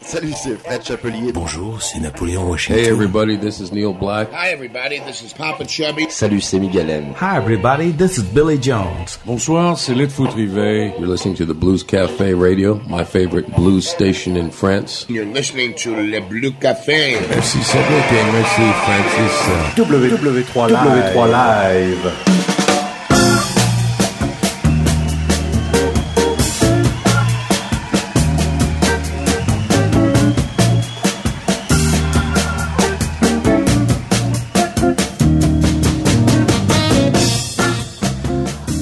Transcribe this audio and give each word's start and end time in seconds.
Salut, 0.00 0.32
c'est 0.42 0.56
Fred 0.58 0.82
Chapelier. 0.84 1.32
Bonjour, 1.32 1.82
c'est 1.82 2.00
Napoléon 2.00 2.48
Washington. 2.48 2.82
Hey 2.82 2.88
everybody, 2.88 3.36
this 3.36 3.60
is 3.60 3.72
Neil 3.72 3.92
Black. 3.92 4.28
Hi 4.32 4.52
everybody, 4.52 5.00
this 5.00 5.22
is 5.22 5.34
Papa 5.34 5.64
Chubby. 5.66 6.06
Salut, 6.08 6.40
c'est 6.40 6.58
Miguel 6.58 6.88
M. 6.88 7.14
Hi 7.20 7.36
everybody, 7.36 7.92
this 7.92 8.16
is 8.16 8.22
Billy 8.22 8.58
Jones. 8.60 9.18
Bonsoir, 9.26 9.76
c'est 9.76 9.94
Litfoot 9.94 10.32
Rivet. 10.34 10.94
You're 10.98 11.08
listening 11.08 11.34
to 11.36 11.44
the 11.44 11.54
Blues 11.54 11.82
Cafe 11.82 12.32
Radio, 12.32 12.80
my 12.88 13.04
favorite 13.04 13.54
blues 13.56 13.86
station 13.86 14.36
in 14.36 14.50
France. 14.50 15.04
You're 15.08 15.26
listening 15.26 15.74
to 15.82 15.94
Le 15.94 16.20
Blue 16.20 16.52
Café. 16.52 17.18
Merci 17.28 17.58
Cédric 17.62 18.04
et 18.12 18.32
merci 18.32 18.62
Francis. 18.84 19.76
W3 19.76 20.68
Live. 20.68 21.14
W3 21.14 21.30
Live. 21.30 22.27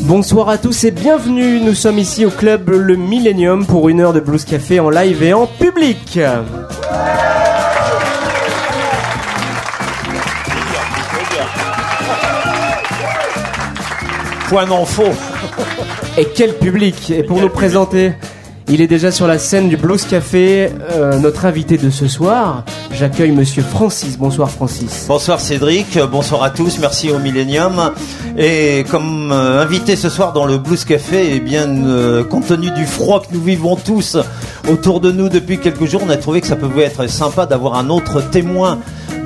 Bonsoir 0.06 0.48
à 0.48 0.56
tous 0.56 0.84
et 0.84 0.92
bienvenue. 0.92 1.59
Nous 1.59 1.74
sommes 1.74 1.98
ici 1.98 2.24
au 2.24 2.30
club 2.30 2.70
Le 2.70 2.95
Millennium 2.95 3.66
pour 3.66 3.88
une 3.88 4.01
heure 4.01 4.12
de 4.12 4.20
Blues 4.20 4.45
Café 4.45 4.78
en 4.78 4.88
live 4.88 5.20
et 5.20 5.33
en 5.33 5.48
public. 5.48 6.20
Point 14.48 14.66
d'info. 14.66 15.02
Et 16.16 16.28
quel 16.33 16.55
public 16.55 17.11
Et 17.11 17.25
pour 17.25 17.41
nous 17.41 17.48
présenter, 17.48 18.12
il 18.69 18.80
est 18.80 18.86
déjà 18.86 19.11
sur 19.11 19.27
la 19.27 19.41
scène 19.41 19.69
du 19.69 19.77
Blues 19.77 20.05
Café, 20.05 20.70
euh, 20.92 21.19
notre 21.19 21.47
invité 21.47 21.78
de 21.78 21.91
ce 21.91 22.06
soir. 22.06 22.64
J'accueille 22.98 23.32
Monsieur 23.32 23.62
Francis. 23.62 24.16
Bonsoir 24.18 24.50
Francis. 24.50 25.05
Bonsoir 25.06 25.39
Cédric, 25.39 25.98
bonsoir 26.11 26.42
à 26.42 26.48
tous, 26.48 26.78
merci 26.78 27.11
au 27.11 27.19
Millennium. 27.19 27.92
Et 28.38 28.84
comme 28.91 29.33
euh, 29.33 29.62
invité 29.62 29.97
ce 29.97 30.08
soir 30.08 30.33
dans 30.33 30.47
le 30.47 30.56
Blues 30.56 30.83
Café, 30.86 31.33
eh 31.34 31.41
bien, 31.41 31.69
euh, 31.69 32.25
compte 32.25 32.47
tenu 32.47 32.70
du 32.70 32.86
froid 32.86 33.20
que 33.20 33.34
nous 33.34 33.42
vivons 33.42 33.77
tous 33.77 34.16
autour 34.66 35.00
de 35.00 35.12
nous 35.12 35.28
depuis 35.28 35.58
quelques 35.58 35.84
jours, 35.84 36.00
on 36.06 36.08
a 36.08 36.16
trouvé 36.16 36.41
que 36.41 36.47
ça 36.47 36.56
pouvait 36.56 36.84
être 36.84 37.06
sympa 37.06 37.44
d'avoir 37.44 37.75
un 37.75 37.91
autre 37.91 38.22
témoin 38.30 38.78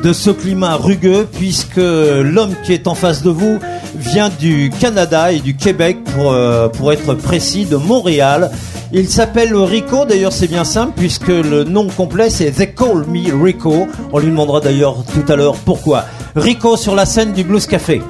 de 0.02 0.12
ce 0.12 0.30
climat 0.30 0.74
rugueux, 0.74 1.28
puisque 1.30 1.77
l'homme 1.77 2.55
qui 2.64 2.72
est 2.72 2.88
en 2.88 2.96
face 2.96 3.22
de 3.22 3.30
vous 3.30 3.60
vient 3.94 4.30
du 4.30 4.70
Canada 4.80 5.30
et 5.30 5.38
du 5.38 5.55
Québec, 5.55 5.98
pour, 6.02 6.32
euh, 6.32 6.68
pour 6.68 6.92
être 6.92 7.14
précis, 7.14 7.66
de 7.66 7.77
Montréal. 7.77 8.50
Il 8.92 9.08
s'appelle 9.08 9.55
Rico, 9.55 10.05
d'ailleurs 10.05 10.33
c'est 10.33 10.48
bien 10.48 10.64
simple 10.64 10.94
puisque 10.96 11.28
le 11.28 11.62
nom 11.62 11.86
complet 11.86 12.28
c'est 12.28 12.50
They 12.50 12.74
Call 12.74 13.06
Me 13.06 13.33
Rico. 13.41 13.86
On 14.12 14.19
lui 14.19 14.27
demandera 14.27 14.60
d'ailleurs 14.60 15.05
tout 15.14 15.33
à 15.33 15.36
l'heure 15.36 15.55
pourquoi. 15.55 16.06
Rico 16.34 16.77
sur 16.77 16.96
la 16.96 17.06
scène 17.06 17.33
du 17.33 17.44
Blues 17.44 17.66
Café. 17.66 18.02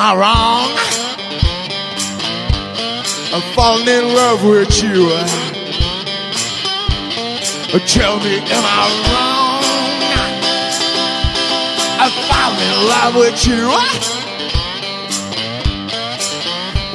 I 0.00 0.14
wrong? 0.14 0.70
I'm 3.34 3.42
falling 3.54 3.88
in 3.88 4.14
love 4.14 4.44
with 4.44 4.80
you. 4.80 5.08
Uh, 5.10 5.26
tell 7.84 8.20
me, 8.20 8.38
am 8.38 8.64
I 8.64 8.86
wrong? 9.10 9.58
I'm 11.98 12.14
falling 12.30 12.62
in 12.62 12.78
love 12.86 13.14
with 13.16 13.44
you. 13.44 13.66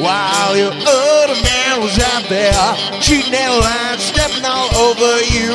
While 0.01 0.55
your 0.55 0.71
other 0.71 1.41
man 1.43 1.81
was 1.81 1.99
out 1.99 2.23
there 2.29 2.75
cheating 3.01 3.33
and 3.33 3.59
lying, 3.59 3.99
stepping 3.99 4.45
all 4.45 4.73
over 4.77 5.19
you. 5.27 5.51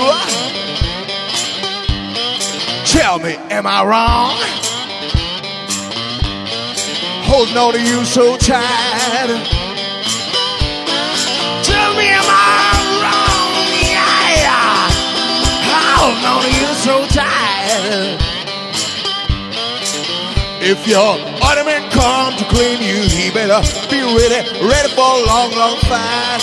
Tell 2.84 3.18
me, 3.18 3.36
am 3.50 3.66
I 3.66 3.84
wrong? 3.84 4.67
Holding 7.28 7.56
on 7.56 7.74
to 7.74 7.80
you 7.80 8.04
so 8.04 8.36
tight. 8.38 9.28
Tell 11.62 11.90
me, 11.94 12.08
am 12.08 12.24
I 12.24 12.72
wrong? 13.04 13.52
Yeah, 13.84 14.88
holding 16.00 16.24
on 16.24 16.40
to 16.42 16.50
you 16.56 16.70
so 16.86 16.96
tight. 17.12 18.16
If 20.60 20.86
your 20.88 21.14
ornament 21.46 21.92
come 21.92 22.34
to 22.36 22.44
claim 22.46 22.80
you, 22.80 23.02
he 23.08 23.30
better 23.30 23.60
be 23.88 24.00
ready, 24.02 24.40
ready 24.66 24.88
for 24.96 25.04
a 25.04 25.24
long, 25.28 25.52
long 25.52 25.76
fight. 25.86 26.42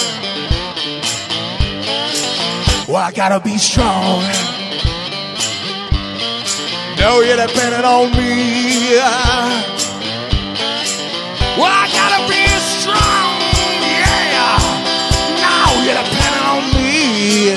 Well, 2.87 2.97
I 2.97 3.11
gotta 3.11 3.39
be 3.39 3.57
strong. 3.57 4.21
No, 6.97 7.21
you're 7.21 7.35
depending 7.35 7.83
on 7.83 8.11
me. 8.11 9.74
Well, 11.57 11.71
I 11.71 11.87
gotta 11.87 12.27
be 12.27 12.43
strong, 12.59 13.39
yeah. 13.87 14.59
Now 15.39 15.71
you're 15.85 15.95
depending 15.95 16.45
on 16.51 16.63
me 16.75 17.55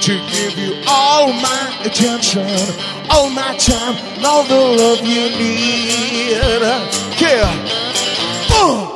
to 0.00 0.12
give 0.32 0.58
you 0.58 0.82
all 0.88 1.32
my 1.32 1.62
attention, 1.84 2.48
all 3.10 3.30
my 3.30 3.56
time, 3.56 3.94
all 4.24 4.42
the 4.42 4.58
love 4.58 5.00
you 5.06 5.30
need. 5.38 6.40
Yeah. 7.20 7.54
Uh. 8.50 8.87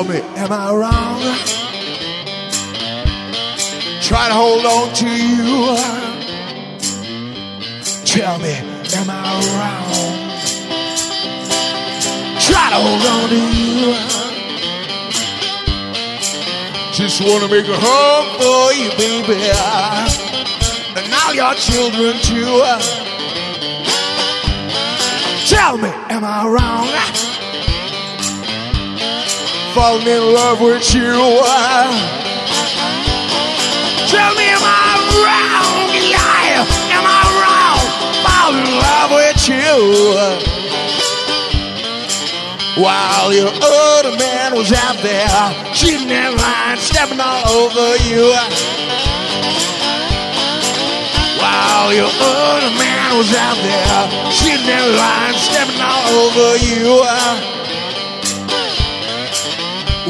Tell 0.00 0.08
me, 0.08 0.20
am 0.36 0.50
I 0.50 0.72
wrong? 0.72 1.20
Try 4.00 4.28
to 4.28 4.34
hold 4.34 4.64
on 4.64 4.94
to 4.94 5.06
you. 5.06 5.76
Tell 8.06 8.38
me, 8.38 8.54
am 8.96 9.10
I 9.10 9.40
wrong? 9.58 9.92
Try 12.40 12.70
to 12.70 12.76
hold 12.80 13.04
on 13.12 13.28
to 13.28 13.40
you. 13.58 13.92
Just 16.94 17.20
wanna 17.20 17.48
make 17.48 17.68
a 17.68 17.76
home 17.78 18.26
for 18.40 18.72
you, 18.72 18.88
baby. 18.96 19.50
And 20.96 21.12
all 21.12 21.34
your 21.34 21.54
children 21.56 22.16
too. 22.22 22.64
Tell 25.46 25.76
me, 25.76 25.90
am 26.08 26.24
I 26.24 26.46
wrong? 26.48 27.29
Falling 29.74 30.06
in 30.06 30.34
love 30.34 30.60
with 30.60 30.94
you. 30.94 31.12
Tell 34.10 34.34
me, 34.34 34.46
am 34.50 34.64
I 34.66 34.98
wrong? 35.22 35.90
Yeah, 36.10 36.66
am 36.96 37.04
I 37.06 37.22
wrong? 37.38 37.80
Fall 38.26 38.52
in 38.58 38.70
love 38.82 39.10
with 39.14 39.48
you. 39.48 39.76
While 42.82 43.32
your 43.34 43.52
other 43.52 44.16
man 44.16 44.54
was 44.54 44.72
out 44.72 44.96
there 45.02 45.74
cheating 45.74 46.10
and 46.10 46.36
lying, 46.36 46.80
stepping 46.80 47.20
all 47.20 47.46
over 47.48 47.96
you. 48.08 48.34
While 51.38 51.94
your 51.94 52.10
other 52.10 52.74
man 52.74 53.18
was 53.18 53.32
out 53.34 53.56
there 53.62 54.30
cheating 54.32 54.68
and 54.68 54.96
lying, 54.96 55.36
stepping 55.38 55.80
all 55.80 56.08
over 56.26 56.56
you. 56.64 57.49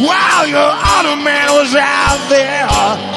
While 0.00 0.46
your 0.48 0.58
other 0.58 1.16
man 1.16 1.52
was 1.52 1.74
out 1.76 2.28
there 2.30 2.66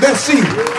Merci. 0.00 0.71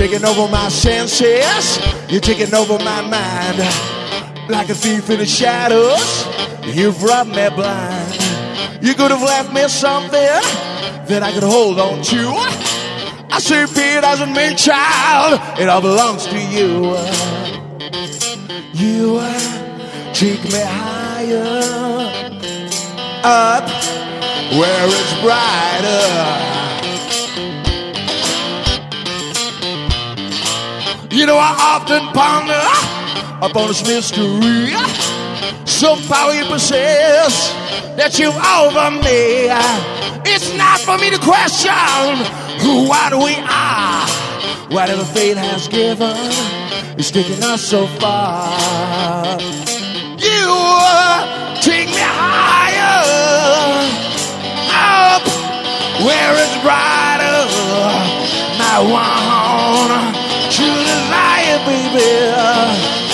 Taking 0.00 0.24
over 0.24 0.50
my 0.50 0.70
senses. 0.70 1.78
You're 2.08 2.22
taking 2.22 2.54
over 2.54 2.78
my 2.78 3.02
mind. 3.02 3.58
Like 4.48 4.70
a 4.70 4.74
thief 4.74 5.10
in 5.10 5.18
the 5.18 5.26
shadows. 5.26 6.24
You've 6.74 6.98
brought 6.98 7.26
me 7.26 7.46
blind. 7.50 8.14
You 8.80 8.94
could 8.94 9.10
have 9.10 9.20
left 9.20 9.52
me 9.52 9.68
something 9.68 10.40
that 11.10 11.20
I 11.22 11.32
could 11.32 11.42
hold 11.42 11.78
on 11.78 12.00
to. 12.00 12.32
I 13.30 13.38
say 13.40 13.66
fear 13.66 14.00
doesn't 14.00 14.32
mean 14.32 14.56
child. 14.56 15.38
It 15.60 15.68
all 15.68 15.82
belongs 15.82 16.24
to 16.28 16.38
you. 16.48 16.96
You 18.72 19.20
take 20.14 20.42
me 20.44 20.62
higher 20.64 21.36
up 23.22 23.68
where 24.58 24.86
it's 24.86 25.20
brighter. 25.20 26.59
You 31.20 31.26
know, 31.26 31.36
I 31.36 31.52
often 31.76 32.00
ponder 32.14 32.54
ah, 32.56 33.46
upon 33.50 33.68
this 33.68 33.86
mystery. 33.86 34.72
Ah, 34.72 35.62
Some 35.66 36.00
power 36.08 36.32
you 36.32 36.46
possess 36.46 37.52
that 38.00 38.18
you've 38.18 38.32
over 38.32 38.88
me. 39.04 39.52
Ah. 39.52 40.22
It's 40.24 40.48
not 40.56 40.80
for 40.80 40.96
me 40.96 41.10
to 41.10 41.18
question 41.20 42.16
who, 42.64 42.88
what 42.88 43.12
we 43.12 43.36
are. 43.36 44.08
Whatever 44.72 45.04
fate 45.04 45.36
has 45.36 45.68
given 45.68 46.16
is 46.98 47.10
taking 47.10 47.44
us 47.44 47.60
so 47.60 47.86
far. 48.00 48.48
You 50.16 50.48
uh, 50.48 51.60
take 51.60 51.88
me 51.92 52.00
higher 52.00 52.96
up 54.72 55.20
where 56.00 56.32
it's 56.40 56.56
brighter. 56.64 57.44
My 58.56 58.80
one 58.88 60.09
truly 60.50 60.84
lying, 61.10 61.64
baby. 61.64 63.09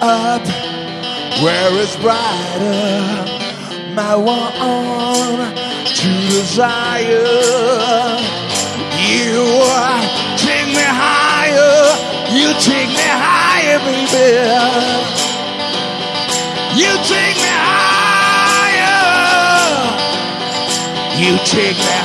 Up 0.00 0.46
where 1.42 1.70
it's 1.82 1.96
brighter. 1.96 3.24
My 3.94 4.16
one 4.16 5.54
to 5.84 6.10
desire. 6.28 7.20
You 8.96 9.44
take 10.36 10.68
me 10.68 10.84
higher. 10.84 11.96
You 12.32 12.52
take 12.60 12.88
me 12.88 13.08
higher, 13.26 13.78
baby. 13.80 15.20
You 16.80 16.92
take 17.04 17.36
me 17.36 17.52
higher. 17.68 19.00
You 21.18 21.36
take 21.44 21.76
me 21.76 21.99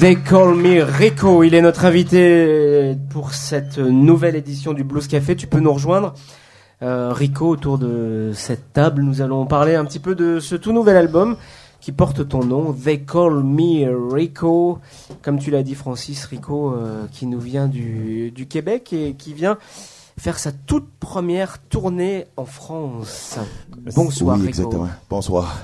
They 0.00 0.16
Call 0.16 0.56
Me 0.56 0.82
Rico, 0.82 1.44
il 1.44 1.54
est 1.54 1.60
notre 1.60 1.84
invité 1.84 2.96
pour 3.10 3.32
cette 3.32 3.78
nouvelle 3.78 4.34
édition 4.34 4.72
du 4.72 4.82
Blues 4.82 5.06
Café. 5.06 5.36
Tu 5.36 5.46
peux 5.46 5.60
nous 5.60 5.72
rejoindre, 5.72 6.14
euh, 6.82 7.12
Rico, 7.12 7.46
autour 7.48 7.78
de 7.78 8.32
cette 8.34 8.72
table. 8.72 9.02
Nous 9.02 9.20
allons 9.20 9.46
parler 9.46 9.76
un 9.76 9.84
petit 9.84 10.00
peu 10.00 10.16
de 10.16 10.40
ce 10.40 10.56
tout 10.56 10.72
nouvel 10.72 10.96
album 10.96 11.36
qui 11.80 11.92
porte 11.92 12.28
ton 12.28 12.42
nom, 12.42 12.72
They 12.72 13.04
Call 13.04 13.44
Me 13.44 14.12
Rico. 14.12 14.80
Comme 15.22 15.38
tu 15.38 15.52
l'as 15.52 15.62
dit, 15.62 15.76
Francis 15.76 16.24
Rico, 16.24 16.72
euh, 16.72 17.06
qui 17.12 17.26
nous 17.26 17.40
vient 17.40 17.68
du, 17.68 18.32
du 18.32 18.48
Québec 18.48 18.92
et 18.92 19.14
qui 19.14 19.32
vient 19.32 19.58
faire 20.18 20.40
sa 20.40 20.50
toute 20.50 20.88
première 20.98 21.58
tournée 21.58 22.26
en 22.36 22.46
France. 22.46 23.38
Bonsoir, 23.94 24.36
oui, 24.38 24.46
Rico. 24.46 24.48
exactement. 24.48 24.88
Bonsoir. 25.08 25.56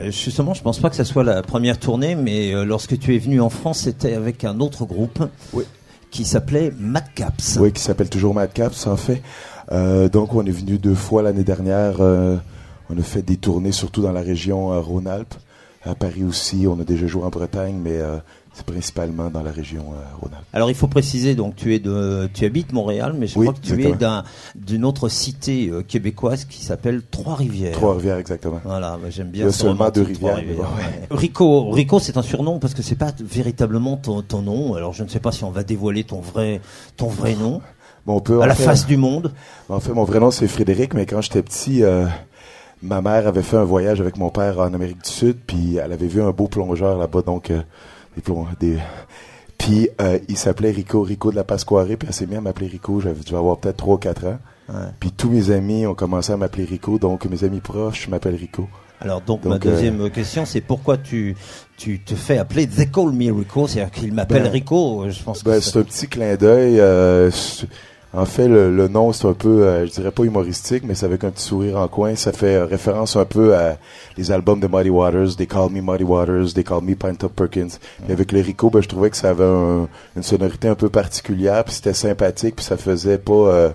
Euh, 0.00 0.10
Justement, 0.10 0.54
je 0.54 0.62
pense 0.62 0.78
pas 0.78 0.90
que 0.90 0.96
ça 0.96 1.04
soit 1.04 1.24
la 1.24 1.42
première 1.42 1.78
tournée, 1.78 2.14
mais 2.14 2.54
euh, 2.54 2.64
lorsque 2.64 2.98
tu 2.98 3.14
es 3.14 3.18
venu 3.18 3.40
en 3.40 3.50
France, 3.50 3.80
c'était 3.80 4.14
avec 4.14 4.44
un 4.44 4.60
autre 4.60 4.84
groupe 4.84 5.24
Oui. 5.52 5.64
qui 6.10 6.24
s'appelait 6.24 6.72
Madcaps. 6.78 7.56
Oui, 7.60 7.72
qui 7.72 7.82
s'appelle 7.82 8.08
toujours 8.08 8.34
Madcaps, 8.34 8.86
en 8.86 8.96
fait. 8.96 9.22
Euh, 9.72 10.08
donc, 10.08 10.34
on 10.34 10.44
est 10.46 10.50
venu 10.50 10.78
deux 10.78 10.94
fois 10.94 11.22
l'année 11.22 11.44
dernière. 11.44 11.96
euh, 12.00 12.36
on 12.90 12.98
a 12.98 13.02
fait 13.02 13.22
des 13.22 13.36
tournées, 13.36 13.72
surtout 13.72 14.00
dans 14.02 14.12
la 14.12 14.22
région 14.22 14.68
Rhône-Alpes. 14.80 15.34
À 15.84 15.94
Paris 15.94 16.24
aussi, 16.24 16.66
on 16.68 16.80
a 16.80 16.84
déjà 16.84 17.06
joué 17.06 17.22
en 17.24 17.28
Bretagne, 17.28 17.78
mais 17.82 17.98
c'est 18.58 18.66
principalement 18.66 19.30
dans 19.30 19.42
la 19.42 19.50
région 19.52 19.84
euh, 19.92 20.02
Rhône-Alpes. 20.20 20.44
Alors 20.52 20.68
il 20.68 20.74
faut 20.74 20.88
préciser, 20.88 21.34
donc 21.34 21.54
tu 21.56 21.74
es 21.74 21.78
de, 21.78 22.28
tu 22.34 22.44
habites 22.44 22.72
Montréal, 22.72 23.14
mais 23.16 23.26
je 23.28 23.38
Oui, 23.38 23.46
crois 23.46 23.54
que 23.58 23.64
tu 23.64 23.74
exactement. 23.74 23.94
es 23.94 23.98
d'un, 23.98 24.24
d'une 24.56 24.84
autre 24.84 25.08
cité 25.08 25.68
euh, 25.70 25.82
québécoise 25.82 26.44
qui 26.44 26.62
s'appelle 26.64 27.02
Trois-Rivières. 27.10 27.72
Trois-Rivières, 27.72 28.18
exactement. 28.18 28.60
Voilà, 28.64 28.98
bah, 29.00 29.08
j'aime 29.10 29.28
Il 29.28 29.32
bien. 29.32 29.44
y 29.46 29.48
a 29.48 29.52
ce 29.52 29.60
seulement 29.60 29.90
deux 29.90 30.02
rivières, 30.02 30.36
ouais. 30.36 31.06
Rico, 31.10 31.70
Rico, 31.70 31.98
c'est 32.00 32.16
un 32.16 32.22
surnom 32.22 32.58
parce 32.58 32.74
que 32.74 32.82
c'est 32.82 32.96
pas 32.96 33.12
véritablement 33.20 33.96
ton, 33.96 34.22
ton 34.22 34.42
nom. 34.42 34.74
Alors 34.74 34.92
je 34.92 35.04
ne 35.04 35.08
sais 35.08 35.20
pas 35.20 35.30
si 35.32 35.44
on 35.44 35.50
va 35.50 35.62
dévoiler 35.62 36.04
ton 36.04 36.20
vrai, 36.20 36.60
ton 36.96 37.06
vrai 37.06 37.34
nom 37.34 37.60
Bon, 38.06 38.16
on 38.16 38.20
peut, 38.20 38.40
à 38.40 38.46
la 38.46 38.54
face 38.54 38.86
du 38.86 38.96
monde. 38.96 39.32
En 39.68 39.80
fait, 39.80 39.92
mon 39.92 40.04
vrai 40.04 40.18
nom, 40.18 40.30
c'est 40.30 40.48
Frédéric, 40.48 40.94
mais 40.94 41.04
quand 41.04 41.20
j'étais 41.20 41.42
petit, 41.42 41.82
euh, 41.82 42.06
ma 42.82 43.02
mère 43.02 43.26
avait 43.26 43.42
fait 43.42 43.56
un 43.58 43.64
voyage 43.64 44.00
avec 44.00 44.16
mon 44.16 44.30
père 44.30 44.58
en 44.60 44.72
Amérique 44.72 45.02
du 45.04 45.10
Sud, 45.10 45.36
puis 45.46 45.76
elle 45.76 45.92
avait 45.92 46.06
vu 46.06 46.22
un 46.22 46.30
beau 46.30 46.46
plongeur 46.48 46.96
là-bas, 46.96 47.20
donc 47.22 47.50
euh, 47.50 47.60
des... 48.60 48.78
Puis 49.58 49.88
euh, 50.00 50.18
il 50.28 50.36
s'appelait 50.36 50.70
Rico, 50.70 51.02
Rico 51.02 51.30
de 51.30 51.36
la 51.36 51.44
Pasquarée, 51.44 51.96
puis 51.96 52.06
elle 52.08 52.14
s'est 52.14 52.26
mise 52.26 52.38
à 52.38 52.40
m'appeler 52.40 52.68
Rico, 52.68 53.00
j'avais 53.00 53.20
dû 53.20 53.34
avoir 53.34 53.58
peut-être 53.58 53.76
3 53.78 53.94
ou 53.96 53.98
4 53.98 54.26
ans. 54.26 54.38
Ouais. 54.68 54.74
Puis 55.00 55.10
tous 55.10 55.30
mes 55.30 55.50
amis 55.50 55.86
ont 55.86 55.94
commencé 55.94 56.32
à 56.32 56.36
m'appeler 56.36 56.64
Rico, 56.64 56.98
donc 56.98 57.24
mes 57.24 57.42
amis 57.42 57.60
proches 57.60 58.08
m'appellent 58.08 58.36
Rico. 58.36 58.68
Alors 59.00 59.20
donc, 59.20 59.42
Donc, 59.42 59.50
ma 59.50 59.56
euh, 59.56 59.58
deuxième 59.58 60.10
question, 60.10 60.44
c'est 60.44 60.60
pourquoi 60.60 60.96
tu, 60.96 61.36
tu 61.76 62.00
te 62.00 62.14
fais 62.14 62.38
appeler 62.38 62.66
They 62.66 62.88
Call 62.90 63.12
Me 63.12 63.32
Rico, 63.32 63.66
c'est-à-dire 63.66 63.92
qu'il 63.92 64.12
m'appelle 64.12 64.44
Ben, 64.44 64.52
Rico. 64.52 65.06
Je 65.08 65.22
pense 65.22 65.42
Ben, 65.44 65.60
c'est 65.60 65.78
un 65.78 65.82
petit 65.82 66.08
clin 66.08 66.36
d'œil. 66.36 66.80
euh, 66.80 67.30
en 68.14 68.24
fait, 68.24 68.48
le, 68.48 68.74
le 68.74 68.88
nom, 68.88 69.12
c'est 69.12 69.26
un 69.28 69.34
peu, 69.34 69.64
euh, 69.66 69.86
je 69.86 69.92
dirais 69.92 70.10
pas 70.10 70.22
humoristique, 70.24 70.82
mais 70.86 70.94
c'est 70.94 71.04
avec 71.06 71.24
un 71.24 71.30
petit 71.30 71.44
sourire 71.44 71.76
en 71.78 71.88
coin. 71.88 72.14
Ça 72.16 72.32
fait 72.32 72.54
euh, 72.56 72.64
référence 72.64 73.16
un 73.16 73.24
peu 73.26 73.54
à 73.54 73.76
les 74.16 74.30
albums 74.32 74.60
de 74.60 74.66
Muddy 74.66 74.88
Waters, 74.90 75.36
They 75.36 75.46
Call 75.46 75.70
Me 75.70 75.80
Muddy 75.82 76.04
Waters, 76.04 76.54
They 76.54 76.64
Call 76.64 76.82
Me 76.82 76.94
Pint 76.94 77.22
Up 77.22 77.32
Perkins. 77.36 77.68
Et 78.08 78.12
avec 78.12 78.32
le 78.32 78.40
Rico, 78.40 78.70
ben, 78.70 78.80
je 78.82 78.88
trouvais 78.88 79.10
que 79.10 79.16
ça 79.16 79.30
avait 79.30 79.44
un- 79.44 79.88
une 80.16 80.22
sonorité 80.22 80.68
un 80.68 80.74
peu 80.74 80.88
particulière, 80.88 81.62
puis 81.64 81.74
c'était 81.74 81.92
sympathique, 81.92 82.56
puis 82.56 82.64
ça 82.64 82.76
faisait 82.78 83.18
pas, 83.18 83.32
euh, 83.32 83.70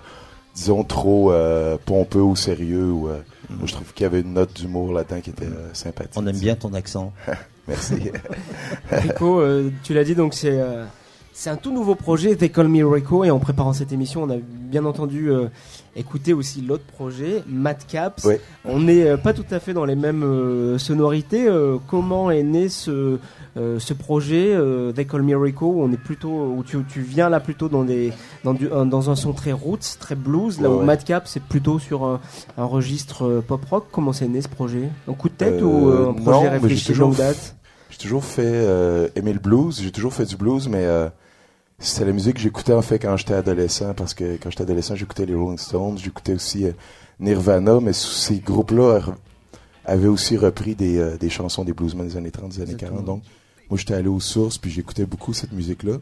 disons, 0.56 0.84
trop 0.84 1.32
euh, 1.32 1.78
pompeux 1.86 2.22
ou 2.22 2.36
sérieux. 2.36 2.92
Ou, 2.92 3.10
euh, 3.10 3.20
moi, 3.52 3.66
je 3.66 3.74
trouve 3.74 3.94
qu'il 3.94 4.04
y 4.04 4.08
avait 4.08 4.22
une 4.22 4.34
note 4.34 4.54
d'humour 4.54 4.94
là-dedans 4.94 5.22
qui 5.22 5.30
était 5.30 5.46
euh, 5.46 5.70
sympathique. 5.74 6.14
on 6.16 6.26
aime 6.26 6.38
bien 6.40 6.56
ton 6.56 6.74
accent. 6.74 7.14
Merci. 7.68 8.12
Rico, 8.92 9.40
euh, 9.40 9.70
tu 9.84 9.94
l'as 9.94 10.04
dit, 10.04 10.16
donc 10.16 10.34
c'est 10.34 10.52
euh, 10.60 10.84
c'est 11.34 11.50
un 11.50 11.58
tout 11.58 11.74
nouveau 11.74 11.96
projet, 11.96 12.36
They 12.36 12.52
Call 12.52 12.68
Me 12.68 12.86
Rico, 12.86 13.24
et 13.24 13.32
en 13.32 13.40
préparant 13.40 13.74
cette 13.74 13.92
émission, 13.92 14.24
on 14.24 14.30
a 14.30 14.38
bien 14.38 14.86
entendu 14.86 15.32
euh, 15.32 15.48
écouter 15.96 16.32
aussi 16.32 16.62
l'autre 16.62 16.84
projet, 16.86 17.44
Madcaps. 17.48 18.24
Ouais. 18.24 18.40
On 18.66 18.80
n'est 18.80 19.08
euh, 19.08 19.18
pas 19.18 19.34
tout 19.34 19.46
à 19.52 19.60
fait 19.60 19.74
dans 19.74 19.86
les 19.86 19.96
mêmes 19.96 20.24
euh, 20.24 20.78
sonorités. 20.78 21.48
Euh, 21.48 21.78
comment 21.88 22.32
est 22.32 22.44
né 22.44 22.70
ce 22.70 23.20
ce 23.56 23.94
projet, 23.94 24.58
They 24.96 25.06
Call 25.06 25.22
Me 25.22 25.38
Rico, 25.38 25.68
où 25.68 25.84
on 25.84 25.92
est 25.92 25.98
plutôt, 25.98 26.56
où 26.58 26.64
tu, 26.64 26.78
tu 26.90 27.02
viens 27.02 27.30
là 27.30 27.40
plutôt 27.40 27.70
dans 27.70 27.84
des 27.84 28.12
dans 28.44 28.56
du 28.56 28.68
un, 28.72 28.88
dans 28.88 29.12
un 29.12 29.16
son 29.16 29.32
très 29.32 29.52
roots, 29.52 29.98
très 30.00 30.16
blues, 30.16 30.60
là 30.60 30.70
Ouais, 30.70 30.76
où 30.76 30.80
ouais. 30.80 30.86
Madcaps 30.86 31.30
c'est 31.30 31.44
plutôt 31.44 31.78
sur 31.78 32.04
un, 32.04 32.20
un 32.58 32.66
registre 32.66 33.44
pop 33.48 33.64
rock. 33.66 33.86
Comment 33.92 34.12
c'est 34.12 34.28
né 34.28 34.42
ce 34.42 34.48
projet? 34.50 34.90
Un 35.08 35.14
coup 35.14 35.30
de 35.30 35.36
tête 35.36 35.62
ou 35.62 35.88
un 35.88 36.14
projet 36.14 36.46
non, 36.46 36.50
réfléchi 36.50 36.96
longue 36.96 37.16
date? 37.16 37.56
J'ai 37.92 38.00
toujours 38.00 38.24
fait 38.24 38.66
aimer 39.16 39.34
le 39.34 39.40
blues, 39.40 39.80
j'ai 39.80 39.92
toujours 39.92 40.16
fait 40.16 40.26
du 40.26 40.36
blues, 40.36 40.68
mais 40.68 40.88
c'était 41.84 42.06
la 42.06 42.14
musique 42.14 42.36
que 42.36 42.40
j'écoutais 42.40 42.74
en 42.74 42.82
fait 42.82 43.00
quand 43.00 43.18
j'étais 43.18 43.34
adolescent, 43.34 43.94
parce 43.94 44.14
que 44.14 44.38
quand 44.38 44.50
j'étais 44.50 44.64
adolescent, 44.64 44.96
j'écoutais 44.96 45.26
les 45.26 45.36
Rolling 45.36 45.58
Stones, 45.58 45.98
j'écoutais 45.98 46.34
aussi 46.34 46.66
euh, 46.66 46.72
Nirvana, 47.20 47.80
mais 47.82 47.94
ces 47.94 48.40
groupes-là 48.40 49.02
avaient 49.86 50.08
aussi 50.08 50.38
repris 50.38 50.76
des, 50.76 50.98
euh, 50.98 51.18
des 51.18 51.30
chansons 51.30 51.64
des 51.64 51.74
bluesmen 51.74 52.08
des 52.08 52.18
années 52.18 52.32
30, 52.32 52.50
des 52.50 52.62
années 52.62 52.72
Exactement. 52.74 53.02
40. 53.02 53.06
Donc, 53.06 53.24
moi, 53.70 53.78
j'étais 53.78 53.94
allé 53.94 54.08
aux 54.08 54.20
sources, 54.20 54.58
puis 54.58 54.72
j'écoutais 54.72 55.06
beaucoup 55.06 55.34
cette 55.34 55.52
musique-là. 55.52 55.98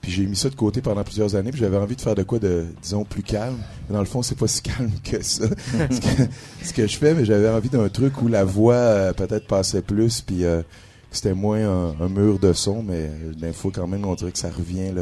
Puis 0.00 0.12
j'ai 0.12 0.26
mis 0.26 0.36
ça 0.36 0.48
de 0.50 0.54
côté 0.54 0.82
pendant 0.82 1.02
plusieurs 1.02 1.34
années, 1.34 1.50
puis 1.50 1.60
j'avais 1.60 1.78
envie 1.78 1.96
de 1.96 2.00
faire 2.00 2.14
de 2.14 2.22
quoi 2.22 2.38
de, 2.38 2.66
disons, 2.80 3.04
plus 3.04 3.22
calme. 3.22 3.56
Mais 3.88 3.94
dans 3.94 4.00
le 4.00 4.06
fond, 4.06 4.22
c'est 4.22 4.38
pas 4.38 4.46
si 4.46 4.62
calme 4.62 4.92
que 5.02 5.22
ça. 5.22 5.46
ce, 5.48 6.00
que, 6.00 6.30
ce 6.62 6.72
que 6.72 6.86
je 6.86 6.96
fais, 6.96 7.14
mais 7.14 7.24
j'avais 7.24 7.48
envie 7.48 7.68
d'un 7.68 7.88
truc 7.88 8.22
où 8.22 8.28
la 8.28 8.44
voix 8.44 8.74
euh, 8.74 9.12
peut-être 9.12 9.46
passait 9.46 9.82
plus, 9.82 10.20
puis 10.20 10.44
euh, 10.44 10.62
c'était 11.16 11.34
moins 11.34 11.60
un, 11.60 12.00
un 12.00 12.08
mur 12.08 12.38
de 12.38 12.52
son, 12.52 12.82
mais 12.82 13.10
fois 13.52 13.70
quand 13.74 13.86
même, 13.86 14.04
on 14.04 14.14
dirait 14.14 14.32
que 14.32 14.38
ça 14.38 14.50
revient, 14.50 14.92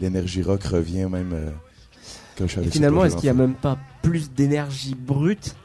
l'énergie 0.00 0.42
rock 0.42 0.62
revient 0.64 1.06
même 1.10 1.32
euh, 1.32 1.50
quand 2.36 2.46
je 2.46 2.60
Et 2.60 2.70
finalement, 2.70 3.04
est-ce 3.04 3.16
qu'il 3.16 3.24
n'y 3.24 3.30
a 3.30 3.34
même 3.34 3.54
pas 3.54 3.78
plus 4.02 4.30
d'énergie 4.30 4.94
brute 4.94 5.56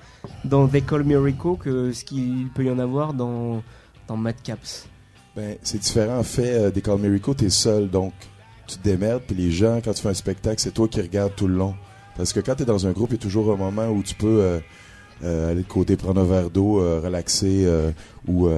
dans 0.45 0.67
They 0.67 0.81
Call 0.81 1.01
Rico 1.17 1.55
que 1.55 1.91
ce 1.91 2.03
qu'il 2.03 2.49
peut 2.53 2.63
y 2.63 2.69
en 2.69 2.79
avoir 2.79 3.13
dans, 3.13 3.61
dans 4.07 4.17
Madcaps 4.17 4.87
Ben, 5.35 5.57
c'est 5.63 5.79
différent. 5.79 6.19
En 6.19 6.23
fait, 6.23 6.53
euh, 6.53 6.71
des 6.71 6.81
Call 6.81 6.99
Me 6.99 7.09
Rico, 7.09 7.33
t'es 7.33 7.49
seul, 7.49 7.89
donc 7.89 8.13
tu 8.67 8.77
te 8.77 8.83
démerdes, 8.83 9.23
puis 9.25 9.35
les 9.35 9.51
gens, 9.51 9.81
quand 9.83 9.93
tu 9.93 10.01
fais 10.01 10.09
un 10.09 10.13
spectacle, 10.13 10.61
c'est 10.61 10.73
toi 10.73 10.87
qui 10.87 11.01
regardes 11.01 11.35
tout 11.35 11.47
le 11.47 11.55
long. 11.55 11.75
Parce 12.15 12.33
que 12.33 12.39
quand 12.39 12.55
t'es 12.55 12.65
dans 12.65 12.87
un 12.87 12.91
groupe, 12.91 13.09
il 13.11 13.15
y 13.15 13.19
a 13.19 13.21
toujours 13.21 13.51
un 13.51 13.57
moment 13.57 13.87
où 13.89 14.03
tu 14.03 14.13
peux 14.13 14.41
euh, 14.41 14.59
euh, 15.23 15.51
aller 15.51 15.63
de 15.63 15.67
côté, 15.67 15.95
prendre 15.95 16.21
un 16.21 16.25
verre 16.25 16.49
d'eau, 16.49 16.75
relaxer, 17.01 17.67
ou... 18.27 18.49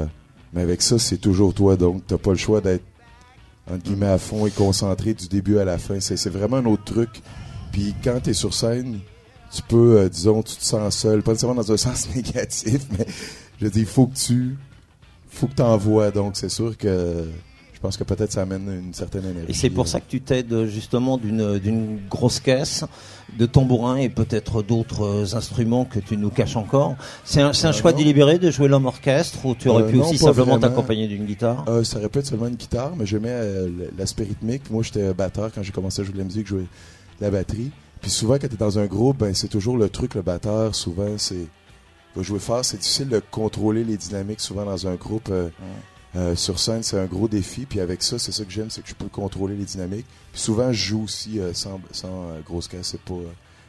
mais 0.53 0.61
avec 0.61 0.81
ça, 0.81 0.99
c'est 0.99 1.17
toujours 1.17 1.53
toi, 1.53 1.77
donc 1.77 2.05
t'as 2.07 2.17
pas 2.17 2.31
le 2.31 2.37
choix 2.37 2.61
d'être, 2.61 2.83
entre 3.69 3.83
guillemets, 3.83 4.07
à 4.07 4.17
fond 4.17 4.45
et 4.45 4.51
concentré 4.51 5.13
du 5.13 5.27
début 5.27 5.57
à 5.59 5.65
la 5.65 5.77
fin. 5.77 5.99
C'est, 5.99 6.29
vraiment 6.29 6.57
un 6.57 6.65
autre 6.65 6.83
truc. 6.83 7.09
Puis 7.71 7.95
quand 8.03 8.19
t'es 8.21 8.33
sur 8.33 8.53
scène, 8.53 8.99
tu 9.53 9.61
peux, 9.61 9.99
euh, 9.99 10.09
disons, 10.09 10.43
tu 10.43 10.55
te 10.55 10.63
sens 10.63 10.95
seul, 10.95 11.23
pas 11.23 11.31
nécessairement 11.31 11.61
dans 11.61 11.71
un 11.71 11.77
sens 11.77 12.13
négatif, 12.15 12.81
mais 12.97 13.05
je 13.61 13.67
dis, 13.67 13.81
il 13.81 13.85
faut 13.85 14.07
que 14.07 14.15
tu 14.15 14.57
faut 15.29 15.47
que 15.47 15.55
tu 15.55 15.61
envoies. 15.61 16.11
Donc, 16.11 16.35
c'est 16.35 16.49
sûr 16.49 16.77
que 16.77 17.25
je 17.81 17.87
pense 17.87 17.97
que 17.97 18.03
peut-être 18.03 18.31
ça 18.31 18.43
amène 18.43 18.69
une 18.85 18.93
certaine 18.93 19.25
énergie. 19.25 19.49
Et 19.49 19.53
c'est 19.55 19.71
pour 19.71 19.87
ça 19.87 19.99
que 19.99 20.05
tu 20.07 20.21
t'aides 20.21 20.65
justement 20.65 21.17
d'une 21.17 21.57
d'une 21.57 21.99
grosse 22.07 22.39
caisse 22.39 22.85
de 23.39 23.47
tambourins 23.47 23.95
et 23.95 24.07
peut-être 24.09 24.61
d'autres 24.61 25.01
euh, 25.03 25.35
instruments 25.35 25.85
que 25.85 25.97
tu 25.99 26.15
nous 26.15 26.29
caches 26.29 26.57
encore. 26.57 26.95
C'est 27.23 27.41
un, 27.41 27.49
Euh, 27.49 27.71
choix 27.71 27.91
non. 27.91 27.97
délibéré 27.97 28.37
de 28.37 28.51
jouer 28.51 28.67
l'homme 28.67 28.85
orchestre 28.85 29.43
ou 29.47 29.55
tu 29.55 29.67
aurais 29.67 29.81
Euh, 29.83 29.89
pu 29.89 29.97
non, 29.97 30.03
aussi 30.05 30.19
simplement 30.19 30.59
t'accompagner 30.59 31.07
d'une 31.07 31.25
guitare? 31.25 31.65
Euh, 31.69 31.83
ça 31.83 31.97
aurait 31.97 32.09
pu 32.09 32.19
être 32.19 32.27
seulement 32.27 32.45
une 32.47 32.55
guitare, 32.55 32.93
mais 32.95 33.07
j'aimais 33.07 33.29
euh, 33.31 33.69
l'aspect 33.97 34.25
rythmique. 34.25 34.69
Moi, 34.69 34.83
j'étais 34.83 35.11
batteur 35.15 35.49
quand 35.51 35.63
j'ai 35.63 35.71
commencé 35.71 36.01
à 36.01 36.03
jouer 36.05 36.13
de 36.13 36.19
la 36.19 36.25
musique, 36.25 36.45
je 36.45 36.55
jouais 36.57 36.65
la 37.19 37.31
batterie. 37.31 37.71
Puis 37.99 38.11
souvent, 38.11 38.35
quand 38.35 38.47
tu 38.47 38.53
es 38.53 38.57
dans 38.57 38.77
un 38.77 38.85
groupe, 38.85 39.17
ben, 39.17 39.33
c'est 39.33 39.47
toujours 39.47 39.77
le 39.77 39.89
truc, 39.89 40.13
le 40.13 40.21
batteur. 40.21 40.75
Souvent, 40.75 41.17
c'est. 41.17 41.47
Va 42.15 42.21
jouer 42.21 42.39
fort, 42.39 42.63
c'est 42.63 42.77
difficile 42.77 43.07
de 43.09 43.21
contrôler 43.31 43.83
les 43.85 43.95
dynamiques 43.97 44.41
souvent 44.41 44.65
dans 44.65 44.85
un 44.85 44.95
groupe. 44.95 45.29
euh, 45.31 45.47
euh, 46.15 46.35
sur 46.35 46.59
scène, 46.59 46.83
c'est 46.83 46.99
un 46.99 47.05
gros 47.05 47.27
défi. 47.27 47.65
Puis 47.65 47.79
avec 47.79 48.03
ça, 48.03 48.19
c'est 48.19 48.31
ça 48.31 48.43
que 48.43 48.51
j'aime, 48.51 48.69
c'est 48.69 48.81
que 48.81 48.89
je 48.89 48.95
peux 48.95 49.07
contrôler 49.07 49.55
les 49.55 49.65
dynamiques. 49.65 50.05
Puis 50.33 50.41
souvent, 50.41 50.71
je 50.71 50.85
joue 50.89 51.03
aussi 51.03 51.39
euh, 51.39 51.53
sans, 51.53 51.79
sans 51.91 52.29
euh, 52.29 52.39
grosse 52.45 52.67
caisse. 52.67 52.87
C'est 52.87 53.01
pas, 53.01 53.15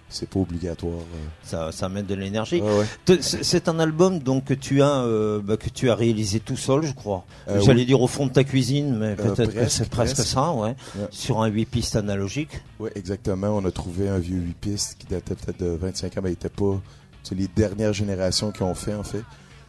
c'est 0.09 0.29
pas 0.29 0.41
obligatoire. 0.41 0.93
euh. 0.99 1.29
Ça, 1.45 1.71
ça 1.73 1.87
amène 1.87 2.05
de 2.05 2.15
l'énergie. 2.15 2.61
Ouais, 2.61 2.79
ouais. 2.81 2.87
Te- 3.05 3.21
C'est 3.23 3.69
un 3.69 3.79
album 3.79 4.19
donc 4.19 4.45
que 4.47 4.55
tu 4.55 4.83
as 4.83 5.03
euh, 5.05 5.41
bah, 5.41 5.57
que 5.57 5.71
tu 5.71 5.89
as 5.89 5.95
réalisé 5.95 6.41
tout 6.41 6.57
seul, 6.57 6.83
je 6.85 6.93
crois. 6.93 7.25
Euh, 7.49 7.61
J'allais 7.61 7.81
oui. 7.81 7.87
dire 7.87 8.01
au 8.01 8.07
fond 8.09 8.27
de 8.27 8.33
ta 8.33 8.45
cuisine, 8.45 8.97
mais 8.99 9.15
peut-être 9.15 9.53
presque, 9.55 9.71
c'est 9.71 9.89
presque 9.89 10.17
presque. 10.17 10.29
ça, 10.29 10.53
ouais. 10.53 10.75
Ouais. 10.97 11.07
Sur 11.11 11.41
un 11.43 11.47
8 11.47 11.65
pistes 11.67 11.97
analogique. 11.97 12.51
Oui, 12.81 12.91
exactement. 12.97 13.49
On 13.57 13.65
a 13.65 13.71
trouvé 13.71 14.09
un 14.09 14.19
vieux 14.19 14.37
8 14.39 14.55
pistes 14.61 14.97
qui 14.99 15.07
datait 15.07 15.35
peut-être 15.37 15.61
de 15.61 15.69
25 15.81 16.19
ans, 16.19 16.21
mais 16.25 16.31
il 16.31 16.35
était 16.35 16.49
pas. 16.49 16.81
C'est 17.23 17.37
les 17.37 17.47
dernières 17.49 17.93
générations 17.93 18.51
qui 18.51 18.63
ont 18.65 18.75
fait, 18.75 18.95
en 18.95 19.05
fait. 19.05 19.23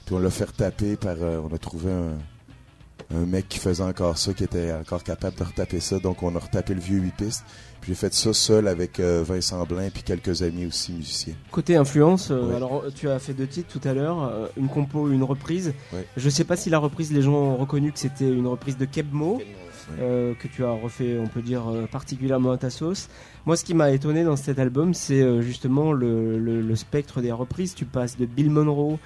Puis 0.08 0.16
on 0.16 0.20
l'a 0.20 0.32
fait 0.32 0.46
retaper 0.46 0.96
par. 0.98 1.16
on 1.22 1.54
a 1.54 1.58
trouvé 1.60 1.92
un, 1.92 2.18
un 3.14 3.26
mec 3.26 3.48
qui 3.50 3.60
faisait 3.60 3.84
encore 3.84 4.18
ça, 4.18 4.34
qui 4.34 4.44
était 4.44 4.72
encore 4.74 5.04
capable 5.04 5.38
de 5.38 5.44
retaper 5.44 5.80
ça. 5.80 6.00
Donc 6.00 6.24
on 6.24 6.36
a 6.36 6.40
retapé 6.40 6.74
le 6.74 6.80
vieux 6.82 6.98
8 7.00 7.14
pistes. 7.16 7.46
Puis 7.82 7.92
j'ai 7.92 7.96
fait 7.96 8.14
ça 8.14 8.32
seul 8.34 8.68
avec 8.70 9.00
euh, 9.02 9.24
Vincent 9.28 9.64
Blain 9.66 9.90
puis 9.94 10.04
quelques 10.04 10.42
amis 10.42 10.66
aussi 10.66 10.94
musiciens. 10.94 11.34
Côté 11.52 11.76
influence, 11.76 12.32
euh, 12.32 12.48
Ouais. 12.48 12.56
alors 12.56 12.84
tu 12.96 13.10
as 13.10 13.20
fait 13.20 13.34
deux 13.34 13.46
titres 13.48 13.78
tout 13.78 13.86
à 13.88 13.94
l'heure, 13.94 14.24
euh, 14.24 14.48
une 14.58 14.70
compo, 14.70 15.10
une 15.10 15.24
reprise. 15.24 15.74
Ouais. 15.92 16.06
Je 16.16 16.30
sais 16.30 16.46
pas 16.46 16.56
si 16.56 16.70
la 16.70 16.80
reprise, 16.80 17.12
les 17.12 17.22
gens 17.22 17.34
ont 17.34 17.58
reconnu 17.58 17.92
que 17.92 18.00
c'était 18.00 18.30
une 18.32 18.48
reprise 18.48 18.78
de 18.78 18.86
Kebmo, 18.86 19.42
euh, 20.00 20.34
que 20.36 20.48
tu 20.48 20.64
as 20.64 20.72
refait, 20.72 21.20
on 21.20 21.28
peut 21.28 21.42
dire, 21.42 21.68
euh, 21.68 21.86
particulièrement 21.88 22.52
à 22.52 22.58
ta 22.58 22.70
sauce. 22.70 23.10
Moi, 23.46 23.58
ce 23.58 23.66
qui 23.66 23.74
m'a 23.74 23.92
étonné 23.92 24.24
dans 24.24 24.38
cet 24.38 24.60
album, 24.60 24.94
c'est 24.94 25.22
euh, 25.22 25.42
justement 25.42 25.92
le, 25.92 26.40
le- 26.40 26.62
le 26.62 26.76
spectre 26.78 27.20
des 27.20 27.34
reprises. 27.34 27.76
Tu 27.76 27.84
passes 27.84 28.16
de 28.18 28.26
Bill 28.26 28.50
Monroe 28.50 28.98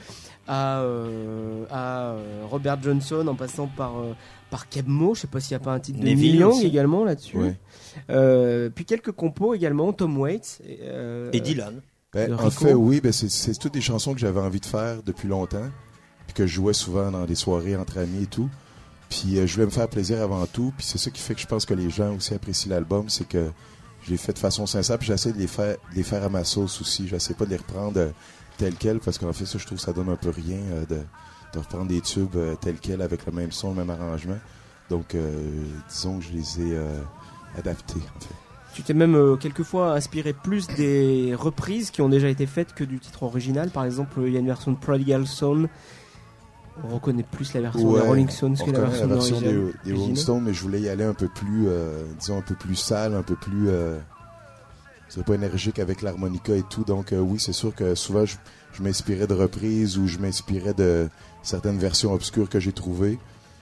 à, 0.47 0.81
euh, 0.81 1.65
à 1.69 2.11
euh, 2.11 2.43
Robert 2.49 2.81
Johnson 2.81 3.25
en 3.27 3.35
passant 3.35 3.67
par, 3.67 3.99
euh, 3.99 4.13
par 4.49 4.69
Kebmo. 4.69 5.15
Je 5.15 5.21
sais 5.21 5.27
pas 5.27 5.39
s'il 5.39 5.57
n'y 5.57 5.61
a 5.61 5.65
pas 5.65 5.73
un 5.73 5.79
titre 5.79 5.99
de 5.99 6.05
Neville 6.05 6.35
Young 6.37 6.63
également 6.63 7.03
là-dessus. 7.03 7.37
Ouais. 7.37 7.55
Euh, 8.09 8.69
puis 8.69 8.85
quelques 8.85 9.11
compos 9.11 9.53
également, 9.53 9.91
Tom 9.93 10.17
Waits. 10.17 10.61
euh, 10.67 11.29
Et 11.33 11.39
Dylan. 11.41 11.81
Ben, 12.13 12.33
en 12.33 12.49
fait, 12.49 12.73
oui, 12.73 13.01
ben 13.01 13.11
c'est, 13.11 13.53
toutes 13.59 13.73
des 13.73 13.81
chansons 13.81 14.13
que 14.13 14.19
j'avais 14.19 14.39
envie 14.39 14.61
de 14.61 14.65
faire 14.65 15.03
depuis 15.03 15.27
longtemps, 15.27 15.69
puis 16.25 16.33
que 16.33 16.47
je 16.47 16.53
jouais 16.53 16.73
souvent 16.73 17.11
dans 17.11 17.25
des 17.25 17.35
soirées 17.35 17.75
entre 17.75 17.97
amis 17.99 18.23
et 18.23 18.27
tout. 18.27 18.49
Puis 19.09 19.37
euh, 19.37 19.45
je 19.45 19.53
voulais 19.53 19.65
me 19.65 19.71
faire 19.71 19.87
plaisir 19.87 20.21
avant 20.21 20.45
tout, 20.45 20.73
puis 20.77 20.85
c'est 20.85 20.97
ça 20.97 21.11
qui 21.11 21.21
fait 21.21 21.35
que 21.35 21.41
je 21.41 21.47
pense 21.47 21.65
que 21.65 21.73
les 21.73 21.89
gens 21.89 22.15
aussi 22.15 22.33
apprécient 22.33 22.69
l'album, 22.71 23.09
c'est 23.09 23.27
que 23.27 23.49
je 24.03 24.11
l'ai 24.11 24.17
fait 24.17 24.33
de 24.33 24.39
façon 24.39 24.65
sincère, 24.65 24.97
puis 24.97 25.07
j'essaie 25.07 25.33
de 25.33 25.37
les 25.37 25.47
faire, 25.47 25.75
de 25.91 25.95
les 25.95 26.03
faire 26.03 26.23
à 26.23 26.29
ma 26.29 26.43
sauce 26.45 26.79
aussi. 26.81 27.07
J'essaie 27.07 27.33
pas 27.33 27.45
de 27.45 27.51
les 27.51 27.57
reprendre 27.57 28.11
tels 28.57 28.75
quels, 28.75 28.99
parce 28.99 29.17
qu'en 29.17 29.33
fait, 29.33 29.45
ça, 29.45 29.57
je 29.57 29.65
trouve 29.65 29.77
que 29.77 29.83
ça 29.83 29.93
donne 29.93 30.09
un 30.09 30.15
peu 30.15 30.29
rien 30.29 30.59
euh, 30.71 30.85
de, 30.85 30.99
de 31.53 31.59
reprendre 31.59 31.87
des 31.87 32.01
tubes 32.01 32.35
euh, 32.35 32.55
tels 32.55 32.77
quels 32.77 33.01
avec 33.01 33.25
le 33.25 33.31
même 33.31 33.51
son, 33.51 33.69
le 33.69 33.75
même 33.75 33.89
arrangement. 33.89 34.37
Donc, 34.89 35.15
euh, 35.15 35.63
disons 35.89 36.19
que 36.19 36.25
je 36.25 36.31
les 36.31 36.61
ai 36.61 36.75
euh, 36.75 37.01
adaptés, 37.57 37.99
en 38.15 38.19
fait. 38.19 38.35
Tu 38.73 38.83
t'es 38.83 38.93
même 38.93 39.37
quelquefois 39.39 39.93
inspiré 39.93 40.33
plus 40.33 40.67
des 40.67 41.33
reprises 41.33 41.89
qui 41.89 42.01
ont 42.01 42.09
déjà 42.09 42.29
été 42.29 42.45
faites 42.45 42.75
que 42.75 42.83
du 42.83 42.99
titre 42.99 43.23
original. 43.23 43.71
Par 43.71 43.85
exemple, 43.85 44.21
il 44.27 44.33
y 44.33 44.37
a 44.37 44.39
une 44.39 44.45
version 44.45 44.71
de 44.71 44.77
Prodigal 44.77 45.25
Son. 45.25 45.67
On 46.83 46.93
reconnaît 46.93 47.23
plus 47.23 47.55
la 47.55 47.61
version 47.61 47.89
Ouais, 47.89 48.01
des 48.01 48.07
Rolling 48.07 48.29
Stones 48.29 48.55
On 48.59 48.65
que 48.65 48.71
la 48.71 48.81
version, 48.81 49.07
la 49.07 49.15
version 49.15 49.41
des, 49.41 49.93
Rolling 49.93 50.15
Stones, 50.15 50.43
mais 50.43 50.53
je 50.53 50.61
voulais 50.61 50.81
y 50.81 50.89
aller 50.89 51.05
un 51.05 51.15
peu 51.15 51.27
plus, 51.27 51.67
disons, 52.19 52.37
un 52.37 52.41
peu 52.41 52.53
plus 52.53 52.75
sale, 52.75 53.15
un 53.15 53.23
peu 53.23 53.35
plus... 53.35 53.67
C'est 55.09 55.23
pas 55.23 55.35
énergique 55.35 55.79
avec 55.79 56.01
l'harmonica 56.01 56.53
et 56.55 56.63
tout. 56.69 56.83
Donc 56.83 57.13
euh, 57.13 57.19
oui, 57.19 57.39
c'est 57.39 57.53
sûr 57.53 57.73
que 57.73 57.95
souvent, 57.95 58.25
je, 58.25 58.35
je 58.73 58.83
m'inspirais 58.83 59.27
de 59.27 59.33
reprises 59.33 59.97
ou 59.97 60.07
je 60.07 60.17
m'inspirais 60.19 60.73
de 60.73 61.07
certaines 61.43 61.77
versions 61.77 62.13
obscures 62.13 62.49
que 62.49 62.59
j'ai 62.59 62.73
trouvées. 62.73 63.17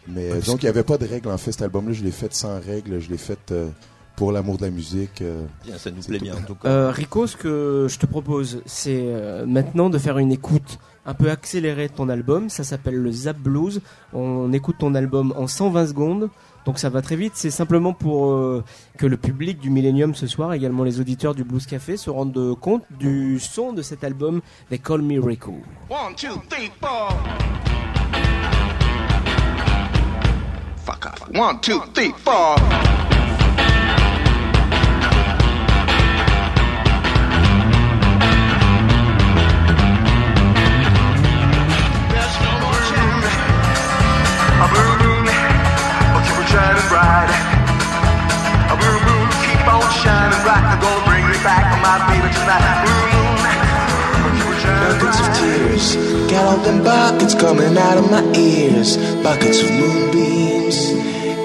Mais 0.08 0.32
euh, 0.32 0.42
donc, 0.42 0.62
il 0.64 0.66
n'y 0.66 0.70
avait 0.70 0.84
pas 0.84 0.98
de 0.98 1.06
règles. 1.06 1.30
En 1.30 1.38
fait, 1.38 1.52
cet 1.52 1.62
album-là, 1.64 1.94
je 1.94 2.04
l'ai 2.04 2.12
fait 2.12 2.34
sans 2.34 2.60
règles. 2.60 3.00
Je 3.00 3.10
l'ai 3.10 3.18
fait 3.18 3.52
euh, 3.52 3.70
pour 4.16 4.32
l'amour 4.32 4.58
de 4.58 4.64
la 4.64 4.70
musique. 4.72 5.22
euh. 5.22 5.46
Bien, 5.66 5.78
ça 5.78 5.92
nous 5.92 6.02
plaît 6.02 6.18
tout. 6.20 6.24
bien 6.26 6.36
en 6.36 6.42
tout 6.42 6.56
cas. 6.56 6.68
Euh, 6.70 6.92
Rico, 6.92 7.26
ce 7.28 7.36
que 7.38 7.88
je 7.90 7.98
te 7.98 8.06
propose, 8.06 8.62
c'est 8.66 9.02
euh, 9.04 9.46
maintenant 9.46 9.90
de 9.90 9.98
faire 9.98 10.18
une 10.20 10.32
écoute 10.32 10.80
un 11.08 11.14
peu 11.14 11.30
accélérée 11.30 11.88
de 11.88 11.94
ton 11.94 12.10
album. 12.10 12.50
Ça 12.50 12.64
s'appelle 12.64 12.96
le 12.96 13.12
Zap 13.12 13.38
Blues. 13.38 13.82
On 14.14 14.52
écoute 14.54 14.78
ton 14.80 14.96
album 14.96 15.34
en 15.38 15.48
120 15.48 15.88
secondes. 15.88 16.30
Donc 16.66 16.80
ça 16.80 16.90
va 16.90 17.02
très 17.02 17.16
vite. 17.16 17.34
C'est 17.36 17.52
simplement 17.52 17.94
pour 17.94 18.32
euh, 18.32 18.64
que 18.98 19.06
le 19.06 19.18
public 19.18 19.60
du 19.60 19.70
Millennium 19.70 20.16
ce 20.16 20.28
soir, 20.28 20.54
également 20.54 20.84
les 20.84 21.00
auditeurs 21.00 21.36
du 21.36 21.44
Blues 21.44 21.66
Café, 21.66 21.96
se 21.96 22.10
rendent 22.10 22.56
compte 22.60 22.84
du 22.90 23.40
son 23.40 23.72
de 23.72 23.82
cet 23.82 24.04
album 24.04 24.42
They 24.70 24.80
Call 24.80 25.02
Me 25.02 25.20
Rico. 25.20 25.54
One, 25.90 26.16
two, 26.16 26.42
three, 26.50 26.72
four. 26.82 27.14
Fuck 30.86 31.06
off. 31.06 31.30
One, 31.34 31.60
two, 31.62 31.82
three, 31.94 32.12
four. 32.24 33.15
Buckets 54.86 55.20
of 55.20 55.30
tears, 55.36 55.96
got 56.30 56.46
all 56.46 56.58
them 56.58 56.84
buckets 56.84 57.34
coming 57.34 57.76
out 57.76 57.98
of 57.98 58.12
my 58.12 58.22
ears. 58.38 58.98
Buckets 59.24 59.62
of 59.64 59.72
moonbeams 59.72 60.92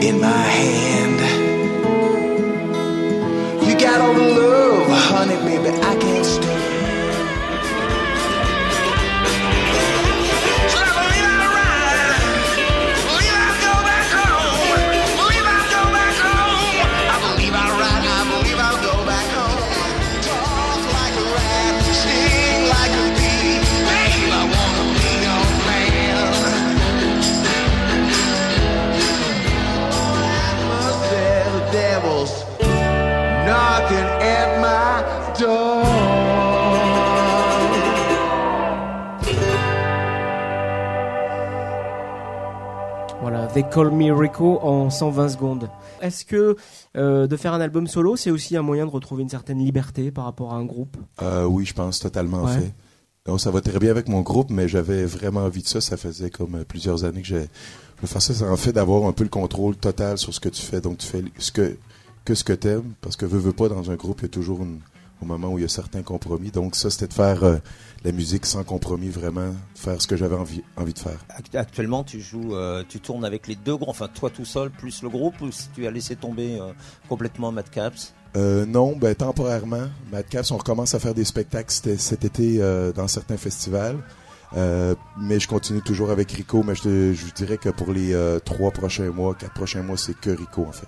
in 0.05 0.21
my 0.21 0.29
hand. 0.29 1.21
You 3.67 3.79
got 3.79 4.01
all 4.03 4.13
the 4.13 4.29
love, 4.29 4.89
honey, 5.09 5.37
baby, 5.37 5.71
I 5.81 6.00
They 43.55 43.65
Call 43.69 43.91
Me 43.91 44.13
Rico 44.13 44.59
en 44.63 44.91
120 44.91 45.29
secondes. 45.31 45.69
Est-ce 46.01 46.25
que 46.25 46.57
euh, 46.97 47.27
de 47.27 47.37
faire 47.37 47.53
un 47.53 47.61
album 47.61 47.87
solo, 47.89 48.17
c'est 48.17 48.31
aussi 48.31 48.57
un 48.57 48.63
moyen 48.63 48.87
de 48.87 48.91
retrouver 48.91 49.23
une 49.23 49.29
certaine 49.29 49.59
liberté 49.59 50.11
par 50.13 50.25
rapport 50.25 50.53
à 50.55 50.57
un 50.57 50.65
groupe? 50.65 50.97
Euh, 51.23 51.45
oui, 51.45 51.65
je 51.67 51.75
pense 51.75 51.99
totalement 51.99 52.39
en 52.43 52.47
Ouais. 52.47 52.61
fait. 52.61 52.73
Donc, 53.27 53.41
ça 53.41 53.51
va 53.51 53.61
très 53.61 53.79
bien 53.79 53.91
avec 53.91 54.09
mon 54.09 54.21
groupe, 54.23 54.51
mais 54.51 54.67
j'avais 54.69 55.05
vraiment 55.05 55.41
envie 55.41 55.63
de 55.63 55.69
ça. 55.69 55.81
Ça 55.81 55.97
faisait 55.97 56.31
comme 56.31 56.55
euh, 56.57 56.65
plusieurs 56.65 57.05
années 57.05 57.21
que 57.23 57.27
j'ai. 57.27 57.41
Je 57.97 58.03
veux 58.03 58.07
faire 58.09 58.23
ça, 58.23 58.33
c'est 58.35 58.45
en 58.49 58.57
fait 58.57 58.73
d'avoir 58.73 59.05
un 59.07 59.13
peu 59.13 59.25
le 59.25 59.31
contrôle 59.31 59.77
total 59.77 60.17
sur 60.17 60.33
ce 60.33 60.41
que 60.41 60.49
tu 60.49 60.63
fais. 60.63 60.81
Donc, 60.81 60.99
tu 60.99 61.07
fais 61.07 61.23
ce 61.39 61.51
que, 61.53 61.77
que 62.25 62.35
ce 62.35 62.45
que 62.45 62.53
t'aimes, 62.55 62.93
parce 63.01 63.17
que 63.17 63.27
veux, 63.27 63.39
veux 63.39 63.53
pas, 63.53 63.69
dans 63.69 63.91
un 63.91 63.97
groupe, 63.97 64.21
il 64.21 64.23
y 64.23 64.27
a 64.27 64.29
toujours 64.29 64.63
une- 64.63 64.81
un 65.23 65.27
moment 65.27 65.49
où 65.49 65.59
il 65.59 65.63
y 65.63 65.65
a 65.67 65.69
certains 65.69 66.03
compromis. 66.03 66.51
Donc, 66.51 66.75
ça, 66.77 66.89
c'était 66.89 67.09
de 67.09 67.13
faire 67.13 67.45
euh, 67.45 67.57
la 68.05 68.13
musique 68.13 68.47
sans 68.47 68.65
compromis, 68.65 69.09
vraiment, 69.09 69.55
faire 69.75 70.01
ce 70.01 70.07
que 70.07 70.17
j'avais 70.17 70.37
envie, 70.37 70.63
envie 70.77 70.95
de 70.95 70.99
faire. 70.99 71.19
Act- 71.29 71.55
Actuellement, 71.55 72.03
tu 72.05 72.21
joues, 72.21 72.55
euh, 72.55 72.83
tu 72.89 72.99
tournes 73.01 73.25
avec 73.25 73.47
les 73.47 73.57
deux 73.57 73.77
groupes, 73.77 73.89
enfin 73.91 74.09
toi 74.09 74.31
tout 74.31 74.45
seul 74.47 74.71
plus 74.71 75.03
le 75.03 75.09
groupe, 75.11 75.41
ou 75.43 75.51
si 75.53 75.69
tu 75.75 75.87
as 75.87 75.91
laissé 75.91 76.17
tomber 76.17 76.59
euh, 76.61 76.73
complètement 77.09 77.53
Madcaps 77.53 78.15
Euh, 78.37 78.65
non, 78.65 78.97
ben 78.97 79.15
temporairement. 79.15 79.89
Madcaps, 80.13 80.51
on 80.51 80.57
recommence 80.57 80.95
à 80.95 80.99
faire 80.99 81.15
des 81.15 81.25
spectacles 81.25 81.73
cet, 81.99 82.25
été 82.25 82.59
dans 82.95 83.09
certains 83.09 83.37
festivals. 83.37 83.99
Mais 84.57 85.39
je 85.41 85.47
continue 85.49 85.83
toujours 85.83 86.11
avec 86.11 86.31
Rico, 86.33 86.63
mais 86.63 86.75
je, 86.75 86.83
te- 86.83 87.13
je 87.13 87.33
dirais 87.35 87.59
que 87.59 87.69
pour 87.69 87.93
les 87.93 88.15
trois 88.45 88.71
prochains 88.71 89.11
mois, 89.11 89.35
quatre 89.35 89.55
prochains 89.55 89.83
mois, 89.83 89.97
c'est 89.97 90.15
que 90.19 90.31
Rico 90.31 90.65
en 90.67 90.73
fait. 90.73 90.87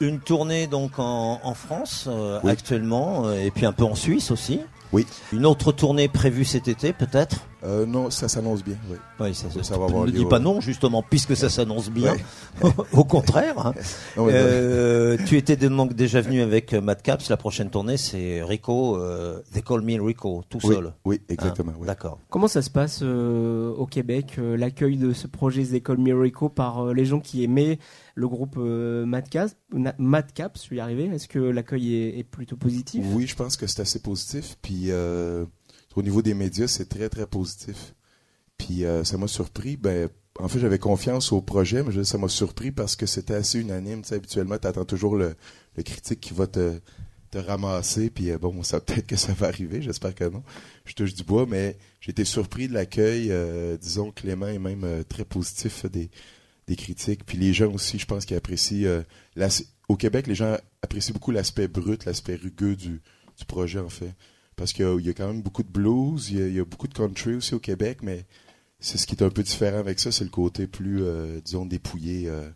Une 0.00 0.20
tournée 0.20 0.66
donc 0.66 0.98
en, 0.98 1.40
en 1.42 1.54
France 1.54 2.08
Oui. 2.44 2.50
actuellement, 2.50 3.30
et 3.32 3.50
puis 3.50 3.64
un 3.66 3.72
peu 3.72 3.84
en 3.84 3.94
Suisse 3.94 4.30
aussi? 4.30 4.60
Oui. 4.92 5.06
Une 5.32 5.46
autre 5.46 5.72
tournée 5.72 6.08
prévue 6.08 6.44
cet 6.44 6.68
été 6.68 6.92
peut-être? 6.92 7.40
Euh, 7.66 7.84
non, 7.84 8.10
ça 8.10 8.28
s'annonce 8.28 8.62
bien, 8.62 8.76
oui. 8.90 8.96
Oui, 9.18 9.34
ça, 9.34 9.48
Ça 9.62 9.76
va 9.76 9.86
avoir 9.86 10.06
Ne 10.06 10.12
dis 10.12 10.24
pas 10.24 10.38
non 10.38 10.60
justement, 10.60 11.02
puisque 11.02 11.36
ça 11.36 11.48
s'annonce 11.50 11.90
bien. 11.90 12.14
Au 12.92 13.04
contraire. 13.04 13.58
hein. 13.66 13.74
Non, 14.16 14.28
Euh, 14.30 15.16
tu 15.26 15.36
étais 15.36 15.56
donc 15.56 15.92
déjà 15.94 16.20
venu 16.20 16.40
avec 16.42 16.72
euh, 16.72 16.80
Madcaps. 16.80 17.28
La 17.28 17.36
prochaine 17.36 17.68
tournée, 17.70 17.96
c'est 17.96 18.42
Rico. 18.44 18.96
euh, 18.96 19.40
They 19.52 19.62
Call 19.62 19.80
Me 19.82 20.00
Rico, 20.00 20.44
tout 20.48 20.60
oui, 20.64 20.74
seul. 20.74 20.92
oui, 21.04 21.20
exactement. 21.28 21.72
Hein, 21.72 21.76
oui. 21.80 21.86
D'accord. 21.86 22.18
Comment 22.30 22.48
ça 22.48 22.62
se 22.62 22.70
passe 22.70 23.00
euh, 23.02 23.70
au 23.74 23.86
Québec, 23.86 24.36
euh, 24.38 24.56
l'accueil 24.56 24.96
de 24.96 25.12
ce 25.12 25.26
projet 25.26 25.64
They 25.64 25.82
Call 25.82 25.98
Me 25.98 26.14
Rico 26.14 26.48
par 26.48 26.86
euh, 26.86 26.94
les 26.94 27.04
gens 27.04 27.20
qui 27.20 27.42
aimaient 27.42 27.78
le 28.14 28.28
groupe 28.28 28.56
euh, 28.58 29.04
Madcap, 29.06 29.50
Na- 29.74 29.94
Madcap, 29.98 30.52
je 30.56 30.60
suis 30.62 30.78
arrivé. 30.80 31.06
Est-ce 31.06 31.26
que 31.28 31.38
l'accueil 31.40 31.94
est, 31.96 32.18
est 32.20 32.24
plutôt 32.24 32.56
positif? 32.56 33.04
Oui, 33.12 33.26
je 33.26 33.34
pense 33.34 33.56
que 33.56 33.66
c'est 33.66 33.80
assez 33.82 33.98
positif. 33.98 34.56
Puis 34.62 34.90
euh, 34.90 35.44
au 35.96 36.02
niveau 36.02 36.22
des 36.22 36.34
médias, 36.34 36.68
c'est 36.68 36.88
très 36.88 37.08
très 37.08 37.26
positif. 37.26 37.94
Puis 38.58 38.84
euh, 38.84 39.02
ça 39.02 39.18
m'a 39.18 39.26
surpris. 39.26 39.76
Ben, 39.76 40.08
en 40.38 40.48
fait, 40.48 40.58
j'avais 40.58 40.78
confiance 40.78 41.32
au 41.32 41.40
projet, 41.40 41.82
mais 41.82 41.92
je 41.92 42.02
ça 42.02 42.18
m'a 42.18 42.28
surpris 42.28 42.70
parce 42.70 42.96
que 42.96 43.06
c'était 43.06 43.34
assez 43.34 43.58
unanime. 43.58 44.02
Habituellement, 44.10 44.58
tu 44.58 44.66
attends 44.66 44.84
toujours 44.84 45.16
le, 45.16 45.34
critique 45.84 46.20
qui 46.20 46.34
va 46.34 46.46
te, 46.46 46.78
ramasser. 47.34 48.08
Puis 48.08 48.30
euh, 48.30 48.38
bon, 48.38 48.62
ça 48.62 48.80
peut-être 48.80 49.06
que 49.06 49.16
ça 49.16 49.32
va 49.34 49.48
arriver. 49.48 49.82
J'espère 49.82 50.14
que 50.14 50.24
non. 50.24 50.42
Je 50.86 50.94
touche 50.94 51.14
du 51.14 51.22
bois, 51.22 51.44
mais 51.46 51.76
j'ai 52.00 52.10
été 52.10 52.24
surpris 52.24 52.66
de 52.66 52.72
l'accueil, 52.72 53.28
euh, 53.30 53.76
disons 53.76 54.10
clément 54.10 54.48
et 54.48 54.58
même 54.58 54.84
euh, 54.84 55.02
très 55.02 55.26
positif 55.26 55.84
des, 55.86 56.08
critiques. 56.76 57.26
Puis 57.26 57.36
les 57.36 57.52
gens 57.52 57.70
aussi, 57.72 57.98
je 57.98 58.06
pense 58.06 58.24
qu'ils 58.24 58.36
apprécient. 58.38 59.02
au 59.88 59.96
Québec, 59.96 60.26
les 60.26 60.34
gens 60.34 60.56
apprécient 60.82 61.12
beaucoup 61.12 61.30
l'aspect 61.30 61.68
brut, 61.68 62.06
l'aspect 62.06 62.36
rugueux 62.36 62.74
du 62.74 63.00
projet, 63.46 63.78
en 63.78 63.90
fait. 63.90 64.14
Parce 64.56 64.72
qu'il 64.72 64.84
y 64.84 64.88
a- 64.88 64.96
il 64.98 65.06
y, 65.06 65.10
a 65.10 65.12
quand 65.14 65.26
même 65.26 65.42
beaucoup 65.42 65.62
de 65.62 65.68
blues, 65.68 66.30
il 66.30 66.38
y, 66.38 66.42
a, 66.42 66.48
il 66.48 66.54
y 66.54 66.60
a 66.60 66.64
beaucoup 66.64 66.88
de 66.88 66.94
country 66.94 67.34
aussi 67.34 67.54
au 67.54 67.60
Québec, 67.60 67.98
mais 68.02 68.24
c'est 68.80 68.96
ce 68.98 69.06
qui 69.06 69.14
est 69.14 69.22
un 69.22 69.28
peu 69.30 69.42
différent 69.42 69.78
avec 69.78 70.00
ça, 70.00 70.10
c'est 70.10 70.24
le 70.24 70.30
côté 70.30 70.66
plus, 70.66 71.02
euh, 71.02 71.40
disons, 71.42 71.66
dépouillé. 71.66 72.28
euh. 72.28 72.48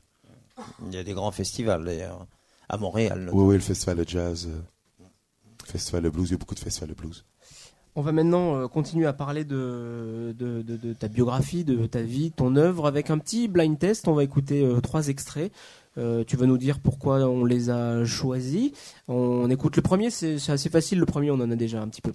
Il 0.87 0.95
y 0.95 0.99
a 0.99 1.05
des 1.05 1.13
grands 1.13 1.31
festivals 1.31 1.85
d'ailleurs. 1.85 2.27
À 2.69 2.77
Montréal. 2.77 3.29
Oui, 3.33 3.45
oui, 3.45 3.55
le 3.55 3.61
festival 3.61 3.97
de 3.99 4.09
jazz, 4.09 4.49
euh, 4.49 5.05
festival 5.65 6.03
de 6.05 6.11
blues, 6.11 6.29
il 6.29 6.33
y 6.33 6.35
a 6.35 6.39
beaucoup 6.39 6.55
de 6.55 6.61
festivals 6.61 6.91
de 6.91 6.95
blues. 6.95 7.25
On 8.01 8.03
va 8.03 8.13
maintenant 8.13 8.57
euh, 8.57 8.67
continuer 8.67 9.05
à 9.05 9.13
parler 9.13 9.45
de, 9.45 10.35
ta 10.99 11.09
biographie, 11.09 11.65
de 11.65 11.85
ta 11.85 12.01
vie, 12.01 12.33
ton 12.33 12.57
œuvre, 12.57 12.87
avec 12.87 13.11
un 13.11 13.19
petit 13.19 13.47
blind 13.47 13.79
test. 13.79 14.09
On 14.09 14.15
va 14.15 14.25
écouter 14.25 14.65
euh, 14.65 14.81
trois 14.81 15.09
extraits. 15.09 15.53
Euh, 15.99 16.25
tu 16.27 16.39
vas 16.39 16.47
nous 16.47 16.57
dire 16.57 16.79
pourquoi 16.79 17.17
on 17.29 17.45
les 17.45 17.69
a 17.69 18.07
choisis. 18.07 18.73
On, 19.07 19.51
écoute 19.51 19.77
le 19.77 19.83
premier, 19.83 20.09
c'est 20.09 20.37
assez 20.49 20.71
facile. 20.71 20.99
Le 20.99 21.05
premier, 21.05 21.31
on 21.31 21.35
en 21.35 21.51
a 21.51 21.57
déjà 21.57 21.83
un 21.83 21.89
petit 21.89 22.01
peu. 22.01 22.11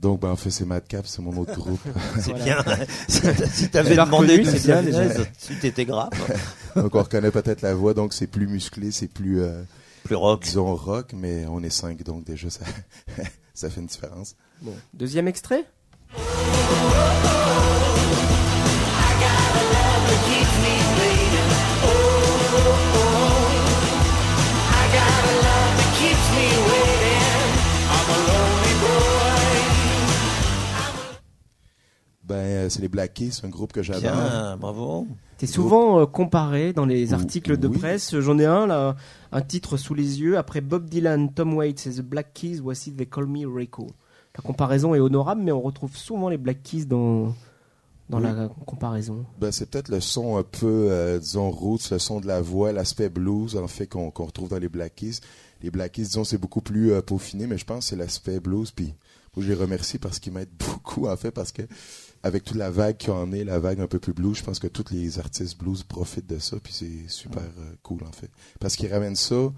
Donc, 0.00 0.20
ben, 0.20 0.30
en 0.30 0.36
fait, 0.36 0.50
c'est 0.50 0.64
Madcap, 0.64 1.06
c'est 1.06 1.20
mon 1.20 1.36
autre 1.36 1.54
groupe. 1.54 1.80
C'est 2.18 2.32
bien. 2.32 2.64
si 3.08 3.68
t'avais 3.68 3.96
demandé 3.96 4.38
reconnu, 4.38 4.44
c'est 4.46 4.66
bien, 4.66 4.82
déjà. 4.82 5.04
tu 5.46 5.58
t'étais 5.58 5.84
grave. 5.84 6.10
donc, 6.76 6.94
on 6.94 7.02
reconnaît 7.02 7.30
peut-être 7.30 7.60
la 7.60 7.74
voix, 7.74 7.92
donc 7.92 8.14
c'est 8.14 8.26
plus 8.26 8.46
musclé, 8.46 8.92
c'est 8.92 9.08
plus, 9.08 9.42
euh, 9.42 9.62
Plus 10.04 10.14
rock. 10.16 10.42
disons, 10.42 10.74
rock, 10.74 11.12
mais 11.12 11.44
on 11.48 11.62
est 11.62 11.70
cinq, 11.70 12.02
donc 12.02 12.24
déjà, 12.24 12.48
ça, 12.48 12.64
ça 13.54 13.68
fait 13.68 13.80
une 13.80 13.86
différence. 13.88 14.36
Bon. 14.62 14.72
Deuxième 14.94 15.28
extrait? 15.28 15.66
Euh, 32.60 32.68
c'est 32.68 32.82
les 32.82 32.88
Black 32.88 33.14
Keys, 33.14 33.40
un 33.44 33.48
groupe 33.48 33.72
que 33.72 33.82
j'adore. 33.82 34.02
Bien, 34.12 34.56
bravo. 34.56 35.06
T'es 35.38 35.46
souvent 35.46 36.00
euh, 36.00 36.06
comparé 36.06 36.72
dans 36.72 36.84
les 36.86 37.14
articles 37.14 37.56
de 37.56 37.68
oui. 37.68 37.78
presse. 37.78 38.18
J'en 38.20 38.38
ai 38.38 38.44
un 38.44 38.66
là, 38.66 38.96
un 39.32 39.40
titre 39.40 39.76
sous 39.76 39.94
les 39.94 40.20
yeux. 40.20 40.36
Après 40.36 40.60
Bob 40.60 40.88
Dylan, 40.88 41.32
Tom 41.32 41.54
Waits 41.54 41.86
et 41.86 41.90
The 41.90 42.02
Black 42.02 42.34
Keys, 42.34 42.58
voici 42.60 42.92
They 42.92 43.06
Call 43.06 43.26
Me 43.26 43.46
Rico. 43.46 43.86
La 44.36 44.42
comparaison 44.42 44.94
est 44.94 45.00
honorable, 45.00 45.42
mais 45.42 45.52
on 45.52 45.60
retrouve 45.60 45.96
souvent 45.96 46.28
les 46.28 46.38
Black 46.38 46.62
Keys 46.62 46.84
dans 46.84 47.34
dans 48.10 48.18
Oui. 48.18 48.24
la 48.24 48.48
comparaison. 48.66 49.24
Ben, 49.40 49.52
c'est 49.52 49.70
peut-être 49.70 49.88
le 49.88 50.00
son 50.00 50.36
un 50.36 50.42
peu, 50.42 50.88
euh, 50.90 51.18
disons, 51.20 51.48
roots, 51.50 51.90
le 51.92 51.98
son 52.00 52.20
de 52.20 52.26
la 52.26 52.40
voix, 52.40 52.72
l'aspect 52.72 53.08
blues, 53.08 53.56
en 53.56 53.68
fait, 53.68 53.86
qu'on 53.86 54.10
qu'on 54.10 54.24
retrouve 54.26 54.48
dans 54.48 54.58
les 54.58 54.68
Black 54.68 54.96
Keys. 54.96 55.20
Les 55.62 55.70
Black 55.70 55.92
Keys, 55.92 56.02
disons, 56.02 56.24
c'est 56.24 56.38
beaucoup 56.38 56.60
plus 56.60 56.92
euh, 56.92 57.02
peaufiné, 57.02 57.46
mais 57.46 57.56
je 57.56 57.64
pense 57.64 57.84
que 57.84 57.90
c'est 57.90 57.96
l'aspect 57.96 58.40
blues. 58.40 58.72
Puis, 58.72 58.94
je 59.36 59.46
les 59.48 59.54
remercie 59.54 59.98
parce 59.98 60.18
qu'ils 60.18 60.32
m'aident 60.32 60.48
beaucoup, 60.58 61.06
en 61.06 61.16
fait, 61.16 61.30
parce 61.30 61.52
que 61.52 61.62
avec 62.22 62.44
toute 62.44 62.56
la 62.56 62.70
vague 62.70 62.96
qui 62.96 63.10
en 63.10 63.32
est, 63.32 63.44
la 63.44 63.58
vague 63.58 63.80
un 63.80 63.86
peu 63.86 63.98
plus 63.98 64.12
blues, 64.12 64.36
je 64.36 64.44
pense 64.44 64.58
que 64.58 64.66
tous 64.68 64.92
les 64.92 65.18
artistes 65.18 65.58
blues 65.58 65.82
profitent 65.82 66.28
de 66.28 66.38
ça, 66.38 66.56
puis 66.62 66.72
c'est 66.72 67.08
super 67.08 67.42
euh, 67.42 67.72
cool, 67.82 68.02
en 68.02 68.12
fait. 68.12 68.30
Parce 68.58 68.76
qu'ils 68.76 68.92
ramènent 68.92 69.16
ça 69.16 69.52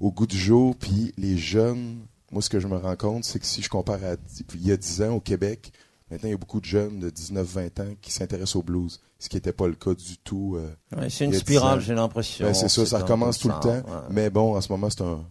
au 0.00 0.12
goût 0.12 0.26
du 0.26 0.38
jour, 0.38 0.74
puis 0.76 1.12
les 1.18 1.36
jeunes, 1.36 1.98
moi, 2.30 2.40
ce 2.42 2.48
que 2.48 2.60
je 2.60 2.68
me 2.68 2.76
rends 2.76 2.96
compte, 2.96 3.24
c'est 3.24 3.38
que 3.38 3.46
si 3.46 3.62
je 3.62 3.68
compare 3.68 4.02
à 4.04 4.14
il 4.54 4.66
y 4.66 4.72
a 4.72 4.76
10 4.76 5.02
ans 5.02 5.14
au 5.16 5.20
Québec, 5.20 5.72
Maintenant, 6.10 6.28
il 6.28 6.32
y 6.32 6.34
a 6.34 6.38
beaucoup 6.38 6.60
de 6.60 6.64
jeunes 6.64 6.98
de 7.00 7.10
19-20 7.10 7.82
ans 7.82 7.94
qui 8.00 8.12
s'intéressent 8.12 8.56
au 8.56 8.62
blues, 8.62 8.98
ce 9.18 9.28
qui 9.28 9.36
n'était 9.36 9.52
pas 9.52 9.66
le 9.66 9.74
cas 9.74 9.92
du 9.92 10.16
tout. 10.18 10.56
euh, 10.56 10.70
Ouais, 10.96 11.10
c'est 11.10 11.26
une 11.26 11.34
spirale, 11.34 11.80
j'ai 11.80 11.94
l'impression. 11.94 12.46
Ben, 12.46 12.54
c'est 12.54 12.68
ça, 12.68 12.86
ça 12.86 12.98
recommence 13.00 13.38
tout 13.38 13.48
le 13.48 13.60
temps. 13.60 13.74
ouais. 13.74 13.82
Mais 14.10 14.30
bon, 14.30 14.56
en 14.56 14.60
ce 14.60 14.72
moment, 14.72 14.88
c'est 14.88 15.02
un, 15.02 15.22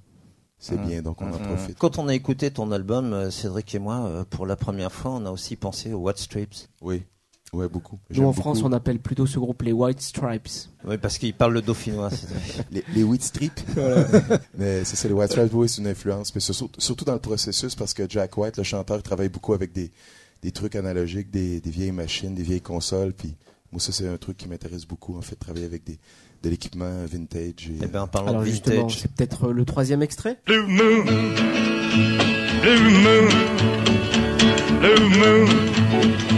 c'est 0.59 0.77
Mhm. 0.77 0.87
bien, 0.87 1.01
donc 1.01 1.21
on 1.21 1.25
en 1.31 1.37
Mhm. 1.39 1.45
profite. 1.55 1.77
Quand 1.77 1.99
on 1.99 2.07
a 2.07 2.15
écouté 2.15 2.51
ton 2.51 2.71
album, 2.71 3.13
euh, 3.13 3.31
Cédric 3.31 3.73
et 3.75 3.79
moi, 3.79 4.05
euh, 4.05 4.23
pour 4.29 4.45
la 4.45 4.55
première 4.55 4.91
fois, 4.91 5.11
on 5.11 5.25
a 5.25 5.31
aussi 5.31 5.55
pensé 5.55 5.93
aux 5.93 5.99
What 5.99 6.15
Strips. 6.17 6.67
Oui. 6.81 7.03
Ouais, 7.53 7.69
beaucoup. 7.69 7.97
Nous 8.09 8.15
J'aime 8.17 8.25
en 8.25 8.33
France, 8.33 8.57
beaucoup 8.57 8.69
on 8.69 8.73
appelle 8.75 8.99
plutôt 8.99 9.25
ce 9.25 9.39
groupe 9.39 9.61
les 9.61 9.71
White 9.71 10.01
Stripes. 10.01 10.49
Oui, 10.83 10.97
parce 10.97 11.17
qu'il 11.17 11.33
parle 11.33 11.53
le 11.53 11.61
dauphinois. 11.61 12.09
c'est- 12.09 12.27
les, 12.71 12.83
les 12.93 13.03
Wheat 13.03 13.23
Strip. 13.23 13.53
mais 14.57 14.83
c'est 14.83 14.95
ça, 14.97 15.07
les 15.07 15.13
White 15.13 15.31
Stripes, 15.31 15.53
oui, 15.53 15.69
c'est 15.69 15.79
une 15.81 15.87
influence. 15.87 16.35
Mais 16.35 16.41
surtout 16.41 17.05
dans 17.05 17.13
le 17.13 17.19
processus 17.19 17.73
parce 17.75 17.93
que 17.93 18.03
Jack 18.09 18.37
White, 18.37 18.57
le 18.57 18.63
chanteur, 18.63 19.01
travaille 19.01 19.29
beaucoup 19.29 19.53
avec 19.53 19.71
des, 19.71 19.91
des 20.41 20.51
trucs 20.51 20.75
analogiques, 20.75 21.31
des, 21.31 21.61
des 21.61 21.69
vieilles 21.71 21.91
machines, 21.93 22.35
des 22.35 22.43
vieilles 22.43 22.59
consoles. 22.61 23.13
Puis 23.13 23.35
moi, 23.71 23.79
ça, 23.79 23.93
c'est 23.93 24.07
un 24.09 24.17
truc 24.17 24.35
qui 24.35 24.49
m'intéresse 24.49 24.85
beaucoup, 24.85 25.17
en 25.17 25.21
fait, 25.21 25.35
travailler 25.37 25.65
avec 25.65 25.85
des, 25.85 25.99
de 26.43 26.49
l'équipement 26.49 27.05
vintage. 27.05 27.69
Et, 27.69 27.79
Eh 27.83 27.87
ben, 27.87 28.01
en 28.03 28.07
parlant 28.07 28.29
Alors 28.29 28.41
de 28.41 28.47
justement, 28.47 28.81
vintage. 28.81 28.99
c'est 28.99 29.11
peut-être 29.11 29.49
euh, 29.49 29.53
le 29.53 29.65
troisième 29.65 30.01
extrait 30.01 30.39
Blue 30.45 30.65
moon, 30.67 31.03
blue 32.61 32.89
moon, 33.03 33.29
blue 34.79 35.09
moon, 35.19 35.45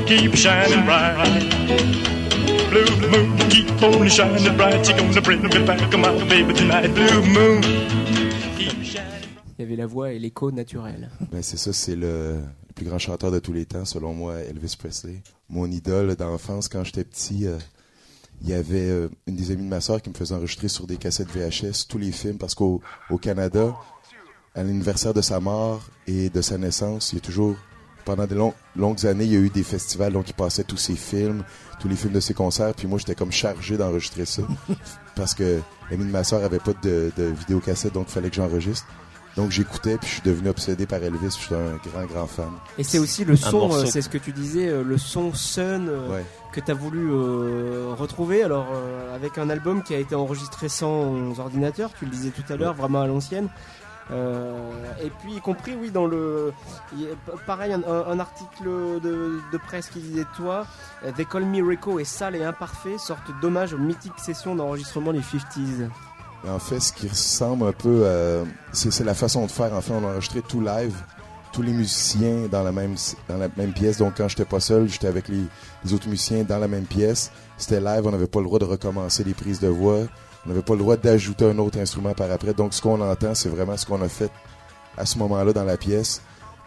keep 0.07 0.35
shining 0.35 0.85
bright. 0.85 1.43
Blue 2.69 3.09
moon, 3.09 3.37
keep 3.49 3.69
on 3.83 4.07
shining 4.07 4.55
bright. 4.55 4.87
You're 4.87 4.97
gonna 4.97 5.21
bring 5.21 5.41
me 5.41 5.49
back, 5.65 5.81
my 5.97 6.23
baby 6.29 6.53
tonight. 6.53 6.93
Blue 6.93 7.21
moon. 7.33 7.61
Il 9.57 9.63
y 9.63 9.65
avait 9.65 9.75
la 9.75 9.87
voix 9.87 10.13
et 10.13 10.19
l'écho 10.19 10.51
naturel. 10.51 11.09
Ben, 11.31 11.41
c'est 11.41 11.57
ça, 11.57 11.73
c'est 11.73 11.95
le, 11.97 12.35
le 12.67 12.73
plus 12.75 12.85
grand 12.85 12.97
chanteur 12.97 13.29
de 13.29 13.39
tous 13.39 13.51
les 13.51 13.65
temps, 13.65 13.83
selon 13.83 14.13
moi, 14.13 14.35
Elvis 14.39 14.75
Presley. 14.79 15.21
Mon 15.49 15.69
idole 15.69 16.15
d'enfance, 16.15 16.69
quand 16.69 16.85
j'étais 16.85 17.03
petit, 17.03 17.45
euh, 17.45 17.57
il 18.41 18.49
y 18.49 18.53
avait 18.53 18.89
euh, 18.89 19.09
une 19.27 19.35
des 19.35 19.51
amies 19.51 19.63
de 19.63 19.69
ma 19.69 19.81
soeur 19.81 20.01
qui 20.01 20.09
me 20.09 20.15
faisait 20.15 20.35
enregistrer 20.35 20.67
sur 20.67 20.87
des 20.87 20.97
cassettes 20.97 21.29
VHS 21.29 21.87
tous 21.87 21.97
les 21.97 22.11
films, 22.11 22.37
parce 22.37 22.55
qu'au 22.55 22.81
au 23.09 23.17
Canada, 23.17 23.75
à 24.55 24.63
l'anniversaire 24.63 25.13
de 25.13 25.21
sa 25.21 25.39
mort 25.39 25.81
et 26.07 26.29
de 26.29 26.41
sa 26.41 26.57
naissance, 26.57 27.11
il 27.11 27.15
y 27.15 27.19
a 27.19 27.21
toujours, 27.21 27.55
pendant 28.05 28.27
de 28.27 28.35
longues, 28.35 28.53
longues 28.75 29.05
années, 29.05 29.25
il 29.25 29.33
y 29.33 29.37
a 29.37 29.39
eu 29.39 29.49
des 29.49 29.63
festivals, 29.63 30.13
donc 30.13 30.29
il 30.29 30.33
passait 30.33 30.63
tous 30.63 30.77
ses 30.77 30.95
films, 30.95 31.43
tous 31.79 31.87
les 31.87 31.95
films 31.95 32.13
de 32.13 32.19
ses 32.19 32.33
concerts, 32.33 32.73
puis 32.73 32.87
moi, 32.87 32.97
j'étais 32.97 33.15
comme 33.15 33.31
chargé 33.31 33.77
d'enregistrer 33.77 34.25
ça, 34.25 34.43
parce 35.15 35.33
que 35.33 35.59
l'amie 35.91 36.05
de 36.05 36.11
ma 36.11 36.23
soeur 36.23 36.43
avait 36.43 36.59
pas 36.59 36.73
de, 36.81 37.11
de 37.17 37.23
vidéocassette, 37.25 37.93
donc 37.93 38.07
il 38.09 38.13
fallait 38.13 38.29
que 38.29 38.35
j'enregistre. 38.35 38.85
Donc 39.35 39.51
j'écoutais, 39.51 39.97
puis 39.97 40.07
je 40.07 40.13
suis 40.15 40.21
devenu 40.21 40.49
obsédé 40.49 40.85
par 40.85 41.01
Elvis, 41.01 41.17
puis 41.19 41.37
je 41.39 41.45
suis 41.45 41.55
un 41.55 41.77
grand, 41.77 42.05
grand 42.05 42.27
fan. 42.27 42.49
Et 42.77 42.83
c'est 42.83 42.99
aussi 42.99 43.23
le 43.23 43.35
son, 43.35 43.73
euh, 43.73 43.85
c'est 43.85 44.01
ce 44.01 44.09
que 44.09 44.17
tu 44.17 44.33
disais, 44.33 44.67
euh, 44.67 44.83
le 44.83 44.97
son 44.97 45.33
Sun 45.33 45.87
euh, 45.87 46.09
Ouais. 46.09 46.25
Que 46.51 46.59
tu 46.59 46.71
as 46.71 46.73
voulu 46.73 47.11
euh, 47.11 47.93
retrouver. 47.97 48.43
Alors, 48.43 48.67
euh, 48.73 49.15
avec 49.15 49.37
un 49.37 49.49
album 49.49 49.83
qui 49.83 49.93
a 49.93 49.99
été 49.99 50.15
enregistré 50.15 50.69
sans 50.69 51.39
ordinateur, 51.39 51.91
tu 51.97 52.05
le 52.05 52.11
disais 52.11 52.31
tout 52.31 52.43
à 52.51 52.55
l'heure, 52.55 52.73
vraiment 52.73 53.01
à 53.01 53.07
l'ancienne. 53.07 53.49
Euh, 54.11 54.71
et 55.03 55.11
puis, 55.21 55.35
y 55.35 55.39
compris, 55.39 55.75
oui, 55.79 55.91
dans 55.91 56.07
le. 56.07 56.51
pareil, 57.45 57.73
un, 57.73 58.19
article 58.19 58.65
de, 58.65 59.39
de 59.51 59.57
presse 59.57 59.89
qui 59.89 59.99
disait 59.99 60.25
Toi, 60.35 60.65
They 61.15 61.25
Call 61.25 61.45
Me 61.45 61.63
Rico 61.63 61.99
est 61.99 62.05
sale 62.05 62.35
et 62.35 62.43
imparfait, 62.43 62.97
sorte 62.97 63.29
d'hommage 63.41 63.73
aux 63.73 63.77
mythiques 63.77 64.17
sessions 64.17 64.55
d'enregistrement 64.55 65.13
des 65.13 65.19
50s. 65.19 65.89
Mais 66.43 66.49
en 66.49 66.57
fait, 66.59 66.79
ce 66.79 66.91
qui 66.91 67.07
ressemble 67.07 67.67
un 67.67 67.71
peu, 67.71 68.07
à- 68.07 68.45
c'est 68.71 68.91
c'est 68.91 69.03
la 69.03 69.13
façon 69.13 69.45
de 69.45 69.51
faire. 69.51 69.73
En 69.75 69.81
fait, 69.81 69.93
on 69.93 70.03
a 70.03 70.11
enregistré 70.11 70.41
tout 70.41 70.61
live, 70.61 70.95
tous 71.51 71.61
les 71.61 71.73
musiciens 71.73 72.47
dans 72.49 72.63
la 72.63 72.71
même 72.71 72.95
dans 73.27 73.37
la 73.37 73.49
même 73.57 73.73
pièce. 73.73 73.97
Donc, 73.97 74.15
quand 74.17 74.27
j'étais 74.27 74.45
pas 74.45 74.59
seul, 74.59 74.87
j'étais 74.87 75.07
avec 75.07 75.27
les, 75.27 75.43
les 75.83 75.93
autres 75.93 76.07
musiciens 76.07 76.43
dans 76.43 76.59
la 76.59 76.67
même 76.67 76.85
pièce. 76.85 77.31
C'était 77.57 77.79
live, 77.79 78.05
on 78.05 78.11
n'avait 78.11 78.27
pas 78.27 78.39
le 78.39 78.45
droit 78.45 78.59
de 78.59 78.65
recommencer 78.65 79.23
les 79.23 79.33
prises 79.33 79.59
de 79.59 79.67
voix. 79.67 79.99
On 80.45 80.49
n'avait 80.49 80.61
pas 80.61 80.73
le 80.73 80.79
droit 80.79 80.97
d'ajouter 80.97 81.45
un 81.45 81.57
autre 81.59 81.79
instrument 81.79 82.13
par 82.13 82.31
après. 82.31 82.53
Donc, 82.53 82.73
ce 82.73 82.81
qu'on 82.81 83.01
entend, 83.01 83.35
c'est 83.35 83.49
vraiment 83.49 83.75
ce 83.77 83.85
qu'on 83.85 84.01
a 84.01 84.09
fait 84.09 84.31
à 84.97 85.05
ce 85.05 85.17
moment-là 85.19 85.53
dans 85.53 85.63
la 85.65 85.77
pièce. 85.77 86.21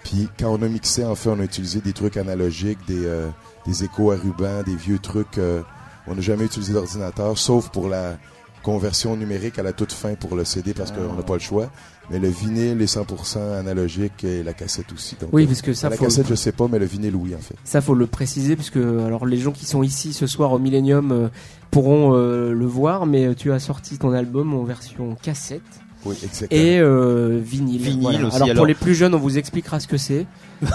Puis, 0.05 0.29
quand 0.39 0.51
on 0.51 0.63
a 0.63 0.69
mixé, 0.69 1.05
en 1.05 1.15
fait, 1.15 1.31
on 1.31 1.41
a 1.41 1.45
utilisé 1.45 1.81
des 1.81 1.93
trucs 1.93 2.17
analogiques, 2.17 2.79
des, 2.87 3.07
euh, 3.07 3.29
des 3.67 3.85
échos 3.85 4.11
à 4.11 4.17
ruban, 4.17 4.63
des 4.63 4.77
vieux 4.77 4.99
trucs. 4.99 5.39
euh, 5.39 5.63
on 6.07 6.17
n'a 6.17 6.21
jamais 6.21 6.45
utilisé 6.45 6.73
d'ordinateur, 6.73 7.39
sauf 7.39 7.69
pour 7.71 7.89
la 7.89 8.17
conversion 8.63 9.17
numérique 9.17 9.59
à 9.59 9.63
la 9.63 9.73
toute 9.73 9.93
fin 9.93 10.15
pour 10.15 10.37
le 10.37 10.45
CD 10.45 10.75
parce 10.75 10.93
qu'on 10.93 11.13
n'a 11.15 11.23
pas 11.23 11.35
le 11.35 11.41
choix. 11.41 11.71
Mais 12.13 12.19
le 12.19 12.29
vinyle 12.29 12.83
est 12.83 12.95
100% 12.95 13.39
analogique 13.59 14.23
et 14.23 14.43
la 14.43 14.53
cassette 14.53 14.93
aussi. 14.93 15.17
Donc, 15.19 15.31
Oui, 15.33 15.45
euh, 15.45 15.47
parce 15.47 15.63
que 15.63 15.73
ça, 15.73 15.89
la 15.89 15.97
faut, 15.97 16.05
cassette, 16.05 16.27
je 16.29 16.35
sais 16.35 16.53
pas, 16.53 16.69
mais 16.69 16.79
le 16.79 16.85
vinyle, 16.85 17.17
oui, 17.17 17.35
en 17.35 17.39
fait. 17.39 17.55
ça 17.65 17.81
faut 17.81 17.95
le 17.95 18.07
préciser, 18.07 18.55
puisque 18.55 18.77
alors 18.77 19.25
les 19.25 19.39
gens 19.39 19.53
qui 19.53 19.65
sont 19.65 19.83
ici 19.83 20.13
ce 20.13 20.27
soir 20.27 20.53
au 20.53 20.59
Millennium 20.59 21.11
euh, 21.11 21.29
pourront 21.71 22.15
euh, 22.15 22.53
le 22.53 22.67
voir, 22.67 23.07
mais 23.07 23.35
tu 23.35 23.51
as 23.51 23.59
sorti 23.59 23.97
ton 23.97 24.13
album 24.13 24.53
en 24.53 24.63
version 24.63 25.17
cassette. 25.23 25.63
Oui, 26.05 26.17
exactement. 26.23 26.61
et 26.61 26.79
euh, 26.81 27.39
vinyle. 27.43 27.81
Vinyle 27.81 28.25
aussi, 28.25 28.37
Alors, 28.37 28.47
alors. 28.49 28.57
pour 28.57 28.67
les 28.67 28.75
plus 28.75 28.95
jeunes, 28.95 29.15
on 29.15 29.19
vous 29.19 29.39
expliquera 29.39 29.79
ce 29.79 29.87
que 29.87 29.97
c'est. 29.97 30.27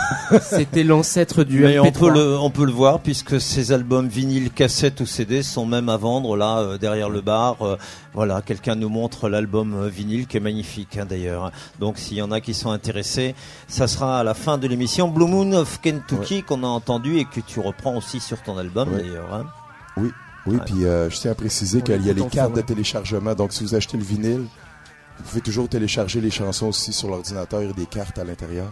C'était 0.42 0.84
l'ancêtre 0.84 1.44
du 1.44 1.62
Mais 1.62 1.78
MP3. 1.78 1.88
on 1.88 1.92
peut 1.92 2.10
le, 2.12 2.38
on 2.40 2.50
peut 2.50 2.66
le 2.66 2.72
voir 2.72 3.00
puisque 3.00 3.40
ces 3.40 3.72
albums 3.72 4.08
vinyle, 4.08 4.52
cassette 4.52 5.00
ou 5.02 5.06
CD 5.06 5.44
sont 5.44 5.66
même 5.66 5.90
à 5.90 5.98
vendre 5.98 6.36
là 6.38 6.60
euh, 6.60 6.78
derrière 6.78 7.10
le 7.10 7.22
bar. 7.22 7.62
Euh, 7.62 7.78
voilà, 8.14 8.42
quelqu'un 8.42 8.76
nous 8.76 8.90
montre 8.90 9.30
l'album 9.30 9.74
euh, 9.74 9.88
vinyle 9.88 10.28
qui 10.28 10.38
est 10.38 10.42
magnifique 10.42 10.98
hein, 10.98 11.06
d'ailleurs. 11.08 11.52
Donc 11.80 11.98
s'il 11.98 12.18
y 12.18 12.22
en 12.22 12.32
a 12.32 12.42
qui 12.42 12.54
sont 12.54 12.72
intéressés, 12.72 13.36
ça 13.68 13.88
sera 13.88 14.20
à 14.20 14.24
la 14.24 14.34
fin 14.34 14.58
de 14.58 14.68
l'émission 14.68 15.08
Blue 15.10 15.28
Moon 15.28 15.54
of 15.54 15.80
Kentucky 15.82 16.44
qu'on 16.44 16.64
a 16.64 16.68
entendu 16.68 17.18
et 17.18 17.26
que 17.26 17.40
tu 17.46 17.60
reprends 17.60 17.96
aussi 17.98 18.20
sur 18.20 18.42
ton 18.42 18.58
album 18.58 18.90
Ouais. 18.94 19.04
d'ailleurs. 19.04 19.34
hein. 19.34 19.46
Oui, 19.98 20.10
Ouais. 20.46 20.58
puis 20.66 20.86
euh, 20.86 21.10
je 21.10 21.18
tiens 21.18 21.32
à 21.32 21.36
préciser 21.36 21.82
qu'il 21.82 22.06
y 22.06 22.10
a 22.10 22.14
les 22.14 22.26
cartes 22.28 22.56
de 22.56 22.62
téléchargement. 22.62 23.34
Donc, 23.36 23.52
si 23.52 23.64
vous 23.66 23.76
achetez 23.76 23.98
le 23.98 24.04
vinyle, 24.04 24.44
vous 25.20 25.24
pouvez 25.30 25.42
toujours 25.42 25.68
télécharger 25.70 26.22
les 26.22 26.32
chansons 26.32 26.68
aussi 26.68 26.94
sur 26.94 27.10
l'ordinateur. 27.10 27.62
Il 27.62 27.68
y 27.68 27.72
a 27.72 27.74
des 27.74 27.86
cartes 27.86 28.18
à 28.18 28.24
l'intérieur. 28.24 28.72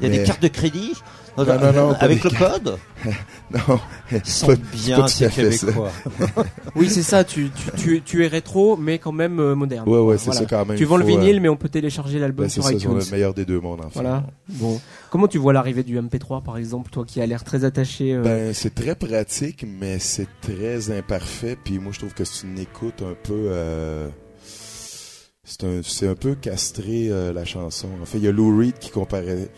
Il 0.00 0.04
y 0.04 0.06
a 0.06 0.10
Mais- 0.10 0.18
des 0.18 0.24
cartes 0.24 0.42
de 0.42 0.48
crédit 0.48 0.92
Non, 1.38 1.44
non, 1.44 1.72
non, 1.72 1.90
pas 1.94 1.98
avec 2.00 2.24
le 2.24 2.30
cartes. 2.30 2.64
code. 2.64 2.78
Non, 3.52 3.78
Ils 4.10 4.20
c'est 4.24 4.30
sont 4.30 4.46
pas- 4.48 4.54
bien 4.72 5.00
pas 5.00 5.06
ces. 5.08 5.28
Québécois. 5.28 5.92
Oui, 6.74 6.90
c'est 6.90 7.04
ça. 7.04 7.22
Tu, 7.22 7.50
tu, 7.50 7.70
tu, 7.76 8.02
tu 8.02 8.24
es 8.24 8.26
rétro, 8.26 8.76
mais 8.76 8.98
quand 8.98 9.12
même 9.12 9.38
euh, 9.38 9.54
moderne. 9.54 9.88
Ouais, 9.88 10.00
ouais, 10.00 10.18
c'est 10.18 10.24
Voilà. 10.26 10.40
ça 10.40 10.46
quand 10.46 10.66
même. 10.66 10.76
Tu 10.76 10.84
vends 10.84 10.96
le 10.96 11.04
faut, 11.04 11.10
vinyle, 11.10 11.36
euh, 11.36 11.40
mais 11.40 11.48
on 11.48 11.54
peut 11.56 11.68
télécharger 11.68 12.18
l'album 12.18 12.46
ben, 12.46 12.50
sur 12.50 12.64
ça, 12.64 12.72
iTunes. 12.72 12.96
c'est 13.00 13.10
le 13.10 13.16
meilleur 13.16 13.34
des 13.34 13.44
deux 13.44 13.60
mondes, 13.60 13.80
en 13.80 13.90
fait. 13.90 14.00
Voilà. 14.00 14.24
Bon. 14.48 14.80
Comment 15.10 15.28
tu 15.28 15.38
vois 15.38 15.52
l'arrivée 15.52 15.84
du 15.84 15.96
MP3, 16.00 16.42
par 16.42 16.56
exemple, 16.56 16.90
toi 16.90 17.04
qui 17.06 17.20
as 17.20 17.26
l'air 17.26 17.44
très 17.44 17.64
attaché 17.64 18.14
euh, 18.14 18.22
Ben, 18.22 18.52
c'est 18.54 18.74
très 18.74 18.96
pratique, 18.96 19.64
mais 19.68 20.00
c'est 20.00 20.26
très 20.40 20.90
imparfait. 20.90 21.56
Puis 21.62 21.78
moi, 21.78 21.92
je 21.92 22.00
trouve 22.00 22.14
que 22.14 22.24
c'est 22.24 22.44
une 22.48 22.58
écoute 22.58 23.02
un 23.02 23.14
peu... 23.22 23.46
c'est 25.44 25.64
un, 25.64 25.80
c'est 25.82 26.08
un 26.08 26.14
peu 26.14 26.34
castré, 26.34 27.08
euh, 27.10 27.32
la 27.32 27.44
chanson. 27.44 27.88
En 28.02 28.06
fait, 28.06 28.18
il 28.18 28.24
y 28.24 28.28
a 28.28 28.32
Lou 28.32 28.56
Reed 28.58 28.78
qui 28.78 28.90
comparait, 28.90 29.48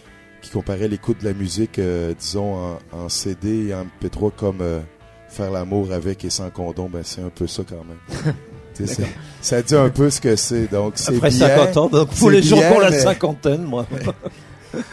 qui 0.43 0.51
comparait 0.51 0.89
l'écoute 0.89 1.21
de 1.21 1.27
la 1.27 1.33
musique, 1.35 1.79
euh, 1.79 2.13
disons, 2.19 2.55
en, 2.55 2.79
en 2.93 3.09
CD 3.09 3.69
et 3.69 3.75
en 3.75 3.85
MP3 4.03 4.33
comme 4.37 4.61
euh, 4.61 4.81
faire 5.29 5.51
l'amour 5.51 5.93
avec 5.93 6.25
et 6.25 6.31
sans 6.31 6.51
condom. 6.51 6.89
Ben, 6.93 7.03
c'est 7.05 7.23
un 7.23 7.31
peu 7.35 7.47
ça 7.47 7.63
quand 7.69 7.85
même. 7.85 8.35
Tu 8.77 8.87
sais, 8.87 8.95
c'est- 8.95 9.07
ça 9.41 9.63
dit 9.63 9.75
un 9.75 9.89
peu 9.89 10.11
ce 10.11 10.21
que 10.21 10.37
c'est. 10.37 10.71
Donc, 10.71 10.93
c'est 10.97 11.17
Après 11.17 11.31
bien, 11.31 11.49
50 11.49 11.77
ans, 11.79 11.89
donc 11.89 12.11
pour 12.11 12.31
les 12.31 12.43
gens 12.43 12.59
qui 12.59 12.65
ont 12.77 12.79
la 12.81 12.93
cinquantaine, 12.93 13.63
moi. 13.63 13.87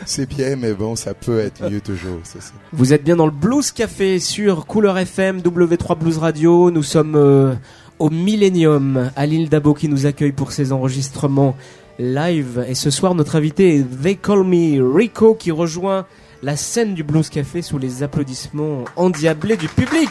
C'est 0.06 0.26
bien, 0.30 0.56
mais 0.56 0.74
bon, 0.74 0.96
ça 0.96 1.14
peut 1.14 1.40
être 1.40 1.70
mieux 1.70 1.82
toujours. 1.82 2.20
C'est 2.24 2.42
ça. 2.42 2.54
Vous 2.72 2.94
êtes 2.94 3.04
bien 3.04 3.18
dans 3.18 3.26
le 3.26 3.34
Blues 3.34 3.72
Café 3.74 4.20
sur 4.20 4.66
Couleur 4.66 4.98
FM, 4.98 5.40
W3 5.42 5.98
Blues 6.00 6.18
Radio. 6.20 6.72
Nous 6.72 6.84
sommes 6.84 7.16
euh, 7.16 7.54
au 8.04 8.10
Millennium, 8.10 9.12
à 9.16 9.26
l'île 9.26 9.48
d'Abo 9.48 9.74
qui 9.74 9.88
nous 9.88 10.06
accueille 10.06 10.34
pour 10.34 10.52
ses 10.52 10.74
enregistrements 10.74 11.56
live. 11.98 12.66
Et 12.68 12.76
ce 12.76 12.90
soir, 12.90 13.16
notre 13.16 13.38
invité 13.38 13.78
est 13.78 13.84
They 13.84 14.18
Call 14.18 14.44
Me 14.44 14.84
Rico 14.94 15.36
qui 15.36 15.52
rejoint 15.52 16.06
la 16.42 16.58
scène 16.58 16.96
du 16.96 17.04
Blues 17.06 17.30
Café 17.30 17.62
sous 17.62 17.78
les 17.78 18.04
applaudissements 18.04 18.84
endiablés 18.98 19.56
du 19.56 19.70
public. 19.70 20.10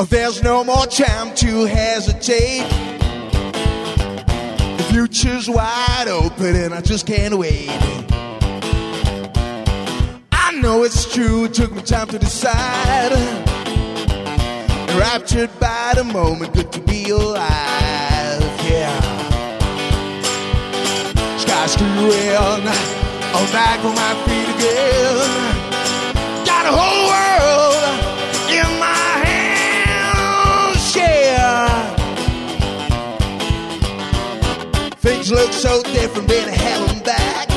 Oh, 0.00 0.04
there's 0.04 0.44
no 0.44 0.62
more 0.62 0.86
time 0.86 1.34
to 1.34 1.64
hesitate. 1.64 2.62
The 4.76 4.86
future's 4.92 5.50
wide 5.50 6.06
open 6.06 6.54
and 6.54 6.72
I 6.72 6.80
just 6.80 7.04
can't 7.04 7.34
wait. 7.34 7.68
I 10.30 10.52
know 10.62 10.84
it's 10.84 11.12
true, 11.12 11.46
it 11.46 11.54
took 11.54 11.72
me 11.74 11.82
time 11.82 12.06
to 12.10 12.18
decide. 12.20 13.10
Enraptured 14.88 15.50
by 15.58 15.94
the 15.96 16.04
moment, 16.04 16.54
good 16.54 16.70
to 16.74 16.80
be 16.80 17.10
alive, 17.10 18.40
yeah. 18.70 18.94
Sky's 21.38 21.74
clearing, 21.74 22.68
I'm 23.34 23.50
back 23.50 23.84
on 23.84 23.96
my 23.96 24.14
feet 24.26 24.48
again. 24.54 25.26
Got 26.46 26.66
a 26.66 26.72
whole 26.72 26.97
Things 35.28 35.40
look 35.40 35.52
so 35.52 35.82
different, 35.82 36.26
better 36.26 36.50
have 36.50 36.88
them 36.88 37.02
back. 37.02 37.48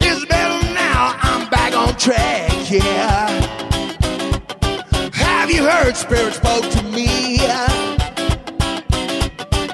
It's 0.00 0.24
better 0.26 0.74
now, 0.74 1.18
I'm 1.22 1.50
back 1.50 1.74
on 1.74 1.96
track, 1.96 2.70
yeah. 2.70 3.28
Have 5.12 5.50
you 5.50 5.64
heard 5.64 5.96
Spirit 5.96 6.34
spoke 6.34 6.70
to 6.70 6.82
me? 6.84 7.38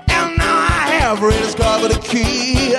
And 0.09 0.39
now 0.39 0.57
I 0.71 0.89
have 0.99 1.21
rediscovered 1.23 1.93
a 1.93 2.01
key. 2.01 2.73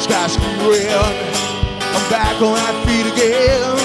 Sky's 0.00 0.38
real, 0.64 1.04
I'm 1.92 2.10
back 2.10 2.40
on 2.40 2.52
my 2.52 2.84
feet 2.86 3.12
again. 3.12 3.83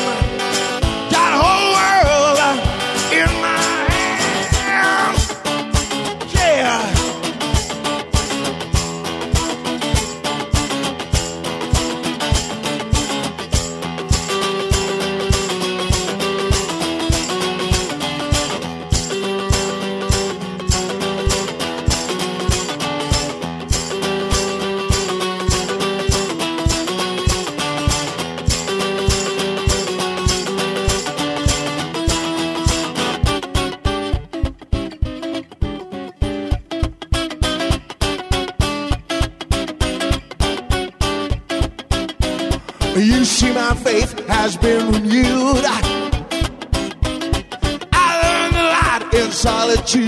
In 49.20 49.32
solitude. 49.32 50.08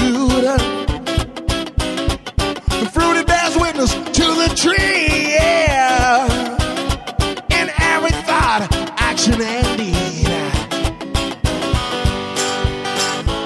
The 2.79 2.89
fruit 2.93 3.17
it 3.17 3.27
bears 3.27 3.57
witness 3.57 3.93
to 3.93 4.25
the 4.41 4.53
tree, 4.55 5.33
yeah. 5.33 6.27
In 7.59 7.69
every 7.79 8.11
thought, 8.27 8.67
action, 8.97 9.41
and 9.41 9.77
deed. 9.77 10.27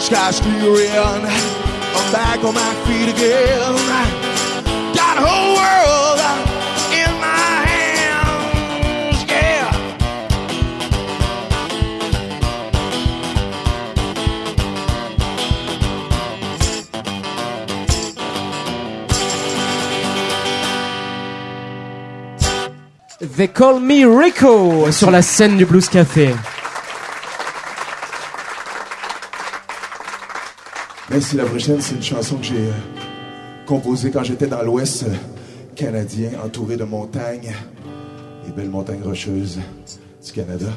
Sky's 0.01 0.39
clearing. 0.39 1.25
I'm 1.97 2.11
back 2.11 2.43
on 2.43 2.53
my 2.53 2.73
feet 2.85 3.09
again. 3.09 4.24
They 23.35 23.49
Call 23.49 23.81
Me 23.81 24.05
Rico 24.05 24.89
sur 24.93 25.11
la 25.11 25.21
scène 25.21 25.57
du 25.57 25.65
Blues 25.65 25.89
Café. 25.89 26.33
Merci. 31.09 31.35
La 31.35 31.43
prochaine, 31.43 31.81
c'est 31.81 31.95
une 31.95 32.01
chanson 32.01 32.37
que 32.37 32.45
j'ai 32.45 32.55
euh, 32.55 32.71
composée 33.65 34.09
quand 34.09 34.23
j'étais 34.23 34.47
dans 34.47 34.61
l'Ouest 34.61 35.03
euh, 35.03 35.13
canadien, 35.75 36.29
entouré 36.45 36.77
de 36.77 36.85
montagnes, 36.85 37.51
les 38.45 38.53
belles 38.53 38.69
montagnes 38.69 39.03
rocheuses 39.03 39.59
du 40.25 40.31
Canada. 40.31 40.67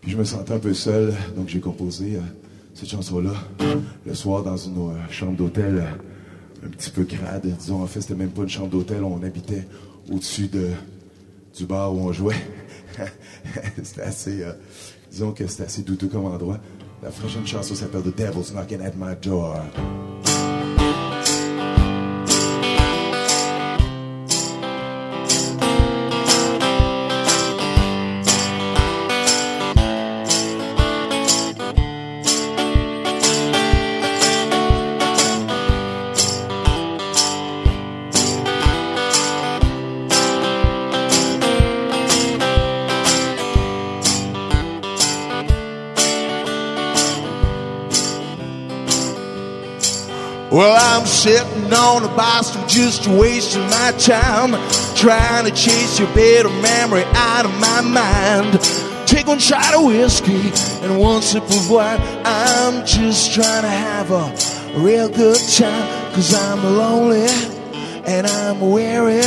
Puis 0.00 0.10
je 0.10 0.16
me 0.16 0.24
sentais 0.24 0.54
un 0.54 0.58
peu 0.58 0.74
seul, 0.74 1.14
donc 1.36 1.46
j'ai 1.48 1.60
composé 1.60 2.16
euh, 2.16 2.20
cette 2.74 2.88
chanson-là 2.88 3.34
le 4.04 4.14
soir 4.14 4.42
dans 4.42 4.56
une 4.56 4.92
chambre 5.10 5.36
d'hôtel 5.36 5.84
un 6.66 6.68
petit 6.68 6.90
peu 6.90 7.04
crade. 7.04 7.46
Disons, 7.46 7.80
en 7.80 7.86
fait, 7.86 8.00
c'était 8.00 8.16
même 8.16 8.30
pas 8.30 8.42
une 8.42 8.48
chambre 8.48 8.70
d'hôtel, 8.70 9.04
on 9.04 9.22
habitait 9.22 9.68
au-dessus 10.10 10.48
de, 10.48 10.70
du 11.56 11.66
bar 11.66 11.94
où 11.94 12.08
on 12.08 12.12
jouait. 12.12 12.36
c'était 13.82 14.02
assez, 14.02 14.42
euh, 14.42 14.52
disons 15.10 15.32
que 15.32 15.46
c'était 15.46 15.64
assez 15.64 15.82
douteux 15.82 16.08
comme 16.08 16.26
endroit. 16.26 16.58
La 17.02 17.10
prochaine 17.10 17.46
chanson 17.46 17.74
s'appelle 17.74 18.02
The 18.02 18.16
Devil's 18.16 18.52
Knocking 18.52 18.80
at 18.80 18.92
My 18.96 19.14
Door. 19.20 19.56
Sitting 51.18 51.72
on 51.72 52.04
a 52.04 52.16
bicycle 52.16 52.64
just 52.68 53.08
wasting 53.08 53.62
my 53.62 53.92
time 53.98 54.52
trying 54.94 55.44
to 55.44 55.50
chase 55.50 55.98
your 55.98 56.06
better 56.14 56.48
memory 56.62 57.02
out 57.06 57.44
of 57.44 57.50
my 57.58 57.80
mind. 57.80 58.60
Take 59.04 59.26
one 59.26 59.40
shot 59.40 59.74
of 59.74 59.84
whiskey 59.84 60.52
and 60.84 61.00
one 61.00 61.20
sip 61.22 61.42
of 61.42 61.70
wine. 61.70 61.98
I'm 62.24 62.86
just 62.86 63.34
trying 63.34 63.62
to 63.62 63.68
have 63.68 64.12
a 64.12 64.80
real 64.80 65.08
good 65.08 65.40
time 65.56 66.14
cause 66.14 66.32
I'm 66.32 66.62
lonely 66.62 67.26
and 68.06 68.24
I'm 68.24 68.60
weary. 68.60 69.22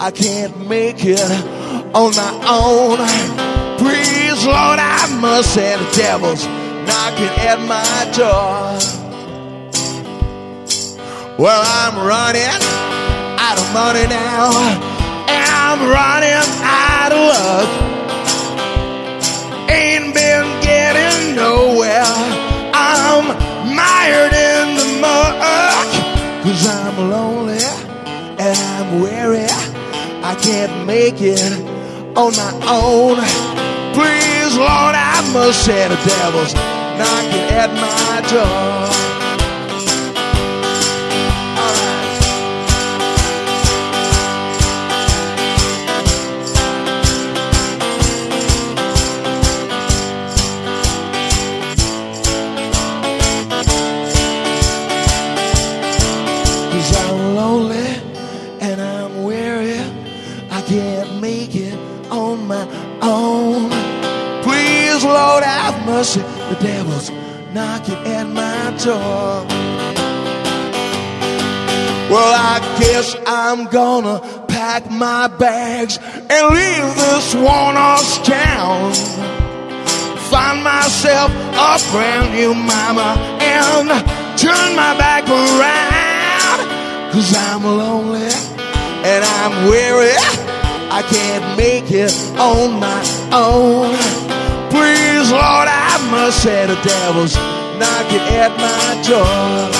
I 0.00 0.10
can't 0.10 0.66
make 0.68 1.04
it 1.04 1.20
on 1.94 2.16
my 2.16 2.32
own. 2.48 2.96
Please, 3.76 4.46
Lord, 4.46 4.78
I 4.78 5.18
must 5.20 5.52
say 5.52 5.76
the 5.76 5.90
devil's 5.94 6.46
knocking 6.46 7.28
at 7.44 7.60
my 7.68 8.10
door. 8.16 8.99
Well, 11.40 11.62
I'm 11.64 11.96
running 11.96 12.60
out 13.40 13.56
of 13.56 13.72
money 13.72 14.06
now, 14.06 14.52
and 15.24 15.48
I'm 15.48 15.88
running 15.88 16.44
out 16.60 17.12
of 17.16 17.22
luck. 17.32 17.68
Ain't 19.70 20.12
been 20.12 20.60
getting 20.60 21.34
nowhere. 21.34 22.04
I'm 22.74 23.24
mired 23.74 24.34
in 24.36 24.76
the 24.76 25.00
muck, 25.00 25.88
cause 26.44 26.66
I'm 26.66 27.08
lonely 27.08 27.64
and 28.36 28.58
I'm 28.76 29.00
weary. 29.00 29.46
I 30.22 30.36
can't 30.42 30.86
make 30.86 31.22
it 31.22 31.40
on 32.18 32.36
my 32.36 32.52
own. 32.68 33.16
Please, 33.94 34.58
Lord, 34.58 34.94
I 34.94 35.26
must 35.32 35.64
say 35.64 35.88
the 35.88 35.96
devil's 36.04 36.52
knocking 36.52 37.48
at 37.56 37.72
my 37.80 38.28
door. 38.28 39.09
Mercy. 66.00 66.20
The 66.20 66.56
devil's 66.62 67.10
knocking 67.52 68.00
at 68.06 68.26
my 68.26 68.70
door. 68.82 69.44
Well, 72.10 72.32
I 72.52 72.56
guess 72.80 73.14
I'm 73.26 73.66
gonna 73.66 74.16
pack 74.48 74.90
my 74.90 75.28
bags 75.28 75.98
and 75.98 76.42
leave 76.58 76.86
this 77.04 77.34
one-horse 77.34 78.16
town. 78.26 78.94
Find 80.32 80.64
myself 80.64 81.30
a 81.68 81.76
brand 81.92 82.32
new 82.34 82.54
mama 82.54 83.08
and 83.54 83.88
turn 84.38 84.68
my 84.82 84.92
back 84.96 85.24
around. 85.28 86.60
Cause 87.12 87.30
I'm 87.36 87.62
lonely 87.62 88.32
and 89.10 89.22
I'm 89.36 89.68
weary. 89.68 90.16
I 90.98 91.02
can't 91.12 91.58
make 91.58 91.90
it 91.90 92.14
on 92.38 92.80
my 92.80 93.02
own. 93.34 94.39
Please, 94.90 95.30
Lord, 95.30 95.68
I 95.70 96.08
must 96.10 96.42
say 96.42 96.66
the 96.66 96.74
devil's 96.82 97.36
knocking 97.78 98.26
at 98.42 98.50
my 98.58 98.88
door. 99.06 99.70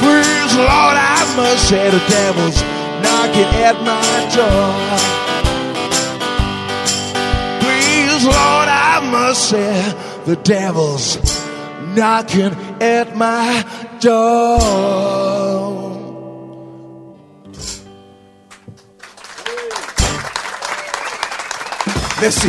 Please, 0.00 0.52
Lord, 0.56 0.96
I 0.96 1.20
must 1.36 1.68
say 1.68 1.90
the 1.90 2.00
devil's 2.08 2.58
knocking 3.04 3.50
at 3.60 3.76
my 3.84 4.10
door. 4.38 4.72
Please, 7.60 8.24
said 9.36 10.24
the 10.24 10.36
devil's 10.36 11.18
knocking 11.94 12.54
at 12.80 13.14
my 13.16 13.64
door. 14.00 15.45
Merci. 22.26 22.48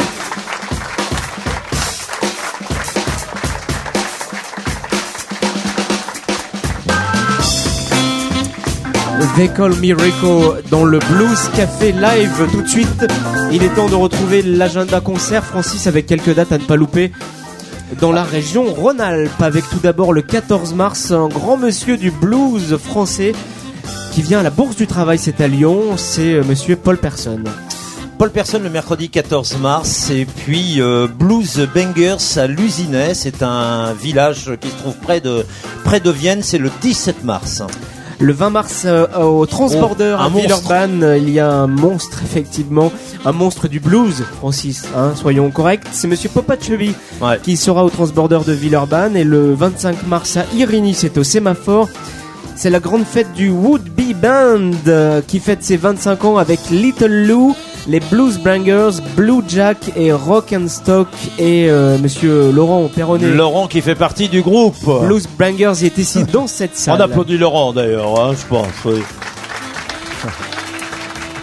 They 9.36 9.50
Call 9.50 9.76
Me 9.76 10.70
dans 10.72 10.84
le 10.84 10.98
Blues 10.98 11.50
Café 11.56 11.92
Live 11.92 12.48
tout 12.52 12.64
de 12.64 12.68
suite. 12.68 12.88
Il 13.52 13.62
est 13.62 13.70
temps 13.76 13.88
de 13.88 13.94
retrouver 13.94 14.42
l'agenda 14.42 15.00
concert, 15.00 15.46
Francis, 15.46 15.86
avec 15.86 16.08
quelques 16.08 16.34
dates 16.34 16.52
à 16.52 16.58
ne 16.58 16.64
pas 16.64 16.76
louper. 16.76 17.12
Dans 18.02 18.12
la 18.12 18.24
région 18.24 18.64
Rhône-Alpes, 18.64 19.44
avec 19.44 19.70
tout 19.70 19.78
d'abord 19.84 20.12
le 20.12 20.24
14 20.24 20.74
mars, 20.74 21.12
un 21.12 21.28
grand 21.28 21.58
monsieur 21.58 21.98
du 21.98 22.10
blues 22.10 22.78
français 22.78 23.34
qui 24.12 24.24
vient 24.24 24.40
à 24.40 24.44
la 24.44 24.50
Bourse 24.50 24.76
du 24.76 24.88
Travail, 24.88 25.20
c'est 25.20 25.40
à 25.40 25.48
Lyon, 25.48 25.98
c'est 25.98 26.34
euh, 26.34 26.44
monsieur 26.44 26.76
Paul 26.76 26.98
Person. 26.98 27.44
Paul 28.18 28.32
Person 28.32 28.60
le 28.64 28.70
mercredi 28.72 29.10
14 29.10 29.58
mars 29.62 30.10
et 30.10 30.26
puis 30.26 30.82
euh, 30.82 31.08
Blues 31.08 31.68
Bangers 31.74 32.18
à 32.38 32.48
Lusinet, 32.48 33.14
c'est 33.14 33.44
un 33.44 33.94
village 33.94 34.52
qui 34.60 34.70
se 34.70 34.76
trouve 34.76 34.96
près 34.96 35.22
de 35.22 35.46
près 35.84 36.00
de 36.00 36.10
Vienne, 36.10 36.40
c'est 36.42 36.58
le 36.58 36.72
17 36.82 37.24
mars. 37.24 37.62
Le 38.20 38.34
20 38.34 38.50
mars 38.50 38.82
euh, 38.86 39.06
au 39.22 39.46
Transborder 39.46 40.16
à. 40.20 40.30
Villeurbanne, 40.30 41.04
euh, 41.04 41.18
il 41.20 41.30
y 41.30 41.40
a 41.40 41.52
un 41.52 41.68
monstre 41.68 42.22
effectivement, 42.24 42.92
un 43.24 43.32
monstre 43.34 43.68
du 43.68 43.80
blues, 43.80 44.24
Francis, 44.40 44.86
hein, 44.98 45.12
soyons 45.16 45.52
corrects. 45.52 45.84
C'est 45.92 46.08
Monsieur 46.08 46.30
Popa 46.30 46.56
Chubby 46.60 46.96
Ouais. 47.22 47.40
qui 47.44 47.56
sera 47.56 47.86
au 47.86 47.92
Transborder 47.92 48.40
de 48.48 48.54
Villeurbanne 48.54 49.16
et 49.16 49.24
le 49.24 49.54
25 49.54 50.08
mars 50.08 50.38
à 50.38 50.46
Irigny, 50.56 50.96
c'est 50.96 51.20
au 51.20 51.24
Sémaphore. 51.24 51.88
C'est 52.56 52.72
la 52.72 52.80
grande 52.80 53.06
fête 53.06 53.32
du 53.34 53.52
Would 53.52 53.84
Be 53.84 54.16
Band 54.20 54.72
euh, 54.88 55.22
qui 55.22 55.40
fête 55.40 55.64
ses 55.64 55.78
25 55.78 56.26
ans 56.26 56.38
avec 56.38 56.60
Little 56.72 57.28
Lou, 57.28 57.56
les 57.88 58.00
Blues 58.00 58.38
Bangers, 58.40 59.02
Blue 59.16 59.42
Jack 59.48 59.78
et 59.96 60.12
Rock 60.12 60.54
and 60.54 60.68
Stock 60.68 61.08
et 61.40 61.70
euh, 61.70 61.98
Monsieur 61.98 62.52
Laurent 62.52 62.88
Perronnet. 62.94 63.28
Laurent 63.32 63.68
qui 63.68 63.82
fait 63.82 63.96
partie 63.96 64.28
du 64.28 64.42
groupe. 64.42 64.76
Blues 65.04 65.28
Bangers 65.40 65.86
est 65.86 65.98
ici 65.98 66.24
dans 66.34 66.48
cette 66.48 66.72
On 66.74 66.80
salle. 66.80 67.02
applaudit 67.02 67.38
Laurent 67.38 67.74
d'ailleurs, 67.74 68.20
hein, 68.20 68.34
je 68.40 68.46
pense. 68.48 68.68
oui. 68.86 69.02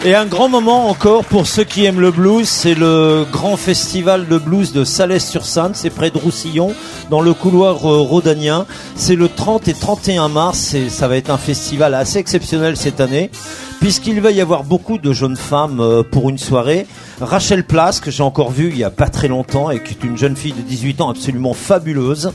Et 0.03 0.13
un 0.13 0.27
grand 0.27 0.49
moment 0.49 0.87
encore 0.89 1.25
pour 1.25 1.47
ceux 1.47 1.63
qui 1.63 1.83
aiment 1.85 1.99
le 1.99 2.11
blues, 2.11 2.47
c'est 2.47 2.75
le 2.75 3.25
grand 3.31 3.57
festival 3.57 4.27
de 4.27 4.37
blues 4.37 4.71
de 4.71 4.83
Salès-sur-Saône, 4.83 5.71
c'est 5.73 5.89
près 5.89 6.11
de 6.11 6.19
Roussillon, 6.19 6.75
dans 7.09 7.21
le 7.21 7.33
couloir 7.33 7.77
euh, 7.89 8.01
rhodanien. 8.01 8.67
C'est 8.95 9.15
le 9.15 9.27
30 9.27 9.67
et 9.67 9.73
31 9.73 10.29
mars, 10.29 10.75
et 10.75 10.89
ça 10.89 11.07
va 11.07 11.17
être 11.17 11.31
un 11.31 11.39
festival 11.39 11.95
assez 11.95 12.19
exceptionnel 12.19 12.77
cette 12.77 13.01
année, 13.01 13.31
puisqu'il 13.85 14.19
va 14.19 14.31
y 14.31 14.41
avoir 14.41 14.63
beaucoup 14.63 14.97
de 14.97 15.13
jeunes 15.13 15.35
femmes 15.35 15.79
euh, 15.79 16.01
pour 16.01 16.31
une 16.31 16.39
soirée. 16.39 16.87
Rachel 17.21 17.63
Place, 17.63 17.99
que 17.99 18.09
j'ai 18.09 18.23
encore 18.23 18.49
vue 18.49 18.69
il 18.71 18.77
y 18.79 18.83
a 18.83 18.89
pas 18.89 19.09
très 19.09 19.27
longtemps, 19.27 19.69
et 19.69 19.79
qui 19.79 19.93
est 19.93 20.03
une 20.03 20.17
jeune 20.17 20.35
fille 20.35 20.53
de 20.53 20.61
18 20.63 21.01
ans 21.01 21.11
absolument 21.11 21.53
fabuleuse. 21.53 22.33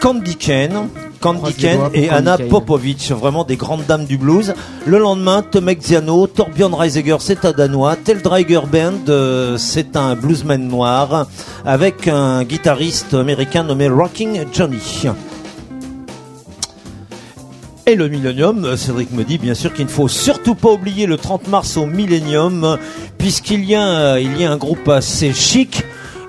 Candy 0.00 0.34
Kane, 0.34 0.88
Candy 1.20 1.52
pour 1.52 1.90
et 1.94 2.08
Anna. 2.08 2.36
Popovic, 2.36 3.12
vraiment 3.12 3.44
des 3.44 3.54
grandes 3.54 3.86
dames 3.86 4.06
du 4.06 4.18
blues. 4.18 4.54
Le 4.86 4.98
lendemain, 4.98 5.42
Tomek 5.42 5.80
Ziano, 5.80 6.26
Torbjörn 6.26 6.74
Reisiger, 6.74 7.18
c'est 7.20 7.44
un 7.44 7.52
danois, 7.52 7.94
Tel 7.94 8.20
Driger 8.20 8.62
Band, 8.66 9.08
euh, 9.08 9.56
c'est 9.56 9.94
un 9.96 10.16
bluesman 10.16 10.66
noir, 10.66 11.28
avec 11.64 12.08
un 12.08 12.42
guitariste 12.42 13.14
américain 13.14 13.62
nommé 13.62 13.86
Rocking 13.86 14.46
Johnny. 14.52 15.06
Et 17.88 17.94
le 17.94 18.10
Millennium, 18.10 18.76
Cédric 18.76 19.12
me 19.12 19.24
dit 19.24 19.38
bien 19.38 19.54
sûr 19.54 19.72
qu'il 19.72 19.86
ne 19.86 19.90
faut 19.90 20.08
surtout 20.08 20.54
pas 20.54 20.70
oublier 20.70 21.06
le 21.06 21.16
30 21.16 21.48
mars 21.48 21.78
au 21.78 21.86
Millennium, 21.86 22.76
puisqu'il 23.16 23.64
y, 23.64 23.74
a, 23.74 24.18
y 24.18 24.44
a 24.44 24.52
un 24.52 24.58
groupe 24.58 24.86
assez 24.90 25.32
chic, 25.32 25.82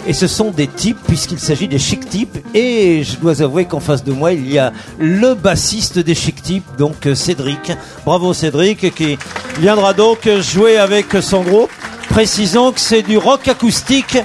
et 0.07 0.13
ce 0.13 0.25
sont 0.25 0.51
des 0.51 0.67
types, 0.67 0.99
puisqu'il 1.05 1.37
s'agit 1.37 1.67
des 1.67 1.77
chic 1.77 2.07
types, 2.09 2.37
et 2.53 3.03
je 3.03 3.17
dois 3.17 3.41
avouer 3.41 3.65
qu'en 3.65 3.81
face 3.81 4.05
de 4.05 4.13
moi, 4.13 4.31
il 4.31 4.49
y 4.49 4.57
a 4.57 4.71
le 4.99 5.33
bassiste 5.33 5.99
des 5.99 6.15
chic 6.15 6.41
types, 6.41 6.77
donc 6.77 7.05
euh, 7.05 7.13
Cédric. 7.13 7.73
Bravo 8.05 8.33
Cédric, 8.33 8.95
qui 8.95 9.17
viendra 9.59 9.93
donc 9.93 10.29
jouer 10.39 10.77
avec 10.77 11.07
son 11.19 11.41
groupe. 11.41 11.71
Précisons 12.07 12.71
que 12.71 12.79
c'est 12.79 13.01
du 13.01 13.17
rock 13.17 13.49
acoustique. 13.49 14.17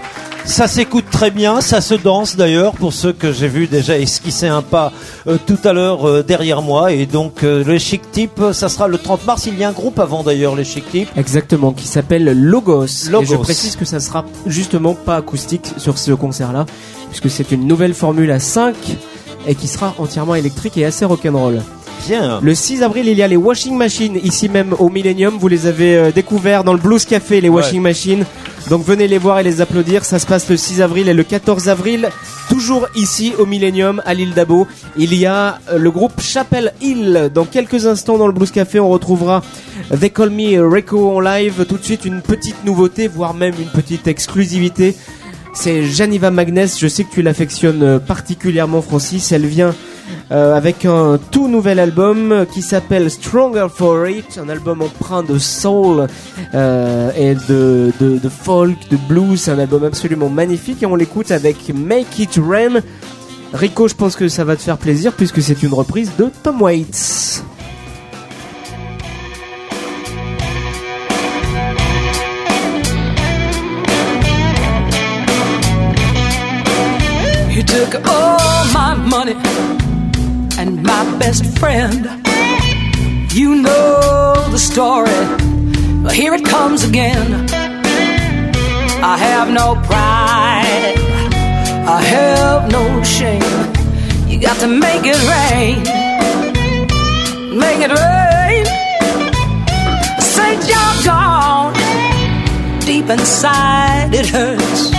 Ça 0.46 0.68
s'écoute 0.68 1.07
très 1.11 1.30
bien, 1.30 1.61
ça 1.61 1.80
se 1.80 1.94
danse 1.94 2.37
d'ailleurs 2.37 2.74
pour 2.74 2.92
ceux 2.92 3.12
que 3.12 3.33
j'ai 3.33 3.48
vu 3.48 3.66
déjà 3.66 3.98
esquisser 3.98 4.46
un 4.46 4.62
pas 4.62 4.92
euh, 5.26 5.38
tout 5.46 5.59
à 5.64 5.72
l'heure 5.72 6.07
euh, 6.07 6.22
derrière 6.22 6.62
moi 6.62 6.92
et 6.92 7.07
donc 7.07 7.42
euh, 7.42 7.64
le 7.64 7.78
chic 7.78 8.02
type 8.12 8.40
ça 8.52 8.68
sera 8.68 8.87
le 8.87 8.98
30 8.98 9.26
mars 9.26 9.46
il 9.46 9.59
y 9.59 9.64
a 9.64 9.68
un 9.70 9.72
groupe 9.72 9.98
avant 9.98 10.22
d'ailleurs 10.22 10.54
les 10.54 10.64
chic 10.64 10.88
types 10.90 11.09
Exactement, 11.16 11.72
qui 11.72 11.88
s'appelle 11.88 12.24
Logos. 12.38 13.09
Logos. 13.11 13.24
Et 13.24 13.26
je 13.26 13.37
précise 13.37 13.76
que 13.76 13.85
ça 13.85 14.00
sera 14.00 14.24
justement 14.46 14.94
pas 14.94 15.16
acoustique 15.16 15.72
sur 15.78 15.98
ce 15.98 16.12
concert-là, 16.12 16.66
puisque 17.09 17.30
c'est 17.30 17.50
une 17.50 17.66
nouvelle 17.66 17.94
formule 17.94 18.30
à 18.30 18.38
5 18.38 18.74
et 19.46 19.54
qui 19.54 19.68
sera 19.68 19.94
entièrement 19.98 20.35
électrique 20.35 20.76
et 20.76 20.85
assez 20.85 21.04
rock'n'roll. 21.04 21.62
bien 22.07 22.40
Le 22.42 22.54
6 22.54 22.83
avril, 22.83 23.09
il 23.09 23.16
y 23.16 23.22
a 23.22 23.28
les 23.28 23.37
Washing 23.37 23.76
Machines, 23.76 24.18
ici 24.22 24.48
même 24.48 24.74
au 24.78 24.88
Millennium. 24.88 25.37
Vous 25.38 25.48
les 25.48 25.66
avez 25.66 25.96
euh, 25.96 26.12
découverts 26.12 26.64
dans 26.64 26.72
le 26.72 26.78
Blues 26.78 27.04
Café, 27.04 27.40
les 27.40 27.48
Washing 27.48 27.80
Machines. 27.80 28.24
Donc 28.70 28.83
venez 28.83 29.07
les 29.09 29.18
voir 29.18 29.38
et 29.38 29.42
les 29.42 29.61
applaudir. 29.61 30.05
Ça 30.05 30.18
se 30.18 30.27
passe 30.27 30.48
le 30.48 30.57
6 30.57 30.81
avril 30.81 31.09
et 31.09 31.14
le 31.14 31.22
14 31.22 31.68
avril, 31.68 32.09
toujours 32.48 32.88
ici 32.94 33.35
au 33.38 33.44
Millennium, 33.44 34.03
à 34.07 34.14
l'île 34.14 34.33
d'Abo. 34.33 34.66
Il 34.96 35.14
y 35.14 35.27
a 35.27 35.59
euh, 35.70 35.79
le 35.79 35.90
groupe 35.90 36.20
Chapel 36.20 36.72
Hill. 36.81 37.31
Dans 37.35 37.44
quelques 37.44 37.87
instants, 37.87 38.16
dans 38.16 38.27
le 38.27 38.33
Blues 38.33 38.50
Café, 38.50 38.81
on 38.81 38.88
retrouvera 38.88 39.42
They 40.00 40.11
Call 40.11 40.31
Me 40.31 40.61
Reco 40.61 41.11
en 41.11 41.20
live. 41.20 41.66
Tout 41.68 41.77
de 41.77 41.85
suite, 41.85 42.05
une 42.05 42.22
petite 42.22 42.64
nouveauté, 42.64 43.07
voire 43.07 43.35
même 43.35 43.55
une 43.59 43.68
petite 43.68 44.07
exclusivité. 44.07 44.96
C'est 45.54 45.84
Janiva 45.84 46.30
Magnes, 46.30 46.66
je 46.78 46.88
sais 46.88 47.04
que 47.04 47.12
tu 47.12 47.22
l'affectionnes 47.22 47.82
euh, 47.82 47.98
particulièrement 47.98 48.82
Francis, 48.82 49.30
elle 49.32 49.46
vient 49.46 49.74
euh, 50.30 50.54
avec 50.54 50.84
un 50.84 51.18
tout 51.30 51.48
nouvel 51.48 51.78
album 51.78 52.44
qui 52.52 52.60
s'appelle 52.60 53.10
Stronger 53.10 53.68
for 53.74 54.06
It, 54.08 54.38
un 54.38 54.48
album 54.48 54.82
empreint 54.82 55.22
de 55.22 55.38
soul 55.38 56.08
euh, 56.54 57.10
et 57.16 57.34
de, 57.48 57.92
de, 58.00 58.18
de 58.18 58.28
folk, 58.28 58.76
de 58.90 58.98
blues, 59.08 59.40
c'est 59.40 59.52
un 59.52 59.58
album 59.58 59.84
absolument 59.84 60.28
magnifique 60.28 60.82
et 60.82 60.86
on 60.86 60.96
l'écoute 60.96 61.30
avec 61.30 61.72
Make 61.72 62.18
It 62.18 62.38
Rain. 62.46 62.82
Rico, 63.52 63.86
je 63.86 63.94
pense 63.94 64.16
que 64.16 64.28
ça 64.28 64.44
va 64.44 64.56
te 64.56 64.62
faire 64.62 64.76
plaisir 64.76 65.12
puisque 65.12 65.40
c'est 65.40 65.62
une 65.62 65.72
reprise 65.72 66.10
de 66.18 66.30
Tom 66.42 66.60
Waits. 66.60 67.44
Took 77.74 78.06
all 78.06 78.64
my 78.72 78.94
money 78.94 79.34
and 80.60 80.80
my 80.84 81.02
best 81.18 81.44
friend. 81.58 82.04
You 83.32 83.56
know 83.56 84.49
the 84.53 84.59
story. 84.59 85.20
Well, 86.03 86.14
here 86.20 86.34
it 86.34 86.44
comes 86.44 86.84
again. 86.84 87.49
I 89.12 89.16
have 89.28 89.49
no 89.51 89.74
pride. 89.90 90.94
I 91.96 92.01
have 92.14 92.70
no 92.70 92.84
shame. 93.03 93.59
You 94.28 94.40
got 94.40 94.59
to 94.61 94.68
make 94.68 95.05
it 95.05 95.20
rain. 95.34 95.78
Make 97.59 97.80
it 97.86 97.92
rain. 98.05 98.64
Since 100.36 100.62
you're 100.70 100.99
gone, 101.05 101.74
deep 102.86 103.09
inside 103.11 104.14
it 104.14 104.26
hurts. 104.26 104.93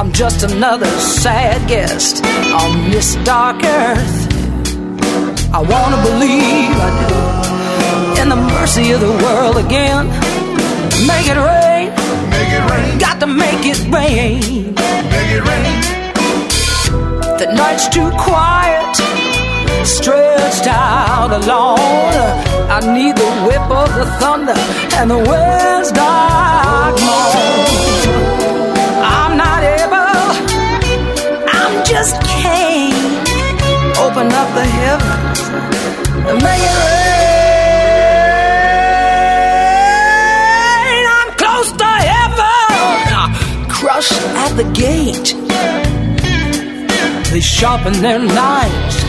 I'm 0.00 0.12
just 0.12 0.50
another 0.50 0.86
sad 0.98 1.68
guest 1.68 2.24
on 2.24 2.90
this 2.90 3.16
dark 3.16 3.62
earth. 3.62 4.18
I 5.52 5.60
wanna 5.60 6.00
believe 6.00 6.74
I 6.88 6.90
do 7.10 8.22
in 8.22 8.30
the 8.30 8.36
mercy 8.36 8.92
of 8.92 9.00
the 9.02 9.12
world 9.24 9.58
again. 9.58 10.08
Make 11.06 11.28
it 11.28 11.36
rain, 11.36 11.92
Make 12.30 12.48
it 12.48 12.64
rain, 12.70 12.98
got 12.98 13.20
to 13.20 13.26
make 13.26 13.66
it 13.72 13.78
rain. 13.92 14.72
make 15.12 15.30
it 15.36 15.44
rain. 15.44 15.80
The 17.36 17.52
night's 17.52 17.86
too 17.90 18.10
quiet, 18.16 18.96
stretched 19.84 20.66
out 20.66 21.30
alone. 21.30 22.24
I 22.72 22.80
need 22.96 23.16
the 23.16 23.30
whip 23.44 23.68
of 23.70 23.94
the 23.94 24.06
thunder 24.18 24.56
and 24.96 25.10
the 25.10 25.18
wind's 25.18 25.92
dark 25.92 26.98
moan. 27.02 27.89
Open 34.00 34.32
up 34.32 34.48
the 34.54 34.64
heavens 34.64 35.40
and 36.28 36.42
make 36.42 36.62
it 36.70 36.76
rain. 36.86 37.20
I'm 41.16 41.30
close 41.36 41.70
to 41.82 41.90
heaven, 42.12 43.30
rush 43.84 44.10
at 44.44 44.52
the 44.56 44.64
gate. 44.72 45.28
They 47.30 47.40
sharpen 47.40 47.92
their 48.00 48.18
knives 48.18 49.04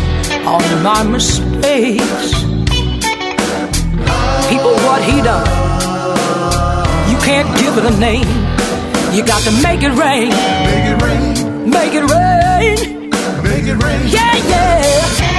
on 0.46 0.84
my 0.84 1.04
mistakes. 1.04 2.34
People, 4.50 4.76
what 4.86 5.02
he 5.02 5.22
done, 5.22 5.48
you 7.10 7.18
can't 7.28 7.50
give 7.60 7.78
it 7.78 7.86
a 7.86 7.98
name. 7.98 8.28
You 9.16 9.24
got 9.26 9.42
to 9.44 9.52
make 9.64 9.84
it 9.84 9.94
rain. 9.94 10.30
Make 10.70 10.86
it 10.92 11.02
rain. 11.02 11.70
Make 11.70 11.94
it 11.94 12.04
rain. 12.12 13.01
Make 13.62 13.70
it 13.70 13.84
rain. 13.84 14.08
Yeah, 14.08 14.38
yeah. 14.48 15.31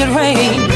It 0.00 0.14
rain. 0.14 0.67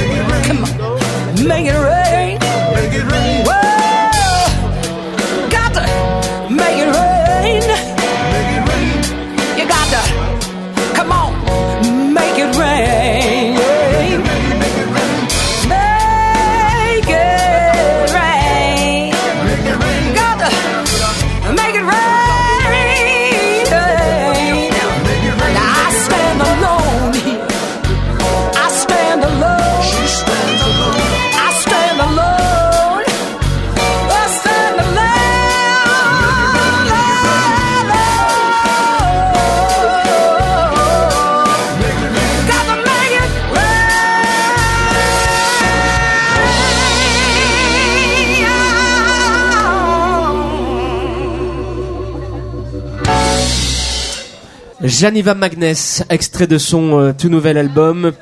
Janiva 54.83 55.35
Magness, 55.35 56.03
extrait 56.11 56.47
de 56.47 56.59
son 56.59 56.99
euh, 56.99 57.13
tout 57.17 57.29
nouvel 57.29 57.57
album 57.57 58.13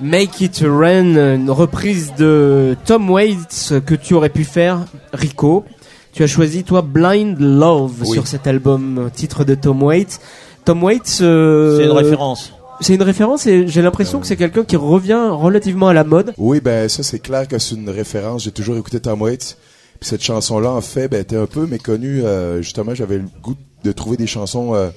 Make 0.00 0.40
It 0.40 0.62
Rain, 0.64 1.34
une 1.34 1.50
reprise 1.50 2.12
de 2.16 2.76
Tom 2.84 3.10
Waits 3.10 3.74
que 3.84 3.94
tu 3.94 4.14
aurais 4.14 4.28
pu 4.28 4.44
faire, 4.44 4.84
Rico. 5.12 5.64
Tu 6.12 6.22
as 6.22 6.26
choisi 6.28 6.62
toi 6.62 6.82
Blind 6.82 7.38
Love 7.40 8.02
Oui. 8.02 8.12
sur 8.12 8.26
cet 8.28 8.46
album, 8.46 9.10
titre 9.14 9.44
de 9.44 9.54
Tom 9.56 9.82
Waits. 9.82 10.20
Tom 10.64 10.82
Waits, 10.84 11.18
euh, 11.20 11.78
C'est 11.78 11.84
une 11.84 11.90
référence. 11.92 12.52
C'est 12.80 12.94
une 12.94 13.02
référence 13.02 13.46
et 13.46 13.66
j'ai 13.68 13.82
l'impression 13.82 14.20
que 14.20 14.26
c'est 14.26 14.36
quelqu'un 14.36 14.64
qui 14.64 14.76
revient 14.76 15.28
relativement 15.30 15.88
à 15.88 15.94
la 15.94 16.04
mode. 16.04 16.32
Oui, 16.38 16.60
ben 16.60 16.88
ça 16.88 17.02
c'est 17.02 17.20
clair 17.20 17.46
que 17.48 17.58
c'est 17.58 17.74
une 17.76 17.88
référence. 17.90 18.44
J'ai 18.44 18.50
toujours 18.52 18.76
écouté 18.76 19.00
Tom 19.00 19.22
Waits. 19.22 19.56
Puis 20.00 20.08
cette 20.08 20.22
chanson-là, 20.22 20.70
en 20.70 20.80
fait, 20.80 21.08
ben, 21.08 21.20
était 21.20 21.36
un 21.36 21.46
peu 21.46 21.66
méconnue. 21.66 22.22
euh, 22.24 22.62
justement, 22.62 22.94
j'avais 22.94 23.18
le 23.18 23.24
goût 23.42 23.54
de 23.84 23.92
trouver 23.92 24.16
des 24.16 24.26
chansons 24.26 24.74
euh, 24.74 24.88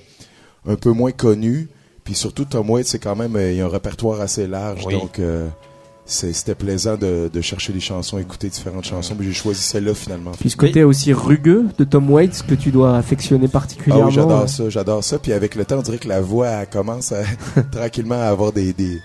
un 0.68 0.76
peu 0.76 0.92
moins 0.92 1.12
connues. 1.12 1.68
Puis 2.04 2.16
surtout, 2.16 2.46
Tom 2.46 2.70
Waits, 2.70 2.88
c'est 2.88 3.00
quand 3.00 3.16
même, 3.16 3.36
euh, 3.36 3.52
il 3.52 3.58
y 3.58 3.62
a 3.62 3.66
un 3.66 3.70
répertoire 3.70 4.22
assez 4.22 4.48
large. 4.48 4.84
Oui. 4.86 4.94
Donc, 4.94 5.20
euh, 5.20 5.48
c'est- 6.06 6.32
c'était 6.32 6.56
plaisant 6.56 6.96
de, 6.96 7.30
de 7.32 7.42
chercher 7.42 7.74
des 7.74 7.82
chansons, 7.82 8.18
écouter 8.18 8.48
différentes 8.48 8.86
chansons. 8.86 9.14
Mais 9.20 9.26
j'ai 9.26 9.34
choisi 9.34 9.62
celle-là 9.62 9.94
finalement. 9.94 10.32
Puis 10.40 10.50
ce 10.52 10.56
côté 10.56 10.86
aussi 10.86 11.12
rugueux 11.12 11.66
de 11.78 11.84
Tom 11.84 12.10
Waits 12.10 12.44
que 12.48 12.56
tu 12.56 12.72
dois 12.72 12.96
affectionner 12.98 13.48
Ah 13.50 13.52
particulièrement. 13.52 14.06
oui, 14.08 14.14
j'adore 14.14 14.48
ça, 14.48 14.70
j'adore 14.70 15.04
ça. 15.04 15.20
Puis 15.20 15.34
avec 15.34 15.56
le 15.56 15.66
temps, 15.66 15.80
on 15.80 15.82
dirait 15.82 15.98
que 15.98 16.08
la 16.08 16.22
voix 16.22 16.48
elle 16.48 16.68
commence 16.70 17.12
à, 17.12 17.24
tranquillement 17.74 18.16
à 18.22 18.28
avoir 18.28 18.54
des, 18.54 18.72
des, 18.72 19.00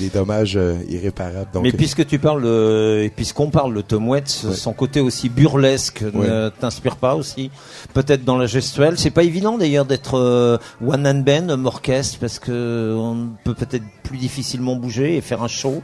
des 0.00 0.08
dommages 0.08 0.56
euh, 0.56 0.74
irréparables. 0.88 1.50
Donc, 1.52 1.62
Mais 1.62 1.72
puisque 1.72 2.04
tu 2.06 2.18
parles, 2.18 2.44
et 2.46 3.10
puisqu'on 3.14 3.50
parle 3.50 3.74
de 3.74 3.80
Tom 3.82 4.08
Waits, 4.08 4.44
Ouais. 4.44 4.54
son 4.54 4.72
côté 4.72 5.00
aussi 5.00 5.28
burlesque 5.28 6.02
ne 6.02 6.48
t'inspire 6.48 6.96
pas 6.96 7.14
aussi 7.14 7.50
Peut-être 7.94 8.24
dans 8.24 8.36
la 8.38 8.46
gestuelle. 8.46 8.98
C'est 8.98 9.10
pas 9.10 9.22
évident 9.22 9.58
d'ailleurs 9.58 9.84
d'être 9.84 10.18
euh, 10.18 10.58
one 10.84 11.02
man 11.02 11.22
band, 11.22 11.48
homme 11.50 11.66
orchestre, 11.66 12.18
parce 12.20 12.38
que 12.38 12.94
on 12.98 13.28
peut 13.44 13.54
peut-être 13.54 13.84
plus 14.02 14.18
difficilement 14.18 14.74
bouger 14.76 15.16
et 15.16 15.20
faire 15.20 15.42
un 15.42 15.48
show. 15.48 15.82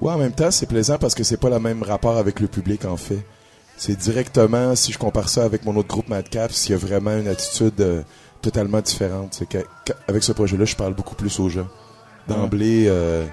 Ouais, 0.00 0.12
en 0.12 0.18
même 0.18 0.32
temps, 0.32 0.50
c'est 0.50 0.66
plaisant 0.66 0.98
parce 0.98 1.14
que 1.14 1.24
c'est 1.24 1.38
pas 1.40 1.48
le 1.50 1.58
même 1.58 1.82
rapport 1.82 2.16
avec 2.18 2.38
le 2.40 2.46
public, 2.48 2.84
en 2.84 2.96
fait. 2.96 3.24
C'est 3.78 3.96
directement, 3.98 4.74
si 4.74 4.92
je 4.92 4.98
compare 4.98 5.28
ça 5.28 5.44
avec 5.44 5.64
mon 5.64 5.74
autre 5.76 5.88
groupe 5.88 6.08
Madcaps, 6.08 6.68
il 6.68 6.72
y 6.72 6.74
a 6.74 6.78
vraiment 6.78 7.16
une 7.16 7.28
attitude 7.28 7.80
euh, 7.80 8.02
totalement 8.42 8.80
différente. 8.80 9.28
C'est 9.32 9.48
que, 9.48 9.58
que- 9.84 9.92
avec 10.08 10.22
ce 10.22 10.32
projet-là, 10.32 10.64
je 10.64 10.76
parle 10.76 10.94
beaucoup 10.94 11.14
plus 11.14 11.38
aux 11.40 11.48
gens. 11.48 11.66
D'emblée, 12.28 12.86
euh, 12.88 13.24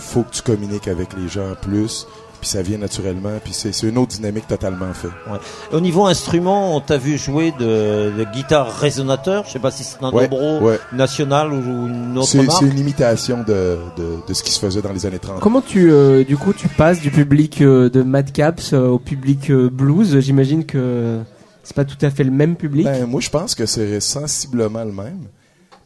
faut 0.00 0.22
que 0.22 0.32
tu 0.32 0.42
communiques 0.42 0.88
avec 0.88 1.08
les 1.16 1.28
gens 1.28 1.54
plus, 1.60 2.06
puis 2.40 2.48
ça 2.48 2.62
vient 2.62 2.78
naturellement, 2.78 3.38
puis 3.44 3.52
c'est 3.52 3.82
une 3.82 3.98
autre 3.98 4.12
dynamique 4.12 4.46
totalement, 4.48 4.86
en 4.86 4.94
fait. 4.94 5.08
Ouais. 5.30 5.38
Au 5.72 5.80
niveau 5.80 6.06
instrument, 6.06 6.74
on 6.74 6.80
t'a 6.80 6.96
vu 6.96 7.18
jouer 7.18 7.52
de, 7.58 8.10
de 8.16 8.24
guitare 8.32 8.74
résonateur. 8.78 9.44
Je 9.46 9.52
sais 9.52 9.58
pas 9.58 9.70
si 9.70 9.84
c'est 9.84 10.02
un 10.02 10.10
Ouais, 10.10 10.26
dobro 10.26 10.60
ouais. 10.60 10.78
national 10.94 11.52
ou 11.52 11.86
une 11.86 12.16
autre 12.16 12.28
C'est 12.28 12.42
marque. 12.42 12.58
c'est 12.60 12.66
une 12.70 12.78
imitation 12.78 13.40
de, 13.46 13.76
de, 13.98 14.16
de 14.26 14.32
ce 14.34 14.42
qui 14.42 14.52
se 14.52 14.58
faisait 14.58 14.80
dans 14.80 14.92
les 14.92 15.04
années 15.04 15.18
30. 15.18 15.40
Comment 15.40 15.60
tu, 15.60 15.92
euh, 15.92 16.24
du 16.24 16.36
coup, 16.38 16.54
tu 16.54 16.66
passes 16.68 17.00
du 17.00 17.10
public 17.10 17.60
euh, 17.60 17.90
de 17.90 18.02
Madcaps 18.02 18.72
euh, 18.72 18.86
au 18.88 18.98
public 18.98 19.50
euh, 19.50 19.68
blues? 19.70 20.18
J'imagine 20.20 20.64
que 20.64 21.18
c'est 21.62 21.76
pas 21.76 21.84
tout 21.84 21.98
à 22.00 22.08
fait 22.08 22.24
le 22.24 22.30
même 22.30 22.56
public. 22.56 22.86
Ben, 22.86 23.04
moi, 23.06 23.20
je 23.20 23.28
pense 23.28 23.54
que 23.54 23.66
c'est 23.66 24.00
sensiblement 24.00 24.84
le 24.84 24.92
même. 24.92 25.20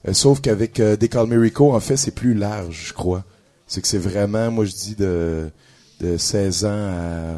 Euh, 0.06 0.12
sauf 0.12 0.40
qu'avec 0.40 0.78
euh, 0.78 0.96
Me 1.26 1.36
Rico, 1.40 1.74
en 1.74 1.80
fait, 1.80 1.96
c'est 1.96 2.14
plus 2.14 2.34
large, 2.34 2.84
je 2.88 2.92
crois. 2.92 3.24
C'est 3.74 3.80
que 3.80 3.88
c'est 3.88 3.98
vraiment, 3.98 4.52
moi, 4.52 4.64
je 4.64 4.70
dis 4.70 4.94
de, 4.94 5.50
de 6.00 6.16
16 6.16 6.64
ans 6.64 6.68
à 6.68 7.34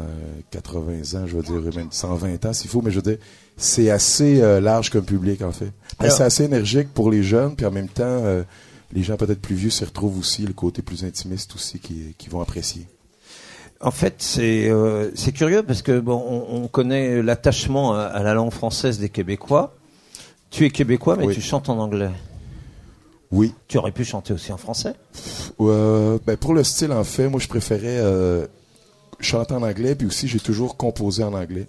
80 0.51 1.19
ans, 1.19 1.25
je 1.25 1.35
veux 1.35 1.41
dire, 1.41 1.75
même 1.75 1.87
120 1.89 2.45
ans, 2.45 2.53
s'il 2.53 2.69
faut, 2.69 2.83
mais 2.83 2.91
je 2.91 2.97
veux 2.97 3.01
dire, 3.01 3.17
c'est 3.57 3.89
assez 3.89 4.39
euh, 4.39 4.59
large 4.61 4.91
comme 4.91 5.03
public, 5.03 5.41
en 5.41 5.51
fait. 5.51 5.71
Ben, 5.99 6.11
c'est 6.11 6.21
assez 6.21 6.43
énergique 6.43 6.93
pour 6.93 7.09
les 7.09 7.23
jeunes, 7.23 7.55
puis 7.55 7.65
en 7.65 7.71
même 7.71 7.87
temps, 7.89 8.03
euh, 8.05 8.43
les 8.93 9.01
gens 9.01 9.17
peut-être 9.17 9.41
plus 9.41 9.55
vieux 9.55 9.71
s'y 9.71 9.83
retrouvent 9.83 10.19
aussi, 10.19 10.43
le 10.43 10.53
côté 10.53 10.83
plus 10.83 11.03
intimiste 11.03 11.55
aussi, 11.55 11.79
qui, 11.79 12.13
qui 12.19 12.29
vont 12.29 12.39
apprécier. 12.39 12.85
En 13.81 13.89
fait, 13.89 14.17
c'est 14.19 14.69
euh, 14.69 15.09
c'est 15.15 15.31
curieux 15.31 15.63
parce 15.63 15.81
que 15.81 15.99
bon, 15.99 16.23
on, 16.29 16.63
on 16.63 16.67
connaît 16.67 17.23
l'attachement 17.23 17.95
à, 17.95 18.01
à 18.03 18.21
la 18.21 18.35
langue 18.35 18.51
française 18.51 18.99
des 18.99 19.09
Québécois. 19.09 19.75
Tu 20.51 20.65
es 20.65 20.69
québécois, 20.69 21.15
mais 21.17 21.25
Oui. 21.25 21.33
tu 21.33 21.41
chantes 21.41 21.67
en 21.67 21.79
anglais. 21.79 22.11
Oui. 23.31 23.53
Tu 23.67 23.77
aurais 23.77 23.91
pu 23.91 24.03
chanter 24.05 24.33
aussi 24.33 24.51
en 24.51 24.57
français. 24.57 24.93
Euh, 25.59 26.17
ben 26.25 26.37
pour 26.37 26.53
le 26.53 26.63
style, 26.63 26.91
en 26.91 27.03
fait, 27.03 27.27
moi, 27.27 27.39
je 27.39 27.47
préférais 27.47 27.97
euh, 27.99 28.45
chanter 29.19 29.53
en 29.53 29.63
anglais, 29.63 29.95
puis 29.95 30.07
aussi, 30.07 30.27
j'ai 30.27 30.39
toujours 30.39 30.77
composé 30.77 31.23
en 31.23 31.33
anglais. 31.33 31.67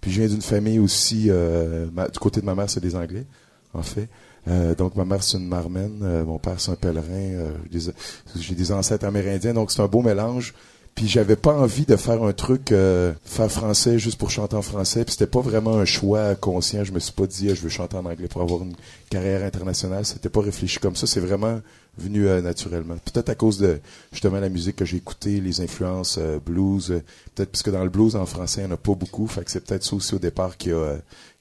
Puis 0.00 0.10
je 0.12 0.20
viens 0.20 0.28
d'une 0.30 0.40
famille 0.42 0.78
aussi, 0.78 1.26
euh, 1.28 1.86
ma- 1.92 2.08
du 2.08 2.18
côté 2.18 2.40
de 2.40 2.46
ma 2.46 2.54
mère, 2.54 2.70
c'est 2.70 2.80
des 2.80 2.96
Anglais, 2.96 3.26
en 3.74 3.82
fait. 3.82 4.08
Euh, 4.48 4.74
donc 4.74 4.96
ma 4.96 5.04
mère 5.04 5.22
c'est 5.22 5.36
une 5.36 5.46
marmaine, 5.46 5.98
mon 6.24 6.38
père 6.38 6.58
c'est 6.58 6.70
un 6.70 6.74
pèlerin, 6.74 7.50
j'ai 7.70 7.78
des- 7.78 7.92
j'ai 8.40 8.54
des 8.54 8.72
ancêtres 8.72 9.04
amérindiens, 9.04 9.52
donc 9.52 9.70
c'est 9.70 9.82
un 9.82 9.86
beau 9.86 10.00
mélange. 10.00 10.54
Puis 10.94 11.08
j'avais 11.08 11.36
pas 11.36 11.54
envie 11.54 11.86
de 11.86 11.96
faire 11.96 12.22
un 12.22 12.32
truc 12.32 12.72
euh, 12.72 13.12
faire 13.24 13.50
français 13.50 13.98
juste 13.98 14.18
pour 14.18 14.30
chanter 14.30 14.56
en 14.56 14.62
français. 14.62 15.04
Puis 15.04 15.12
c'était 15.12 15.26
pas 15.26 15.40
vraiment 15.40 15.76
un 15.78 15.84
choix 15.84 16.34
conscient. 16.34 16.84
Je 16.84 16.92
me 16.92 16.98
suis 16.98 17.12
pas 17.12 17.26
dit 17.26 17.48
ah, 17.50 17.54
je 17.54 17.62
veux 17.62 17.68
chanter 17.68 17.96
en 17.96 18.04
anglais 18.04 18.28
pour 18.28 18.42
avoir 18.42 18.62
une 18.62 18.74
carrière 19.08 19.44
internationale. 19.44 20.04
C'était 20.04 20.28
pas 20.28 20.40
réfléchi 20.42 20.78
comme 20.78 20.96
ça. 20.96 21.06
C'est 21.06 21.20
vraiment 21.20 21.60
venu 21.98 22.28
euh, 22.28 22.40
naturellement. 22.40 22.96
Peut-être 23.04 23.28
à 23.28 23.34
cause 23.34 23.58
de 23.58 23.80
justement 24.12 24.40
la 24.40 24.48
musique 24.48 24.76
que 24.76 24.84
j'ai 24.84 24.96
écoutée, 24.96 25.40
les 25.40 25.60
influences 25.60 26.18
euh, 26.18 26.38
blues. 26.38 27.02
peut-être 27.34 27.50
parce 27.50 27.62
que 27.62 27.70
dans 27.70 27.84
le 27.84 27.90
blues 27.90 28.16
en 28.16 28.26
français, 28.26 28.62
il 28.62 28.66
n'y 28.66 28.70
en 28.70 28.74
a 28.74 28.78
pas 28.78 28.94
beaucoup. 28.94 29.26
Fait 29.26 29.44
que 29.44 29.50
c'est 29.50 29.64
peut-être 29.64 29.84
ça 29.84 29.96
aussi 29.96 30.14
au 30.14 30.18
départ 30.18 30.56
qui 30.56 30.70
a, 30.70 30.76
euh, 30.76 30.98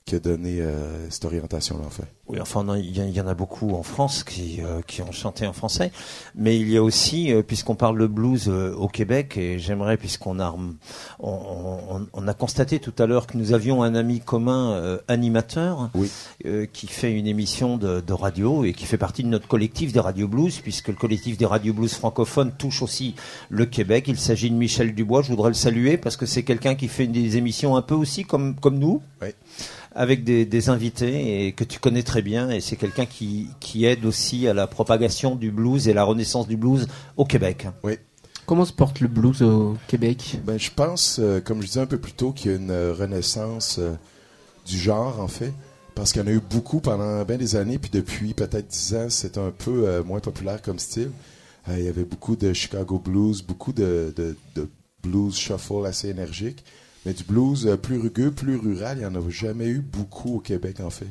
qui 0.10 0.16
a 0.16 0.20
donné 0.20 0.60
euh, 0.60 1.08
cette 1.12 1.26
orientation-là 1.26 1.86
en 1.86 1.90
fait. 1.92 2.04
Oui, 2.28 2.40
enfin, 2.42 2.64
il 2.78 3.16
y, 3.16 3.22
en 3.22 3.28
a 3.28 3.34
beaucoup 3.34 3.74
en 3.76 3.82
France 3.84 4.24
qui, 4.24 4.60
euh, 4.62 4.82
qui 4.86 5.02
ont 5.02 5.12
chanté 5.12 5.48
en 5.48 5.54
français, 5.54 5.92
mais 6.36 6.60
il 6.60 6.70
y 6.70 6.78
a 6.78 6.84
aussi, 6.84 7.32
euh, 7.34 7.42
puisqu'on 7.42 7.74
parle 7.76 8.00
de 8.00 8.06
blues 8.06 8.48
au 8.50 8.88
Québec, 8.88 9.36
et 9.38 9.58
j'aimerais, 9.58 9.98
puisqu'on 9.98 10.40
a, 10.40 10.52
on, 10.52 10.76
on- 11.20 12.08
on 12.14 12.28
a 12.28 12.34
constaté 12.36 12.80
tout 12.80 12.94
à 13.00 13.06
l'heure 13.08 13.26
que 13.28 13.36
nous 13.38 13.54
avions 13.54 13.82
un 13.84 13.96
ami 13.96 14.20
commun 14.20 15.00
animateur 15.08 15.90
Oui. 15.96 16.10
qui 16.74 16.88
fait 16.88 17.12
une 17.14 17.26
émission 17.28 17.78
de, 17.78 18.00
de 18.02 18.14
radio 18.14 18.64
et 18.64 18.74
qui 18.74 18.86
fait 18.86 18.98
partie 18.98 19.24
de 19.24 19.28
notre 19.30 19.48
collectif 19.48 19.92
des 19.92 20.00
radios 20.00 20.28
blues, 20.28 20.60
puisque 20.62 20.90
le 20.90 20.96
collectif 20.96 21.38
des 21.38 21.46
radios 21.46 21.74
blues 21.74 21.94
francophones 21.94 22.52
touche 22.58 22.82
aussi 22.82 23.16
le 23.50 23.66
Québec. 23.66 24.06
Il 24.08 24.20
s'agit 24.20 24.50
de 24.52 24.56
Michel 24.56 24.94
Dubois. 24.94 25.22
Je 25.24 25.30
voudrais 25.30 25.50
le 25.50 25.56
saluer 25.56 25.98
parce 25.98 26.16
que 26.18 26.26
c'est 26.26 26.44
quelqu'un 26.44 26.76
qui 26.76 26.88
fait 26.88 27.08
des 27.08 27.38
émissions 27.38 27.76
un 27.76 27.82
peu 27.82 27.96
aussi 27.96 28.24
comme 28.24 28.56
comme 28.56 28.78
nous 28.80 29.02
Oui. 29.22 29.30
Avec 29.94 30.24
des, 30.24 30.46
des 30.46 30.70
invités 30.70 31.48
et 31.48 31.52
que 31.54 31.64
tu 31.64 31.80
connais 31.80 32.04
très 32.04 32.22
bien 32.22 32.50
et 32.50 32.62
c'est 32.62 32.76
quelqu'un 32.76 33.06
qui, 33.06 33.48
qui 33.60 33.86
aide 33.86 34.06
aussi 34.06 34.48
à 34.48 34.54
la 34.54 34.68
propagation 34.68 35.36
du 35.36 35.52
blues 35.52 35.88
et 35.88 35.94
la 35.94 36.04
renaissance 36.04 36.48
du 36.48 36.58
blues 36.58 36.88
au 37.18 37.26
Québec. 37.26 37.68
Comment 38.46 38.66
se 38.66 38.74
porte 38.74 39.00
le 39.00 39.08
blues 39.08 39.42
au 39.42 39.78
Québec? 39.88 40.40
Ben, 40.44 40.58
je 40.58 40.72
pense, 40.72 41.20
euh, 41.20 41.40
comme 41.40 41.62
je 41.62 41.68
disais 41.68 41.82
un 41.82 41.86
peu 41.86 42.00
plus 42.00 42.14
tôt, 42.14 42.32
qu'il 42.32 42.52
y 42.52 42.54
a 42.54 42.58
une 42.58 42.72
euh, 42.72 42.94
renaissance 42.94 43.78
euh, 43.78 43.94
du 44.66 44.78
genre, 44.78 45.20
en 45.20 45.28
fait. 45.28 45.54
Parce 45.94 46.14
qu'il 46.14 46.22
y 46.22 46.26
en 46.26 46.28
a 46.28 46.32
eu 46.32 46.40
beaucoup 46.40 46.80
pendant 46.80 47.24
bien 47.26 47.38
des 47.38 47.56
années, 47.56 47.78
puis 47.78 47.92
depuis 47.92 48.34
peut-être 48.34 48.68
dix 48.68 48.96
ans, 48.96 49.08
c'est 49.10 49.38
un 49.38 49.52
peu 49.52 49.88
euh, 49.88 50.04
moins 50.04 50.20
populaire 50.20 50.62
comme 50.62 50.80
style. 50.80 51.12
Euh, 51.68 51.76
il 51.78 51.86
y 51.86 51.90
avait 51.90 52.06
beaucoup 52.06 52.36
de 52.36 52.54
Chicago 52.54 52.98
blues, 52.98 53.44
beaucoup 53.44 53.74
de, 53.74 54.14
de, 54.16 54.36
de 54.56 54.70
blues 55.04 55.36
shuffle 55.36 55.86
assez 55.86 56.10
énergique. 56.10 56.64
Mais 57.06 57.14
du 57.14 57.24
blues 57.24 57.66
euh, 57.68 57.78
plus 57.78 57.98
rugueux, 57.98 58.32
plus 58.32 58.58
rural, 58.58 58.98
il 58.98 59.02
n'y 59.02 59.06
en 59.06 59.16
a 59.16 59.30
jamais 59.30 59.68
eu 59.68 59.80
beaucoup 59.80 60.36
au 60.36 60.40
Québec, 60.40 60.80
en 60.82 60.90
fait. 60.90 61.08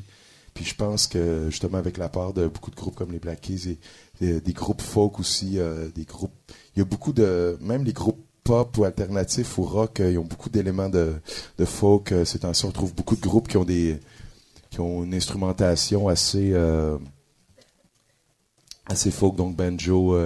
Puis 0.59 0.64
je 0.64 0.74
pense 0.74 1.07
que, 1.07 1.47
justement, 1.51 1.78
avec 1.78 1.99
la 1.99 2.09
part 2.09 2.32
de 2.32 2.49
beaucoup 2.49 2.72
de 2.72 2.76
groupes 2.76 2.97
comme 2.97 3.12
les 3.12 3.20
Black 3.20 3.43
Keys 3.43 3.78
et, 4.20 4.41
des 4.41 4.53
groupes 4.53 4.82
folk 4.82 5.20
aussi, 5.20 5.57
euh, 5.61 5.89
des 5.95 6.05
groupes... 6.05 6.32
Il 6.74 6.80
y 6.80 6.82
a 6.82 6.84
beaucoup 6.84 7.12
de... 7.12 7.57
Même 7.61 7.84
les 7.84 7.93
groupes 7.93 8.20
pop 8.43 8.76
ou 8.76 8.82
alternatifs 8.82 9.57
ou 9.59 9.62
rock, 9.62 10.01
euh, 10.01 10.11
ils 10.11 10.18
ont 10.18 10.24
beaucoup 10.24 10.49
d'éléments 10.49 10.89
de, 10.89 11.14
de 11.59 11.64
folk. 11.64 12.11
Euh, 12.11 12.24
ces 12.24 12.41
temps-ci, 12.41 12.64
on 12.64 12.72
trouve 12.72 12.93
beaucoup 12.93 13.14
de 13.14 13.20
groupes 13.20 13.47
qui 13.47 13.57
ont 13.57 13.64
des 13.64 14.01
qui 14.70 14.80
ont 14.80 15.05
une 15.05 15.14
instrumentation 15.14 16.09
assez 16.09 16.55
assez 18.86 19.12
folk, 19.12 19.36
donc 19.36 19.55
banjo, 19.55 20.18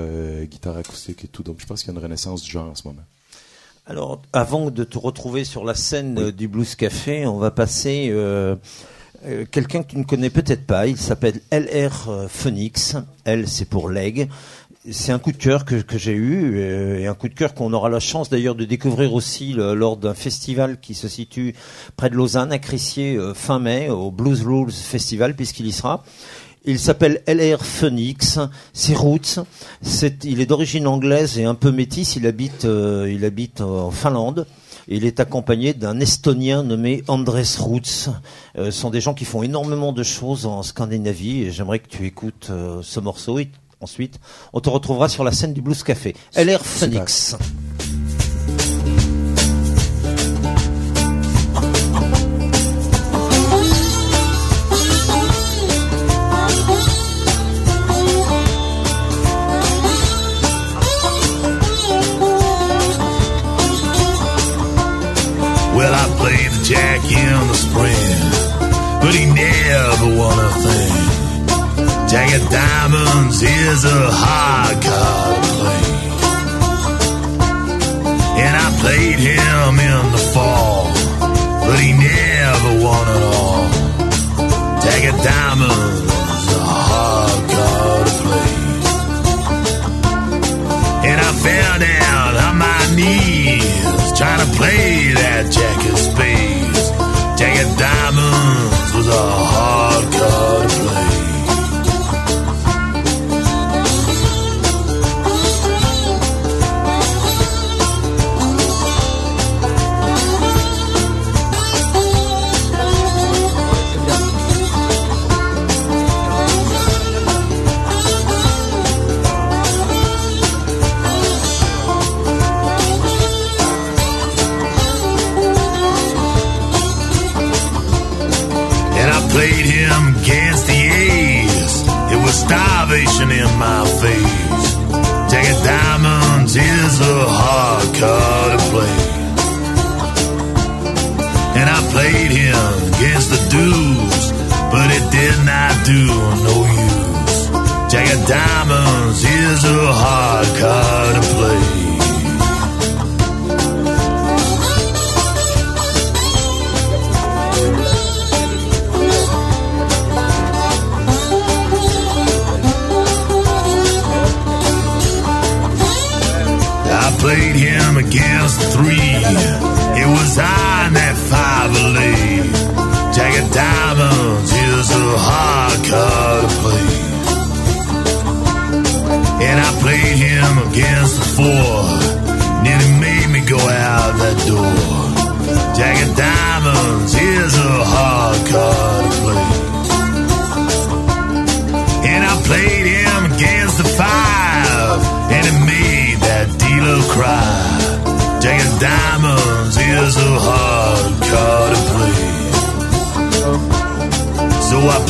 guitare 0.45 0.79
acoustique 0.79 1.27
et 1.27 1.29
tout. 1.29 1.43
Donc 1.43 1.61
je 1.61 1.67
pense 1.67 1.83
qu'il 1.83 1.93
y 1.93 1.95
a 1.95 1.99
une 1.99 2.03
renaissance 2.03 2.41
du 2.41 2.51
genre 2.51 2.71
en 2.71 2.75
ce 2.75 2.89
moment. 2.89 3.05
Alors, 3.87 4.23
avant 4.33 4.71
de 4.71 4.85
te 4.85 4.97
retrouver 4.99 5.45
sur 5.45 5.65
la 5.65 5.75
scène 5.75 6.19
euh, 6.19 6.33
du 6.33 6.47
Blues 6.49 6.75
Café, 6.77 7.27
on 7.27 7.39
va 7.39 7.51
passer 7.51 8.09
euh, 8.11 8.55
euh, 9.27 9.45
quelqu'un 9.51 9.83
que 9.83 9.91
tu 9.91 9.99
ne 9.99 10.05
connais 10.05 10.31
peut-être 10.31 10.67
pas. 10.67 10.87
Il 10.87 10.97
s'appelle 10.97 11.41
LR 11.51 12.27
Phoenix. 12.29 12.97
L, 13.25 13.49
c'est 13.49 13.65
pour 13.65 13.91
leg. 13.91 14.29
C'est 14.91 15.13
un 15.13 15.19
coup 15.21 15.31
de 15.33 15.37
cœur 15.37 15.65
que, 15.65 15.77
que 15.77 15.97
j'ai 15.99 16.13
eu 16.13 16.55
euh, 16.57 16.99
et 17.01 17.07
un 17.07 17.15
coup 17.15 17.29
de 17.29 17.35
cœur 17.35 17.55
qu'on 17.55 17.73
aura 17.73 17.89
la 17.89 18.01
chance 18.01 18.29
d'ailleurs 18.31 18.55
de 18.57 18.65
découvrir 18.65 19.15
aussi 19.15 19.53
le- 19.53 19.75
lors 19.75 19.97
d'un 19.97 20.15
festival 20.15 20.79
qui 20.81 20.95
se 20.95 21.07
situe 21.09 21.55
près 21.97 22.11
de 22.11 22.17
Lausanne 22.17 22.51
à 22.53 22.59
Crissier 22.59 23.17
fin 23.35 23.59
mai 23.61 23.89
au 23.91 24.11
Blues 24.11 24.43
Rules 24.45 24.73
Festival 24.73 25.35
puisqu'il 25.37 25.67
y 25.67 25.73
sera. 25.73 26.03
Il 26.65 26.79
s'appelle 26.79 27.23
LR 27.27 27.65
Phoenix, 27.65 28.39
c'est 28.73 28.95
Roots. 28.95 29.41
Il 30.23 30.41
est 30.41 30.47
d'origine 30.47 30.87
anglaise 30.87 31.37
et 31.39 31.45
un 31.45 31.57
peu 31.57 31.73
métis. 31.73 32.15
Il 32.15 32.25
habite, 32.27 32.67
euh, 32.67 33.11
il 33.13 33.25
habite 33.25 33.61
en 33.61 33.91
Finlande. 33.91 34.47
Et 34.89 34.97
il 34.97 35.05
est 35.05 35.19
accompagné 35.19 35.75
d'un 35.75 35.99
Estonien 35.99 36.63
nommé 36.63 37.03
Andres 37.09 37.59
Roots. 37.59 38.11
Euh, 38.57 38.67
ce 38.67 38.71
sont 38.71 38.91
des 38.91 39.01
gens 39.01 39.15
qui 39.15 39.25
font 39.25 39.43
énormément 39.43 39.93
de 39.93 40.05
choses 40.05 40.47
en 40.47 40.63
Scandinavie. 40.63 41.43
Et 41.43 41.51
j'aimerais 41.51 41.81
que 41.81 41.89
tu 41.89 42.07
écoutes 42.07 42.49
euh, 42.51 42.81
ce 42.83 43.01
morceau. 43.01 43.41
Et 43.41 43.51
ensuite, 43.81 44.21
on 44.53 44.61
te 44.61 44.71
retrouvera 44.71 45.09
sur 45.09 45.25
la 45.25 45.33
scène 45.33 45.53
du 45.53 45.63
Blues 45.63 45.83
Café. 45.83 46.15
LR 46.37 46.65
Phoenix. 46.65 47.37
Jack 67.03 67.11
in 67.11 67.49
the 67.49 67.55
spring, 67.55 68.21
but 69.01 69.15
he 69.15 69.27
never 69.27 70.17
won 70.19 70.39
a 70.39 70.51
thing. 70.63 70.93
Of 72.35 72.49
diamonds 72.51 73.43
is 73.43 73.85
a 73.85 74.11
hard 74.11 74.83
card 74.83 75.45
to 75.45 75.51
play. 75.61 75.85
And 78.41 78.57
I 78.57 78.69
played 78.81 79.19
him 79.19 79.81
in 79.81 80.13
the 80.13 80.19
fall, 80.33 80.93
but 81.21 81.79
he 81.79 81.93
never 81.93 82.85
won 82.85 83.09
at 83.09 83.23
all. 83.23 83.69
Of 85.03 85.19
diamonds 85.25 86.49
a 86.53 86.61
hard 86.61 87.51
card 87.51 88.07
to 88.07 88.15
play. 88.23 88.53
And 91.09 91.19
I 91.21 91.33
fell 91.45 91.79
down 91.81 92.37
on 92.37 92.55
my 92.59 92.83
knees 92.95 94.13
trying 94.17 94.47
to 94.47 94.57
play 94.57 94.92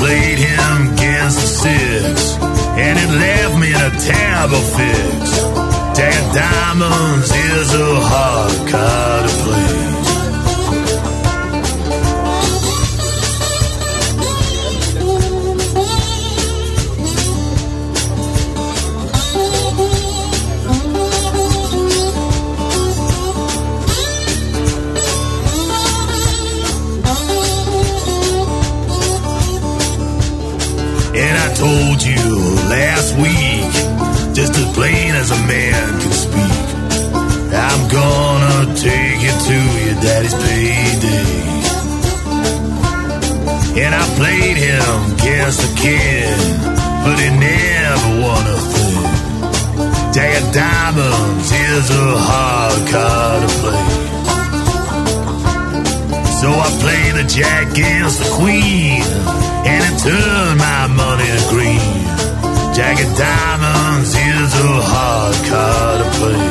played 0.03 0.39
him 0.39 0.95
against 0.95 1.39
the 1.41 1.47
six, 1.47 2.35
and 2.77 2.99
it 2.99 3.11
left 3.23 3.57
me 3.61 3.69
in 3.69 3.83
a 3.91 3.93
terrible 4.11 4.65
fix. 4.77 5.23
Jack 5.97 6.23
Diamonds 6.35 7.31
is 7.31 7.75
a 7.75 8.01
hard 8.11 8.69
card 8.69 9.31
to 9.31 9.37
play. 9.45 9.92
Is 51.79 51.91
a 51.91 52.17
hard 52.19 52.89
card 52.91 53.41
to 53.43 53.51
play. 53.61 53.85
So 56.41 56.49
I 56.51 56.69
play 56.83 57.05
the 57.19 57.27
jack 57.27 57.73
against 57.73 58.19
the 58.19 58.29
queen, 58.37 59.01
and 59.65 59.81
it 59.89 59.97
turned 60.05 60.59
my 60.59 60.87
money 60.89 61.31
green. 61.49 61.81
Jack 62.77 63.01
of 63.01 63.11
diamonds 63.17 64.11
is 64.15 64.53
a 64.53 64.73
hard 64.93 65.37
card 65.49 65.99
to 66.03 66.09
play. 66.19 66.43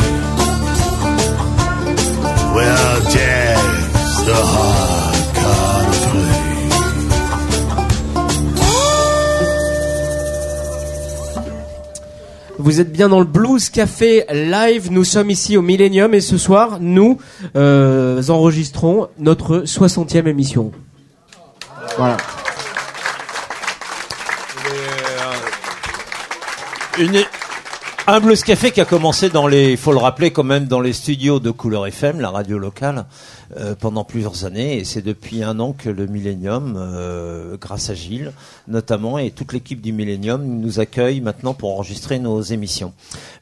Well, 2.55 3.01
Jack's 3.13 4.26
the 4.26 4.36
hard 4.36 5.01
Vous 12.64 12.80
êtes 12.80 12.91
bien 12.91 13.09
dans 13.09 13.18
le 13.18 13.26
Blues 13.26 13.72
Café 13.72 14.24
live. 14.32 14.91
Nous 14.91 15.03
sommes 15.03 15.32
ici 15.32 15.57
au 15.57 15.64
Millennium 15.64 16.14
et 16.14 16.22
ce 16.22 16.38
soir, 16.38 16.78
nous 16.80 17.18
euh, 17.55 18.22
enregistrons 18.30 19.07
notre 19.18 19.62
60e 19.62 20.28
émission. 20.28 20.72
Voilà. 21.97 22.18
Une, 26.99 27.24
un 28.08 28.20
blues 28.20 28.43
café 28.43 28.72
qui 28.72 28.82
a 28.82 28.86
commencé 28.86 29.30
dans 29.30 29.47
les, 29.47 29.72
il 29.72 29.78
faut 29.78 29.91
le 29.91 29.99
rappeler 29.99 30.32
quand 30.32 30.43
même, 30.43 30.66
dans 30.66 30.80
les 30.82 30.93
studios 30.93 31.39
de 31.39 31.52
Couleur 31.52 31.86
FM, 31.86 32.20
la 32.20 32.30
radio 32.30 32.58
locale, 32.58 33.06
euh, 33.58 33.76
pendant 33.80 34.04
plusieurs 34.04 34.43
années. 34.43 34.80
Et 34.80 34.84
c'est 34.86 35.02
depuis 35.02 35.43
un 35.43 35.60
an 35.60 35.74
que 35.74 35.89
le 35.89 36.08
Millennium, 36.08 36.76
euh, 36.78 37.58
grâce 37.60 37.89
à 37.89 37.93
Gilles 37.93 38.32
notamment, 38.68 39.18
et 39.18 39.32
toute 39.32 39.54
l'équipe 39.54 39.82
du 39.82 39.93
Millennium 39.93 40.43
nous 40.43 40.80
accueille 40.80 41.22
maintenant 41.22 41.54
pour 41.54 41.74
enregistrer 41.74 42.18
nos 42.20 42.41
émissions. 42.41 42.93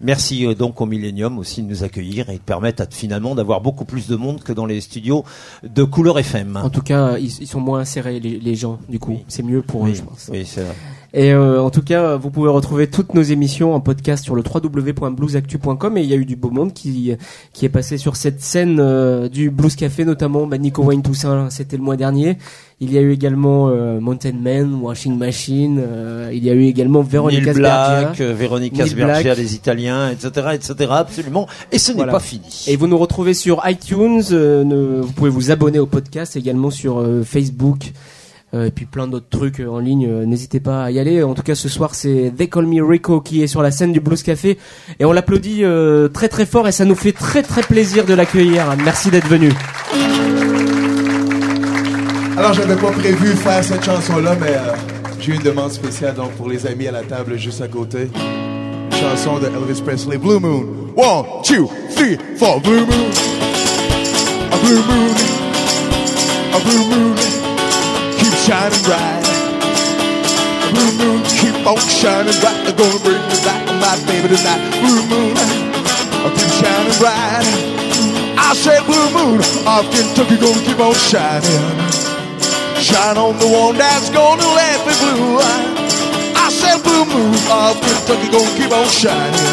Merci 0.02 0.46
euh, 0.46 0.56
donc 0.56 0.82
au 0.82 0.86
Millennium 0.86 1.38
aussi 1.38 1.62
de 1.64 1.68
nous 1.68 1.84
accueillir 1.84 2.30
et 2.30 2.36
de 2.36 2.40
permettre 2.40 2.84
à, 2.84 2.86
finalement 2.90 3.36
d'avoir 3.36 3.62
beaucoup 3.62 3.86
plus 3.86 4.08
de 4.08 4.16
monde 4.16 4.44
que 4.44 4.52
dans 4.52 4.66
les 4.66 4.82
studios 4.82 5.24
de 5.64 5.84
Couleur 5.84 6.20
FM. 6.20 6.58
En 6.58 6.70
tout 6.70 6.82
cas, 6.82 7.18
ils, 7.18 7.42
ils 7.42 7.48
sont 7.48 7.62
moins 7.62 7.86
serrés 7.86 8.20
les, 8.20 8.40
les 8.40 8.56
gens. 8.56 8.80
Du 8.90 9.00
coup, 9.00 9.20
c'est 9.28 9.44
mieux 9.44 9.62
pour 9.62 9.88
eux, 9.88 9.94
je 9.94 10.02
pense. 10.02 10.30
oui, 10.32 10.46
c'est 10.46 10.64
vrai. 10.64 10.76
Et 11.14 11.34
euh, 11.34 11.60
en 11.62 11.72
tout 11.72 11.82
cas, 11.82 12.18
vous 12.18 12.30
pouvez 12.30 12.50
retrouver 12.50 12.86
toutes 12.88 13.16
nos 13.16 13.24
émissions 13.24 13.74
en 13.74 13.80
podcast 13.80 14.24
sur 14.24 14.36
le 14.36 14.44
www.bluesactu.com 14.44 15.98
et 15.98 16.02
il 16.02 16.08
y 16.08 16.14
a 16.14 16.18
eu 16.18 16.26
du 16.26 16.36
beau 16.36 16.52
monde 16.52 16.74
qui 16.74 17.16
qui 17.54 17.66
est 17.66 17.70
passé 17.70 17.98
sur 17.98 18.16
cette 18.16 18.42
scène 18.42 18.78
euh, 18.80 19.28
du 19.28 19.50
Blues 19.50 19.76
Café 19.76 20.06
notamment 20.06 20.46
bah, 20.46 20.58
Nico 20.60 20.84
Wayne 20.84 21.02
Toussaint, 21.02 21.50
c'était 21.50 21.78
le 21.78 21.84
mois 21.84 21.98
dernier. 21.98 22.38
Il 22.82 22.94
y 22.94 22.98
a 22.98 23.02
eu 23.02 23.12
également 23.12 23.68
euh, 23.70 24.00
Mountain 24.00 24.34
Man, 24.42 24.76
Washing 24.82 25.18
Machine, 25.18 25.82
euh, 25.86 26.30
il 26.32 26.46
y 26.46 26.50
a 26.50 26.54
eu 26.54 26.64
également 26.66 27.02
Véronica 27.02 27.52
Neil 27.52 27.54
Black, 27.56 28.22
euh, 28.22 28.34
Véronica 28.34 28.84
Neil 28.84 28.90
Sbergia, 28.92 29.34
les 29.36 29.56
Italiens, 29.56 30.12
etc., 30.12 30.48
etc., 30.54 30.90
absolument. 30.92 31.46
Et 31.74 31.78
ce 31.80 31.92
n'est 31.92 31.98
Voilà. 31.98 32.14
pas 32.14 32.20
fini. 32.22 32.66
Et 32.68 32.78
vous 32.78 32.88
nous 32.88 32.98
retrouvez 32.98 33.34
sur 33.34 33.62
iTunes, 33.66 34.22
euh, 34.32 34.64
ne- 34.64 35.02
vous 35.02 35.12
pouvez 35.12 35.30
vous 35.30 35.52
abonner 35.52 35.80
au 35.80 35.88
podcast 35.88 36.38
également 36.38 36.70
sur 36.70 37.00
euh, 37.00 37.24
Facebook. 37.24 37.92
Euh, 38.54 38.66
et 38.66 38.72
puis 38.72 38.86
plein 38.86 39.08
d'autres 39.08 39.30
trucs 39.30 39.60
euh, 39.60 39.68
en 39.68 39.80
ligne, 39.80 40.08
euh, 40.08 40.26
n'hésitez 40.26 40.60
pas 40.60 40.84
à 40.84 40.92
y 40.92 41.00
aller. 41.00 41.24
En 41.24 41.34
tout 41.34 41.44
cas, 41.44 41.56
ce 41.56 41.70
soir, 41.70 41.96
c'est 41.96 42.34
They 42.36 42.50
Call 42.50 42.66
Me 42.66 42.84
Rico 42.84 43.22
qui 43.22 43.44
est 43.44 43.48
sur 43.48 43.62
la 43.62 43.72
scène 43.72 43.94
du 43.94 44.00
Blues 44.00 44.24
Café 44.24 44.58
et 45.00 45.06
on 45.06 45.12
l'applaudit 45.12 45.64
très 46.14 46.30
très 46.30 46.46
fort 46.46 46.68
et 46.68 46.72
ça 46.72 46.86
nous 46.86 46.96
fait 46.96 47.12
très 47.12 47.44
très 47.44 47.62
plaisir 47.62 48.06
de 48.06 48.14
l'accueillir. 48.14 48.76
Merci 48.84 49.10
d'être 49.10 49.28
venu. 49.28 49.52
Alors, 52.40 52.54
j'avais 52.54 52.78
pas 52.78 52.92
prévu 52.92 53.34
faire 53.36 53.62
cette 53.62 53.84
chanson-là, 53.84 54.34
mais 54.40 54.52
euh, 54.52 54.74
j'ai 55.20 55.34
une 55.36 55.42
demande 55.42 55.74
spéciale 55.74 56.16
donc 56.16 56.32
pour 56.32 56.48
les 56.48 56.66
amis 56.66 56.88
à 56.88 56.92
la 56.92 57.04
table 57.04 57.38
juste 57.38 57.60
à 57.60 57.68
côté. 57.68 58.10
Chanson 58.92 59.40
de 59.40 59.48
Elvis 59.48 59.82
Presley, 59.82 60.18
Blue 60.18 60.40
Moon. 60.40 60.66
One, 60.96 61.26
two, 61.44 61.70
three, 61.98 62.18
four, 62.38 62.62
Blue 62.62 62.86
Moon. 62.86 63.10
A 64.52 64.58
blue 64.58 64.82
moon, 64.82 65.16
a 66.54 66.60
blue 66.64 66.86
moon, 66.90 67.16
shining 68.50 68.82
bright. 68.82 69.22
Blue 70.74 70.94
moon, 70.98 71.22
keep 71.38 71.54
on 71.70 71.78
shining 71.86 72.34
bright. 72.42 72.58
I'm 72.66 72.74
gonna 72.74 72.98
bring 73.06 73.22
me 73.30 73.38
back 73.46 73.62
to 73.70 73.74
my 73.78 73.94
baby 74.10 74.34
tonight. 74.34 74.58
Blue 74.82 75.06
moon, 75.06 75.38
keep 76.34 76.50
shining 76.58 76.98
bright. 76.98 77.46
I 78.42 78.58
said 78.58 78.82
blue 78.90 79.06
moon, 79.14 79.38
off 79.70 79.86
Kentucky 79.94 80.42
gonna 80.42 80.66
keep 80.66 80.82
on 80.82 80.98
shining. 80.98 81.62
Shine 82.82 83.22
on 83.22 83.38
the 83.38 83.46
one 83.46 83.78
that's 83.78 84.10
gonna 84.10 84.42
let 84.42 84.82
me 84.82 84.94
blue. 84.98 85.38
I 86.34 86.50
said 86.50 86.82
blue 86.82 87.06
moon 87.06 87.38
of 87.54 87.78
Kentucky 87.86 88.34
gonna 88.34 88.58
keep 88.58 88.74
on 88.74 88.90
shining. 88.90 89.46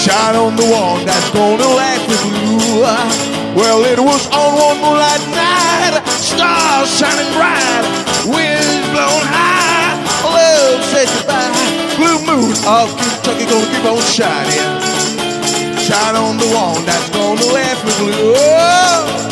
Shine 0.00 0.36
on 0.36 0.56
the 0.56 0.64
one 0.64 1.04
that's 1.04 1.28
gonna 1.36 1.68
let 1.76 2.00
me 2.08 2.16
blue. 2.24 3.35
Well, 3.56 3.80
it 3.86 3.98
was 3.98 4.28
on 4.36 4.52
one 4.54 4.76
moonlight 4.84 5.24
night, 5.32 6.04
stars 6.20 6.92
shining 6.92 7.32
bright, 7.32 7.88
winds 8.28 8.84
blowing 8.92 9.28
high, 9.32 9.96
love 10.28 10.84
said 10.92 11.08
goodbye. 11.08 11.56
Blue 11.96 12.20
moon 12.28 12.52
of 12.68 12.92
Kentucky 13.00 13.46
gonna 13.48 13.64
keep 13.72 13.84
on 13.88 13.96
shining. 14.12 14.60
Shine 15.80 16.16
on 16.16 16.36
the 16.36 16.44
one 16.52 16.84
that's 16.84 17.08
gonna 17.08 17.46
let 17.46 17.82
me 17.82 17.92
blue. 17.96 18.34
Oh. 18.36 19.22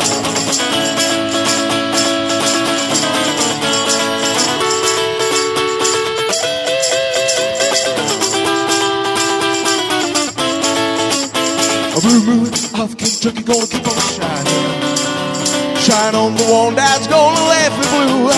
A 11.95 12.01
blue 12.01 12.23
moon 12.25 12.47
of 12.81 12.97
Kentucky 12.97 13.14
gonna 13.25 13.65
keep 13.65 13.87
on 13.87 13.97
shining. 14.13 14.69
Shine 15.81 16.13
on 16.13 16.37
the 16.37 16.45
one 16.45 16.75
that's 16.75 17.07
gonna 17.07 17.41
let 17.49 17.73
me 17.73 17.85
blue. 17.89 18.29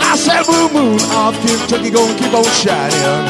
I 0.00 0.16
said 0.16 0.48
blue 0.48 0.72
moon 0.72 0.96
of 1.20 1.36
Kentucky 1.44 1.90
gonna 1.92 2.16
keep 2.16 2.32
on 2.32 2.48
shining. 2.48 3.20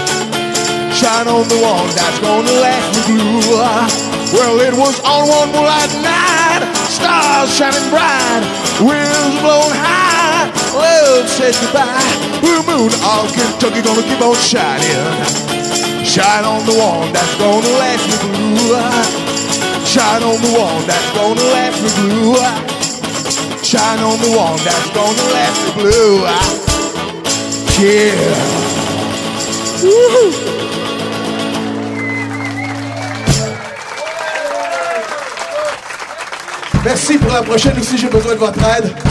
Shine 0.95 1.27
on 1.27 1.49
the 1.51 1.59
one 1.59 1.91
that's 1.99 2.21
gonna 2.23 2.55
let 2.63 2.83
me 2.95 3.03
blue. 3.19 3.59
Well, 4.31 4.61
it 4.63 4.75
was 4.79 4.95
on 5.03 5.27
one 5.27 5.51
moonlight 5.51 5.91
night, 6.07 6.63
stars 6.87 7.51
shining 7.51 7.91
bright, 7.91 8.47
winds 8.79 9.43
blowing 9.43 9.75
high, 9.75 10.55
love 10.71 11.27
said 11.27 11.51
goodbye. 11.59 12.15
Blue 12.39 12.63
moon 12.63 12.95
of 13.11 13.27
Kentucky 13.35 13.83
gonna 13.83 14.07
keep 14.07 14.23
on 14.23 14.39
shining. 14.39 15.19
Shine 16.07 16.47
on 16.47 16.63
the 16.63 16.79
one 16.79 17.11
that's 17.13 17.35
gonna 17.43 17.67
let 17.75 17.99
me 18.07 18.15
blue. 18.23 19.40
Shine 19.91 20.23
on 20.23 20.41
the 20.41 20.57
one 20.57 20.87
that's 20.87 21.11
gonna 21.15 21.43
let 21.51 21.75
me 21.83 21.89
blue. 21.99 22.37
Shine 23.65 23.99
on 23.99 24.21
the 24.21 24.31
one 24.39 24.57
that's 24.63 24.91
gonna 24.95 25.27
let 25.35 25.53
me 25.65 25.83
blue. 25.83 26.23
Yeah. 27.83 28.61
Woo-hoo. 29.83 30.31
Merci 36.85 37.19
pour 37.19 37.33
la 37.33 37.43
prochaine 37.43 37.77
aussi, 37.81 37.99
j'ai 37.99 38.07
besoin 38.07 38.35
de 38.35 38.39
votre 38.39 38.61
aide. 38.61 39.10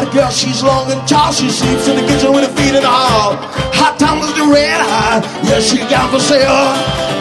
Got 0.00 0.08
a 0.08 0.16
girl, 0.16 0.30
she's 0.30 0.62
long 0.62 0.90
and 0.90 1.00
tall. 1.08 1.32
She 1.32 1.50
sleeps 1.50 1.88
in 1.88 1.96
the 1.96 2.06
kitchen 2.06 2.32
with 2.32 2.48
her 2.48 2.54
feet 2.56 2.74
in 2.74 2.82
the 2.82 2.88
hall. 2.88 3.36
Hot 3.76 4.00
in 4.00 4.32
the 4.32 4.48
red 4.48 4.80
hot. 4.80 5.20
Yeah, 5.44 5.60
she 5.60 5.78
got 5.88 6.08
for 6.10 6.20
sale. 6.20 6.72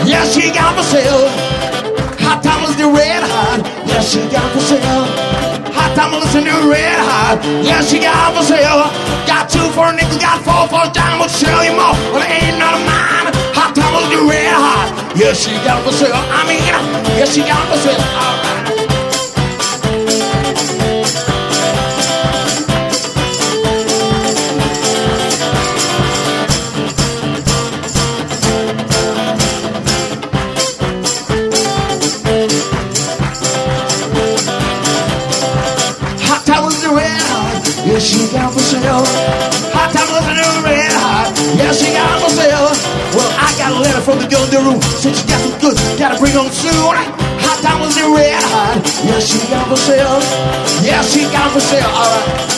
Yeah, 0.08 0.24
she 0.24 0.52
got 0.52 0.76
for 0.76 0.84
sale. 0.84 1.28
Hot 2.24 2.40
tamales, 2.44 2.78
the 2.78 2.88
red 2.88 3.24
hot. 3.24 3.60
Yeah, 3.84 4.02
she 4.02 4.24
got 4.32 4.48
for 4.56 4.64
sale. 4.64 5.04
Hot 5.76 5.92
tamales 5.96 6.36
in 6.36 6.46
the 6.48 6.56
red 6.72 7.00
hot. 7.04 7.44
Yeah, 7.64 7.82
she 7.82 8.00
got 8.00 8.32
for 8.36 8.44
sale. 8.44 8.88
Got 9.28 9.50
two 9.50 9.68
for 9.76 9.92
a 9.92 9.94
nickel, 9.96 10.20
got 10.20 10.40
four 10.44 10.68
for 10.72 10.88
a 10.88 10.92
dime. 10.94 11.20
We'll 11.20 11.30
sell 11.30 11.64
you 11.64 11.76
more. 11.76 11.96
Well, 12.16 12.24
it 12.24 12.32
ain't 12.32 12.60
none 12.60 12.80
of 12.80 12.84
mine. 12.88 13.28
Hot 13.60 13.76
tamales, 13.76 14.08
the 14.08 14.24
red 14.24 14.56
hot. 14.56 14.88
Yeah, 15.20 15.34
she 15.36 15.52
got 15.68 15.84
for 15.84 15.92
sale. 15.92 16.16
I 16.16 16.48
mean, 16.48 16.64
yeah, 16.64 17.28
she 17.28 17.44
got 17.44 17.60
for 17.68 17.80
sale. 17.84 18.00
All 18.00 18.40
right. 18.40 18.69
From 44.10 44.18
the 44.18 44.28
girl 44.28 44.44
in 44.44 44.50
the 44.50 44.58
room. 44.66 44.82
Said 44.82 45.16
she 45.16 45.28
got 45.28 45.40
some 45.40 45.60
good. 45.62 45.78
Gotta 46.00 46.18
bring 46.18 46.36
on 46.36 46.50
soon. 46.50 46.74
Hot 46.74 47.62
towels 47.62 47.96
in 47.98 48.10
red 48.14 48.42
hot. 48.42 48.82
Yeah, 49.06 49.20
she 49.20 49.38
got 49.50 49.68
for 49.70 49.78
sale. 49.78 50.18
Yeah, 50.82 51.02
she 51.04 51.22
got 51.30 51.52
for 51.54 51.60
sale. 51.60 51.86
All 51.86 52.10
right. 52.10 52.56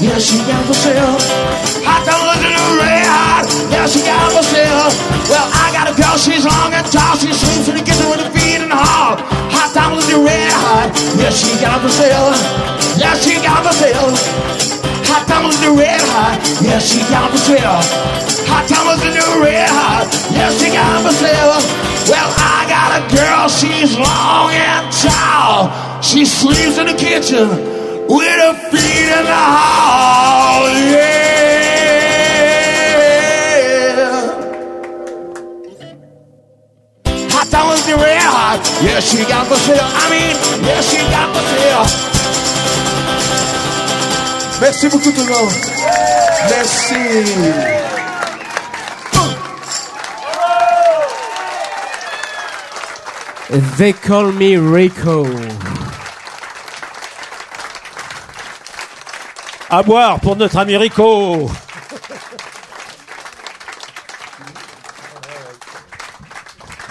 Yeah, 0.00 0.18
she 0.18 0.38
got 0.38 0.64
for 0.64 0.74
sale. 0.74 1.17
She 3.88 4.04
got 4.04 4.28
sale. 4.44 4.92
Well, 5.32 5.48
I 5.48 5.72
got 5.72 5.88
a 5.88 5.94
girl, 5.96 6.16
she's 6.20 6.44
long 6.44 6.72
and 6.76 6.84
tall. 6.92 7.16
She 7.16 7.32
sleeps 7.32 7.68
in 7.72 7.80
the 7.80 7.84
kitchen 7.84 8.04
with 8.12 8.20
her 8.20 8.30
feet 8.36 8.60
in 8.60 8.68
the 8.68 8.76
hall. 8.76 9.16
Hot 9.48 9.72
dollars 9.72 10.04
in 10.12 10.20
the 10.20 10.22
red 10.28 10.52
hot. 10.52 10.92
Yeah, 11.16 11.32
she 11.32 11.56
got 11.56 11.80
sale. 11.88 12.36
Yeah, 13.00 13.16
she 13.16 13.40
got 13.40 13.64
sale. 13.72 14.12
Hot 15.08 15.24
dollars 15.24 15.56
in 15.64 15.72
the 15.72 15.74
red 15.80 16.00
hot. 16.12 16.36
Yeah, 16.60 16.78
she 16.78 17.00
got 17.08 17.32
sale. 17.32 17.80
Hot 18.52 18.68
dollars 18.68 19.00
in 19.08 19.16
the 19.16 19.28
red 19.40 19.68
hot. 19.72 20.04
Yeah, 20.36 20.52
she 20.52 20.68
got 20.68 21.08
sale. 21.16 21.56
Well, 22.12 22.28
I 22.36 22.68
got 22.68 22.90
a 22.92 23.02
girl, 23.08 23.48
she's 23.48 23.96
long 23.96 24.52
and 24.52 24.84
tall. 24.92 25.72
She 26.04 26.28
sleeps 26.28 26.76
in 26.76 26.92
the 26.92 26.96
kitchen 26.96 27.48
with 28.04 28.36
her 28.36 28.54
feet 28.68 29.08
in 29.16 29.24
the 29.24 29.44
hall. 29.56 30.68
Yeah. 30.92 31.17
Merci 44.60 44.88
beaucoup 44.88 45.12
tout 45.12 45.24
le 45.24 45.32
monde. 45.32 45.52
Merci. 46.50 46.94
They 53.78 53.92
call 53.92 54.32
me 54.32 54.58
Rico. 54.58 55.26
À 59.70 59.82
boire 59.84 60.18
pour 60.18 60.34
notre 60.34 60.58
ami 60.58 60.76
Rico. 60.76 61.48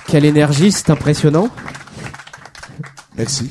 Quelle 0.07 0.23
énergie, 0.23 0.71
c'est 0.71 0.89
impressionnant. 0.89 1.49
Merci. 3.17 3.49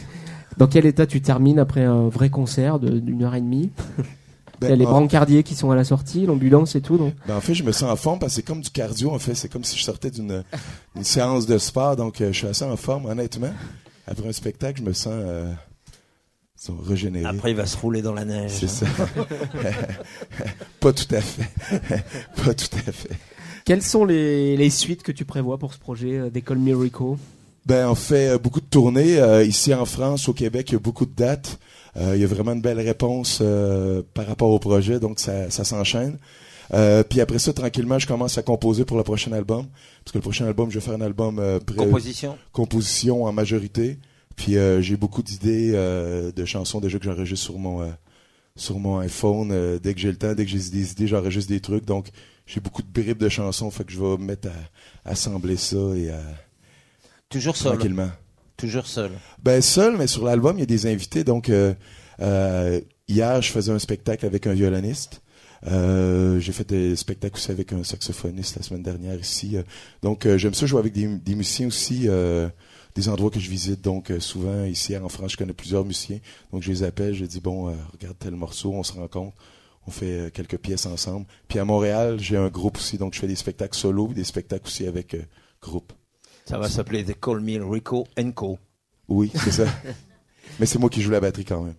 Dans 0.56 0.66
quel 0.66 0.86
état 0.86 1.06
tu 1.06 1.20
termines 1.20 1.58
après 1.58 1.84
un 1.84 2.08
vrai 2.08 2.30
concert 2.30 2.78
d'une 2.78 3.22
heure 3.22 3.34
et 3.34 3.40
demie 3.40 3.70
Ben, 4.58 4.68
Il 4.68 4.70
y 4.70 4.72
a 4.72 4.76
les 4.76 4.86
brancardiers 4.86 5.42
qui 5.42 5.54
sont 5.54 5.70
à 5.70 5.76
la 5.76 5.84
sortie, 5.84 6.24
l'ambulance 6.24 6.76
et 6.76 6.80
tout, 6.80 6.96
non 6.96 7.12
Ben, 7.28 7.36
en 7.36 7.40
fait, 7.42 7.52
je 7.52 7.62
me 7.62 7.72
sens 7.72 7.90
en 7.90 7.96
forme 7.96 8.18
parce 8.18 8.32
que 8.32 8.36
c'est 8.36 8.46
comme 8.46 8.62
du 8.62 8.70
cardio, 8.70 9.10
en 9.10 9.18
fait. 9.18 9.34
C'est 9.34 9.50
comme 9.50 9.64
si 9.64 9.76
je 9.76 9.84
sortais 9.84 10.10
d'une 10.10 10.44
une 10.94 11.04
séance 11.04 11.44
de 11.44 11.58
sport, 11.58 11.96
donc 11.96 12.20
euh, 12.20 12.32
je 12.32 12.38
suis 12.38 12.46
assez 12.46 12.64
en 12.64 12.76
forme, 12.76 13.04
honnêtement. 13.04 13.52
Après 14.06 14.28
un 14.28 14.32
spectacle, 14.32 14.80
je 14.80 14.86
me 14.86 14.94
sens 14.94 15.12
euh. 15.14 15.52
Après, 17.26 17.50
il 17.50 17.56
va 17.56 17.66
se 17.66 17.76
rouler 17.76 18.02
dans 18.02 18.14
la 18.14 18.24
neige. 18.24 18.52
C'est 18.52 18.68
ça. 18.68 18.86
Pas 20.80 20.92
tout 20.92 21.14
à 21.14 21.20
fait. 21.20 21.48
Pas 22.44 22.54
tout 22.54 22.74
à 22.74 22.92
fait. 22.92 23.10
Quelles 23.64 23.82
sont 23.82 24.04
les, 24.04 24.56
les 24.56 24.70
suites 24.70 25.02
que 25.02 25.12
tu 25.12 25.24
prévois 25.24 25.58
pour 25.58 25.74
ce 25.74 25.78
projet 25.78 26.18
euh, 26.18 26.54
Me 26.56 26.74
Rico 26.74 27.18
Ben, 27.66 27.88
on 27.88 27.94
fait 27.96 28.28
euh, 28.28 28.38
beaucoup 28.38 28.60
de 28.60 28.66
tournées. 28.66 29.18
euh, 29.18 29.44
ici 29.44 29.74
en 29.74 29.84
France, 29.84 30.28
au 30.28 30.32
Québec, 30.32 30.68
il 30.70 30.72
y 30.74 30.76
a 30.76 30.78
beaucoup 30.80 31.04
de 31.04 31.14
dates. 31.14 31.58
Euh, 31.96 32.12
il 32.14 32.20
y 32.20 32.24
a 32.24 32.26
vraiment 32.28 32.52
une 32.52 32.60
belle 32.60 32.78
réponse 32.80 33.40
euh, 33.42 34.02
par 34.14 34.26
rapport 34.26 34.50
au 34.50 34.58
projet, 34.58 35.00
donc 35.00 35.18
ça, 35.18 35.50
ça 35.50 35.64
s'enchaîne. 35.64 36.18
Euh, 36.74 37.02
puis 37.02 37.20
après 37.20 37.38
ça, 37.38 37.52
tranquillement, 37.52 37.98
je 37.98 38.06
commence 38.06 38.38
à 38.38 38.42
composer 38.42 38.84
pour 38.84 38.96
le 38.96 39.02
prochain 39.02 39.32
album. 39.32 39.66
Parce 40.04 40.12
que 40.12 40.18
le 40.18 40.22
prochain 40.22 40.46
album, 40.46 40.70
je 40.70 40.78
vais 40.78 40.84
faire 40.84 40.94
un 40.94 41.00
album 41.00 41.38
euh, 41.38 41.58
pré- 41.58 41.76
Composition. 41.76 42.36
composition 42.52 43.24
en 43.24 43.32
majorité. 43.32 43.98
Puis 44.36 44.56
euh, 44.58 44.80
j'ai 44.82 44.96
beaucoup 44.96 45.22
d'idées 45.22 45.72
euh, 45.74 46.30
de 46.32 46.44
chansons 46.44 46.78
déjà 46.80 46.98
que 46.98 47.04
j'enregistre 47.04 47.44
sur 47.46 47.58
mon 47.58 47.82
euh, 47.82 47.86
sur 48.56 48.78
mon 48.78 48.98
iPhone. 48.98 49.50
Euh, 49.52 49.78
dès 49.82 49.94
que 49.94 50.00
j'ai 50.00 50.10
le 50.10 50.16
temps, 50.16 50.34
dès 50.34 50.44
que 50.44 50.50
j'ai 50.50 50.58
des 50.58 50.92
idées, 50.92 51.06
j'enregistre 51.06 51.50
des 51.50 51.60
trucs. 51.60 51.84
Donc 51.86 52.08
j'ai 52.46 52.60
beaucoup 52.60 52.82
de 52.82 52.88
bribes 52.92 53.18
de 53.18 53.28
chansons, 53.30 53.70
fait 53.70 53.84
que 53.84 53.92
je 53.92 53.98
vais 53.98 54.18
me 54.18 54.24
mettre 54.24 54.48
à, 54.48 55.08
à 55.08 55.12
assembler 55.12 55.56
ça 55.56 55.76
et 55.96 56.10
à 56.10 56.20
Toujours 57.28 57.56
seul. 57.56 57.72
tranquillement. 57.72 58.10
Toujours 58.56 58.86
seul. 58.86 59.10
Ben 59.42 59.60
seul, 59.60 59.96
mais 59.96 60.06
sur 60.06 60.24
l'album, 60.24 60.56
il 60.56 60.60
y 60.60 60.62
a 60.62 60.66
des 60.66 60.86
invités. 60.86 61.24
Donc 61.24 61.50
euh, 61.50 61.74
euh, 62.20 62.80
hier, 63.08 63.42
je 63.42 63.50
faisais 63.50 63.72
un 63.72 63.78
spectacle 63.78 64.24
avec 64.24 64.46
un 64.46 64.54
violoniste. 64.54 65.22
Euh, 65.66 66.38
j'ai 66.38 66.52
fait 66.52 66.68
des 66.68 66.96
spectacles 66.96 67.36
aussi 67.36 67.50
avec 67.50 67.72
un 67.72 67.82
saxophoniste 67.82 68.56
la 68.56 68.62
semaine 68.62 68.82
dernière 68.82 69.18
ici. 69.18 69.56
Donc 70.02 70.26
j'aime 70.36 70.54
ça 70.54 70.66
jouer 70.66 70.80
avec 70.80 70.92
des, 70.92 71.06
des 71.06 71.34
musiciens 71.34 71.66
aussi, 71.66 72.08
des 72.94 73.08
endroits 73.08 73.30
que 73.30 73.40
je 73.40 73.50
visite. 73.50 73.82
Donc 73.82 74.12
souvent 74.20 74.64
ici 74.64 74.96
en 74.96 75.08
France, 75.08 75.32
je 75.32 75.36
connais 75.36 75.52
plusieurs 75.52 75.84
musiciens. 75.84 76.18
Donc 76.52 76.62
je 76.62 76.70
les 76.70 76.82
appelle, 76.82 77.14
je 77.14 77.24
dis 77.24 77.40
bon, 77.40 77.68
euh, 77.68 77.72
regarde 77.92 78.16
tel 78.18 78.34
morceau, 78.34 78.72
on 78.72 78.82
se 78.82 78.92
rencontre, 78.92 79.36
on 79.86 79.90
fait 79.90 80.26
euh, 80.26 80.30
quelques 80.30 80.58
pièces 80.58 80.86
ensemble. 80.86 81.26
Puis 81.48 81.58
à 81.58 81.64
Montréal, 81.64 82.18
j'ai 82.20 82.36
un 82.36 82.48
groupe 82.48 82.76
aussi, 82.76 82.98
donc 82.98 83.14
je 83.14 83.20
fais 83.20 83.26
des 83.26 83.36
spectacles 83.36 83.76
solo, 83.76 84.08
des 84.08 84.24
spectacles 84.24 84.66
aussi 84.66 84.86
avec 84.86 85.14
euh, 85.14 85.22
groupe. 85.60 85.92
Ça 86.47 86.59
va 86.59 86.68
s'appeler 86.68 87.05
The 87.05 87.18
Call 87.20 87.40
Me 87.40 87.62
Rico 87.62 88.07
Co. 88.34 88.59
Oui, 89.09 89.30
c'est 89.34 89.51
ça. 89.51 89.64
Mais 90.61 90.66
c'est 90.66 90.78
moi 90.78 90.88
qui 90.88 91.03
joue 91.03 91.11
la 91.11 91.20
batterie 91.20 91.44
quand 91.44 91.61
même. 91.62 91.74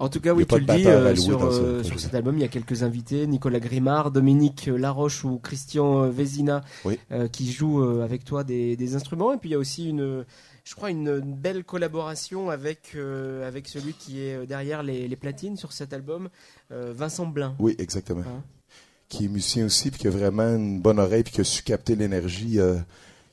En 0.00 0.08
tout 0.08 0.20
cas, 0.20 0.30
Il 0.30 0.34
y 0.34 0.38
oui, 0.38 0.46
tu 0.46 0.58
le 0.60 0.64
dis, 0.64 0.86
euh, 0.86 1.14
sur, 1.16 1.52
ce 1.52 1.60
euh, 1.60 1.82
sur 1.82 1.98
cet 1.98 2.14
album, 2.14 2.36
il 2.38 2.40
y 2.40 2.44
a 2.44 2.48
quelques 2.48 2.84
invités, 2.84 3.26
Nicolas 3.26 3.58
Grimard, 3.58 4.12
Dominique 4.12 4.66
Laroche 4.66 5.24
ou 5.24 5.38
Christian 5.38 6.04
euh, 6.04 6.10
Vézina, 6.10 6.62
Oui. 6.84 6.98
euh, 7.10 7.26
qui 7.26 7.50
jouent 7.50 7.82
euh, 7.82 8.04
avec 8.04 8.24
toi 8.24 8.44
des, 8.44 8.76
des 8.76 8.94
instruments. 8.94 9.32
Et 9.34 9.38
puis 9.38 9.48
il 9.50 9.52
y 9.52 9.56
a 9.56 9.58
aussi 9.58 9.88
une, 9.88 10.24
je 10.64 10.74
crois, 10.76 10.90
une, 10.90 11.08
une 11.08 11.34
belle 11.34 11.64
collaboration 11.64 12.48
avec, 12.48 12.92
euh, 12.94 13.46
avec 13.46 13.66
celui 13.66 13.92
qui 13.92 14.20
est 14.20 14.46
derrière 14.46 14.84
les, 14.84 15.08
les 15.08 15.16
platines 15.16 15.56
sur 15.56 15.72
cet 15.72 15.92
album, 15.92 16.28
euh, 16.70 16.92
Vincent 16.96 17.26
Blin. 17.26 17.56
Oui, 17.58 17.74
exactement. 17.78 18.20
Hein? 18.20 18.42
Qui 19.08 19.24
est 19.24 19.28
musicien 19.28 19.66
aussi, 19.66 19.90
puis 19.90 19.98
qui 20.00 20.06
a 20.06 20.10
vraiment 20.10 20.54
une 20.54 20.80
bonne 20.80 21.00
oreille, 21.00 21.24
puis 21.24 21.32
qui 21.32 21.40
a 21.40 21.44
su 21.44 21.62
capter 21.64 21.96
l'énergie. 21.96 22.58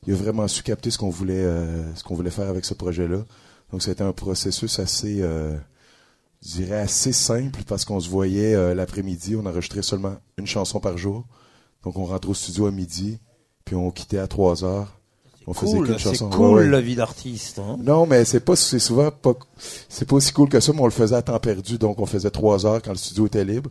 Il 0.08 0.14
a 0.14 0.18
vraiment 0.18 0.48
su 0.48 0.64
capter 0.64 0.92
ce 0.92 0.98
qu'on 0.98 1.10
voulait, 1.10 1.34
euh, 1.44 1.94
ce 1.96 2.04
qu'on 2.04 2.16
voulait 2.16 2.30
faire 2.32 2.50
avec 2.50 2.66
ce 2.66 2.74
projet-là. 2.74 3.20
Donc, 3.72 3.82
c'était 3.82 4.04
un 4.04 4.12
processus 4.14 4.80
assez, 4.80 5.22
euh, 5.22 5.56
je 6.46 6.52
dirais, 6.58 6.78
assez 6.80 7.12
simple, 7.12 7.62
parce 7.68 7.86
qu'on 7.86 8.00
se 8.00 8.10
voyait 8.10 8.54
euh, 8.56 8.76
l'après-midi, 8.76 9.36
on 9.36 9.46
enregistrait 9.46 9.82
seulement 9.82 10.16
une 10.38 10.48
chanson 10.48 10.80
par 10.80 10.98
jour. 10.98 11.26
Donc, 11.84 11.98
on 11.98 12.06
rentrait 12.06 12.30
au 12.32 12.34
studio 12.34 12.68
à 12.68 12.72
midi, 12.72 13.20
puis 13.66 13.76
on 13.76 13.92
quittait 13.92 14.18
à 14.20 14.28
3 14.28 14.64
heures. 14.64 14.92
On 15.48 15.54
faisait 15.54 15.78
Cool, 15.78 15.86
qu'une 15.88 15.98
c'est 16.00 16.04
chanson. 16.10 16.30
cool 16.32 16.46
Ouais, 16.48 16.54
ouais. 16.64 16.68
la 16.70 16.82
vie 16.82 16.96
d'artiste. 16.96 17.60
hein. 17.60 17.78
Non, 17.80 18.08
mais 18.08 18.26
c'est 18.26 18.40
pas, 18.40 18.56
c'est 18.56 18.80
souvent 18.80 19.12
pas, 19.12 19.34
c'est 19.90 20.08
pas 20.08 20.16
aussi 20.16 20.32
cool 20.34 20.50
que 20.50 20.60
ça, 20.60 20.74
mais 20.74 20.82
on 20.82 20.86
le 20.86 20.92
faisait 20.92 21.16
à 21.16 21.22
temps 21.22 21.38
perdu, 21.40 21.78
donc 21.78 22.00
on 22.00 22.08
faisait 22.08 22.32
trois 22.32 22.66
heures 22.66 22.82
quand 22.82 22.90
le 22.92 22.98
studio 22.98 23.28
était 23.28 23.46
libre. 23.46 23.70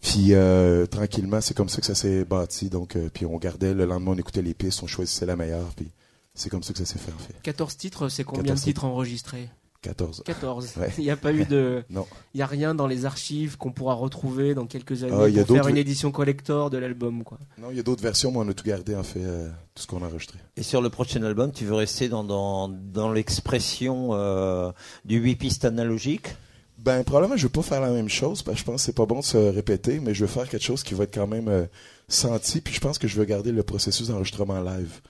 Puis 0.00 0.28
euh, 0.34 0.86
tranquillement, 0.86 1.40
c'est 1.40 1.54
comme 1.54 1.68
ça 1.68 1.80
que 1.80 1.86
ça 1.86 1.94
s'est 1.94 2.24
bâti. 2.24 2.70
Donc, 2.70 2.96
euh, 2.96 3.08
puis 3.12 3.26
on 3.26 3.36
gardait 3.38 3.74
le 3.74 3.84
lendemain, 3.84 4.12
on 4.12 4.18
écoutait 4.18 4.42
les 4.42 4.54
pistes, 4.54 4.82
on 4.82 4.86
choisissait 4.86 5.26
la 5.26 5.36
meilleure. 5.36 5.68
Puis 5.76 5.90
c'est 6.34 6.48
comme 6.48 6.62
ça 6.62 6.72
que 6.72 6.78
ça 6.78 6.86
s'est 6.86 6.98
fait 6.98 7.12
en 7.12 7.18
fait. 7.18 7.34
14 7.42 7.76
titres, 7.76 8.08
c'est 8.08 8.24
combien 8.24 8.42
14 8.44 8.60
de 8.60 8.64
titres 8.64 8.84
enregistrés? 8.84 9.48
14. 9.82 10.22
14. 10.26 10.72
Ouais. 10.78 10.90
Il 10.98 11.04
n'y 11.04 11.10
a 11.10 11.16
pas 11.16 11.32
eu 11.32 11.44
de. 11.46 11.82
Non. 11.90 12.06
Il 12.34 12.38
n'y 12.38 12.42
a 12.42 12.46
rien 12.46 12.74
dans 12.74 12.86
les 12.86 13.04
archives 13.06 13.56
qu'on 13.58 13.72
pourra 13.72 13.94
retrouver 13.94 14.54
dans 14.54 14.66
quelques 14.66 15.04
années 15.04 15.28
il 15.28 15.34
y 15.34 15.38
a 15.40 15.44
pour 15.44 15.54
faire 15.54 15.64
d'autres- 15.64 15.68
une 15.70 15.76
édition 15.78 16.10
collector 16.12 16.68
de 16.70 16.78
l'album, 16.78 17.22
quoi. 17.24 17.38
Non, 17.58 17.68
il 17.70 17.76
y 17.76 17.80
a 17.80 17.82
d'autres 17.82 18.02
versions, 18.02 18.30
mais 18.30 18.38
on 18.38 18.48
a 18.48 18.52
tout 18.54 18.64
gardé 18.64 18.94
en 18.94 19.02
fait, 19.02 19.20
euh, 19.22 19.48
tout 19.74 19.82
ce 19.82 19.86
qu'on 19.86 20.02
a 20.02 20.06
enregistré. 20.06 20.38
Et 20.56 20.62
sur 20.62 20.80
le 20.82 20.90
prochain 20.90 21.22
album, 21.22 21.50
tu 21.52 21.64
veux 21.64 21.74
rester 21.74 22.08
dans, 22.10 22.24
dans, 22.24 22.68
dans 22.68 23.10
l'expression 23.12 24.10
euh, 24.12 24.70
du 25.06 25.18
8 25.18 25.36
pistes 25.36 25.64
analogique 25.64 26.36
Ben 26.82 27.04
probablement 27.04 27.36
je 27.36 27.46
vais 27.46 27.52
pas 27.52 27.60
faire 27.60 27.82
la 27.82 27.90
même 27.90 28.08
chose 28.08 28.42
parce 28.42 28.54
que 28.56 28.60
je 28.60 28.64
pense 28.64 28.76
que 28.76 28.86
c'est 28.86 28.94
pas 28.94 29.04
bon 29.04 29.20
de 29.20 29.24
se 29.24 29.36
répéter, 29.36 30.00
mais 30.00 30.14
je 30.14 30.24
vais 30.24 30.32
faire 30.32 30.48
quelque 30.48 30.64
chose 30.64 30.82
qui 30.82 30.94
va 30.94 31.04
être 31.04 31.14
quand 31.14 31.26
même 31.26 31.48
euh, 31.48 31.66
senti. 32.08 32.62
Puis 32.62 32.72
je 32.72 32.80
pense 32.80 32.96
que 32.96 33.06
je 33.06 33.20
vais 33.20 33.26
garder 33.26 33.52
le 33.52 33.62
processus 33.62 34.08
d'enregistrement 34.08 34.62
live. 34.62 35.00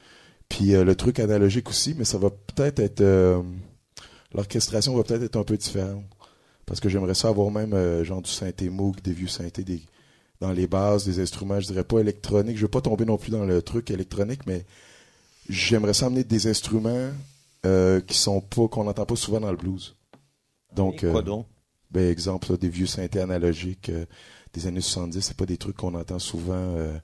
Puis 0.48 0.74
euh, 0.74 0.82
le 0.82 0.96
truc 0.96 1.20
analogique 1.20 1.68
aussi, 1.68 1.94
mais 1.96 2.04
ça 2.04 2.18
va 2.18 2.30
peut-être 2.30 2.80
être 2.80 3.02
euh, 3.02 3.40
l'orchestration 4.34 4.96
va 4.96 5.04
peut-être 5.04 5.22
être 5.22 5.36
un 5.36 5.44
peu 5.44 5.56
différente 5.56 6.02
parce 6.66 6.80
que 6.80 6.88
j'aimerais 6.88 7.14
ça 7.14 7.28
avoir 7.28 7.52
même 7.52 8.02
genre 8.02 8.20
du 8.22 8.30
synthé 8.30 8.68
Moog, 8.68 9.00
des 9.02 9.12
vieux 9.12 9.28
synthés, 9.28 9.62
des 9.62 9.82
dans 10.40 10.52
les 10.52 10.66
bases, 10.66 11.04
des 11.04 11.20
instruments, 11.20 11.60
je 11.60 11.66
dirais 11.66 11.84
pas 11.84 12.00
électroniques. 12.00 12.56
Je 12.56 12.62
veux 12.62 12.68
pas 12.68 12.80
tomber 12.80 13.04
non 13.04 13.16
plus 13.18 13.30
dans 13.30 13.44
le 13.44 13.62
truc 13.62 13.90
électronique, 13.90 14.40
mais 14.46 14.64
j'aimerais 15.48 15.94
ça 15.94 16.06
amener 16.06 16.24
des 16.24 16.48
instruments 16.48 17.10
qui 17.62 18.18
sont 18.18 18.40
pas 18.40 18.66
qu'on 18.66 18.84
n'entend 18.84 19.04
pas 19.04 19.16
souvent 19.16 19.38
dans 19.38 19.50
le 19.50 19.56
blues. 19.56 19.94
Donc, 20.74 21.00
Quoi 21.00 21.20
euh, 21.20 21.22
donc? 21.22 21.46
Ben, 21.90 22.08
exemple, 22.10 22.50
là, 22.50 22.56
des 22.56 22.68
vieux 22.68 22.86
synthés 22.86 23.20
analogiques 23.20 23.88
euh, 23.90 24.06
des 24.52 24.66
années 24.66 24.80
70, 24.80 25.20
c'est 25.20 25.36
pas 25.36 25.46
des 25.46 25.56
trucs 25.58 25.76
qu'on 25.76 25.94
entend 25.94 26.18
souvent 26.18 26.54
euh, 26.54 26.98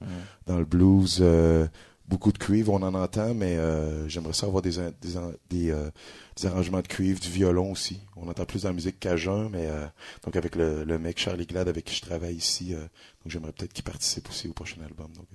dans 0.45 0.57
le 0.57 0.65
blues. 0.65 1.19
euh, 1.21 1.67
beaucoup 2.07 2.31
de 2.31 2.37
cuivre, 2.37 2.71
on 2.71 2.81
en 2.83 2.93
entend, 2.93 3.33
mais 3.33 3.57
euh, 3.57 4.07
j'aimerais 4.07 4.31
ça 4.33 4.45
avoir 4.45 4.61
des, 4.61 4.77
des, 5.01 5.13
des, 5.49 5.71
euh, 5.71 5.89
des 6.37 6.45
arrangements 6.45 6.79
de 6.81 6.87
cuivre, 6.87 7.19
du 7.19 7.29
violon 7.29 7.71
aussi. 7.71 7.99
On 8.15 8.29
entend 8.29 8.45
plus 8.45 8.63
dans 8.63 8.69
la 8.69 8.75
musique 8.75 8.99
cajun, 8.99 9.49
mais 9.49 9.65
euh, 9.67 9.85
donc 10.23 10.35
avec 10.37 10.55
le, 10.55 10.85
le 10.85 10.99
mec 10.99 11.19
Charlie 11.19 11.45
Glad 11.45 11.67
avec 11.67 11.83
qui 11.85 11.95
je 11.95 12.01
travaille 12.01 12.35
ici, 12.35 12.73
euh, 12.73 12.79
donc 12.79 12.87
j'aimerais 13.27 13.51
peut-être 13.51 13.73
qu'il 13.73 13.83
participe 13.83 14.29
aussi 14.29 14.47
au 14.47 14.53
prochain 14.53 14.81
album. 14.85 15.11
Donc 15.13 15.27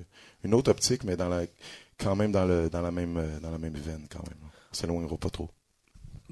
une 0.44 0.54
autre 0.54 0.70
optique, 0.70 1.04
mais 1.04 1.16
dans 1.16 1.28
la 1.28 1.42
quand 1.98 2.16
même 2.16 2.32
dans 2.32 2.46
le 2.46 2.70
dans 2.70 2.80
la 2.80 2.90
même 2.90 3.20
dans 3.42 3.50
la 3.50 3.58
même 3.58 3.74
veine 3.74 4.06
quand 4.10 4.26
même. 4.26 4.38
On 4.70 4.74
s'éloignera 4.74 5.16
pas 5.18 5.30
trop. 5.30 5.50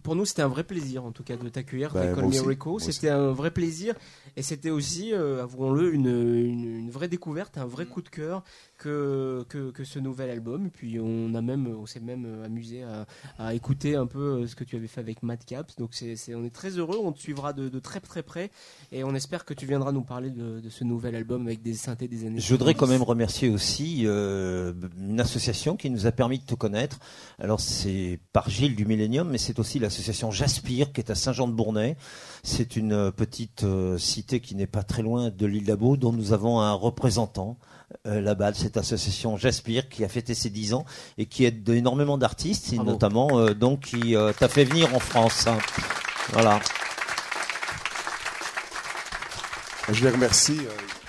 Pour 0.02 0.16
nous, 0.16 0.24
c'était 0.24 0.42
un 0.42 0.48
vrai 0.48 0.64
plaisir, 0.64 1.04
en 1.04 1.12
tout 1.12 1.22
cas, 1.22 1.36
de 1.36 1.48
t'accueillir. 1.48 1.94
Aussi, 2.24 2.40
Rico. 2.40 2.78
C'était 2.78 3.08
un 3.10 3.32
vrai 3.32 3.50
plaisir. 3.50 3.94
Et 4.36 4.42
c'était 4.42 4.70
aussi, 4.70 5.12
euh, 5.12 5.42
avouons-le, 5.42 5.92
une, 5.92 6.06
une, 6.06 6.78
une 6.78 6.90
vraie 6.90 7.08
découverte, 7.08 7.58
un 7.58 7.66
vrai 7.66 7.86
coup 7.86 8.02
de 8.02 8.08
cœur 8.08 8.42
que, 8.78 9.44
que, 9.48 9.70
que 9.70 9.84
ce 9.84 9.98
nouvel 9.98 10.30
album. 10.30 10.66
Et 10.66 10.70
puis, 10.70 10.98
on, 11.00 11.34
a 11.34 11.42
même, 11.42 11.66
on 11.66 11.86
s'est 11.86 12.00
même 12.00 12.24
euh, 12.26 12.44
amusé 12.44 12.82
à, 12.82 13.06
à 13.38 13.54
écouter 13.54 13.96
un 13.96 14.06
peu 14.06 14.42
euh, 14.42 14.46
ce 14.46 14.54
que 14.54 14.64
tu 14.64 14.76
avais 14.76 14.86
fait 14.86 15.00
avec 15.00 15.22
Madcaps. 15.22 15.76
Donc, 15.76 15.90
c'est, 15.94 16.16
on 16.34 16.44
est 16.44 16.54
très 16.54 16.70
heureux. 16.78 16.98
On 17.02 17.12
te 17.12 17.18
suivra 17.20 17.52
de, 17.52 17.68
de 17.68 17.78
très 17.78 18.00
très 18.00 18.22
près. 18.22 18.50
Et 18.92 19.04
on 19.04 19.14
espère 19.14 19.44
que 19.44 19.54
tu 19.54 19.66
viendras 19.66 19.92
nous 19.92 20.02
parler 20.02 20.30
de, 20.30 20.60
de 20.60 20.68
ce 20.68 20.84
nouvel 20.84 21.14
album 21.14 21.46
avec 21.46 21.62
des 21.62 21.74
synthés 21.74 22.08
des 22.08 22.26
années 22.26 22.40
Je 22.40 22.52
voudrais 22.54 22.74
quand 22.74 22.86
70. 22.86 22.92
même 22.98 23.02
remercier 23.08 23.48
aussi 23.48 24.02
euh, 24.06 24.72
une 24.98 25.20
association 25.20 25.76
qui 25.76 25.90
nous 25.90 26.06
a 26.06 26.12
permis 26.12 26.38
de 26.38 26.44
te 26.44 26.54
connaître. 26.54 26.98
Alors 27.38 27.60
c'est 27.60 28.18
par 28.32 28.48
Gilles 28.48 28.76
du 28.76 28.86
Millennium, 28.86 29.28
mais 29.28 29.38
c'est 29.38 29.58
aussi 29.58 29.78
l'association 29.90 30.30
Jaspire 30.30 30.92
qui 30.92 31.00
est 31.00 31.10
à 31.10 31.14
Saint-Jean-de-Bournay. 31.16 31.96
C'est 32.44 32.76
une 32.76 32.92
euh, 32.92 33.10
petite 33.10 33.64
euh, 33.64 33.98
cité 33.98 34.38
qui 34.40 34.54
n'est 34.54 34.68
pas 34.68 34.82
très 34.84 35.02
loin 35.02 35.30
de 35.30 35.46
l'île 35.46 35.64
d'Abo, 35.64 35.96
dont 35.96 36.12
nous 36.12 36.32
avons 36.32 36.60
un 36.60 36.72
représentant 36.72 37.58
euh, 38.06 38.20
là-bas 38.20 38.52
de 38.52 38.56
cette 38.56 38.76
association 38.76 39.36
Jaspire 39.36 39.88
qui 39.88 40.04
a 40.04 40.08
fêté 40.08 40.34
ses 40.34 40.48
10 40.48 40.74
ans 40.74 40.84
et 41.18 41.26
qui 41.26 41.44
aide 41.44 41.68
énormément 41.68 42.18
d'artistes, 42.18 42.72
et 42.72 42.78
notamment 42.78 43.38
euh, 43.40 43.52
donc 43.52 43.80
qui 43.80 44.14
euh, 44.14 44.32
t'a 44.32 44.48
fait 44.48 44.64
venir 44.64 44.94
en 44.94 45.00
France. 45.00 45.48
hein. 45.48 45.58
Voilà. 46.32 46.60
Je 49.92 50.04
les 50.04 50.10
remercie. 50.10 50.56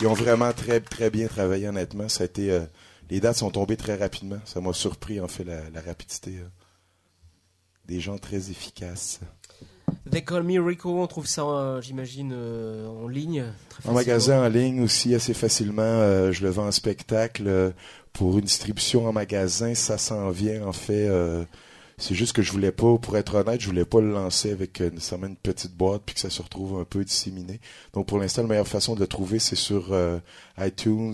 Ils 0.01 0.07
ont 0.07 0.13
vraiment 0.13 0.51
très 0.53 0.79
très 0.79 1.11
bien 1.11 1.27
travaillé 1.27 1.67
honnêtement. 1.67 2.09
Ça 2.09 2.23
a 2.23 2.25
été 2.25 2.49
euh, 2.49 2.61
les 3.11 3.19
dates 3.19 3.37
sont 3.37 3.51
tombées 3.51 3.77
très 3.77 3.95
rapidement. 3.95 4.39
Ça 4.45 4.59
m'a 4.59 4.73
surpris 4.73 5.21
en 5.21 5.27
fait 5.27 5.43
la, 5.43 5.69
la 5.69 5.81
rapidité. 5.81 6.39
Des 7.91 7.99
gens 7.99 8.17
très 8.17 8.49
efficaces. 8.49 9.19
They 10.09 10.23
Call 10.23 10.43
Me 10.43 10.61
Rico, 10.61 11.01
on 11.01 11.07
trouve 11.07 11.27
ça, 11.27 11.41
euh, 11.41 11.81
j'imagine, 11.81 12.31
euh, 12.33 12.87
en 12.87 13.09
ligne. 13.09 13.43
Très 13.67 13.89
En 13.89 13.91
magasin 13.91 14.45
en 14.45 14.47
ligne 14.47 14.81
aussi 14.81 15.13
assez 15.13 15.33
facilement. 15.33 15.81
euh, 15.81 16.31
je 16.31 16.41
le 16.41 16.49
vends 16.51 16.67
en 16.67 16.71
spectacle 16.71 17.73
pour 18.13 18.37
une 18.37 18.45
distribution 18.45 19.09
en 19.09 19.11
magasin. 19.11 19.75
Ça 19.75 19.97
s'en 19.97 20.29
vient 20.29 20.65
en 20.65 20.71
fait. 20.71 21.09
c'est 21.97 22.15
juste 22.15 22.31
que 22.31 22.41
je 22.41 22.53
voulais 22.53 22.71
pas, 22.71 22.97
pour 22.97 23.17
être 23.17 23.35
honnête, 23.35 23.59
je 23.59 23.67
voulais 23.67 23.83
pas 23.83 23.99
le 23.99 24.13
lancer 24.13 24.53
avec 24.53 24.79
nécessairement 24.79 25.27
une 25.27 25.35
petite 25.35 25.75
boîte 25.75 26.03
puis 26.05 26.15
que 26.15 26.21
ça 26.21 26.29
se 26.29 26.41
retrouve 26.41 26.79
un 26.79 26.85
peu 26.85 27.03
disséminé. 27.03 27.59
Donc 27.91 28.07
pour 28.07 28.19
l'instant, 28.19 28.43
la 28.43 28.47
meilleure 28.47 28.69
façon 28.69 28.95
de 28.95 29.01
le 29.01 29.07
trouver, 29.07 29.39
c'est 29.39 29.57
sur 29.57 29.93
iTunes, 30.57 31.13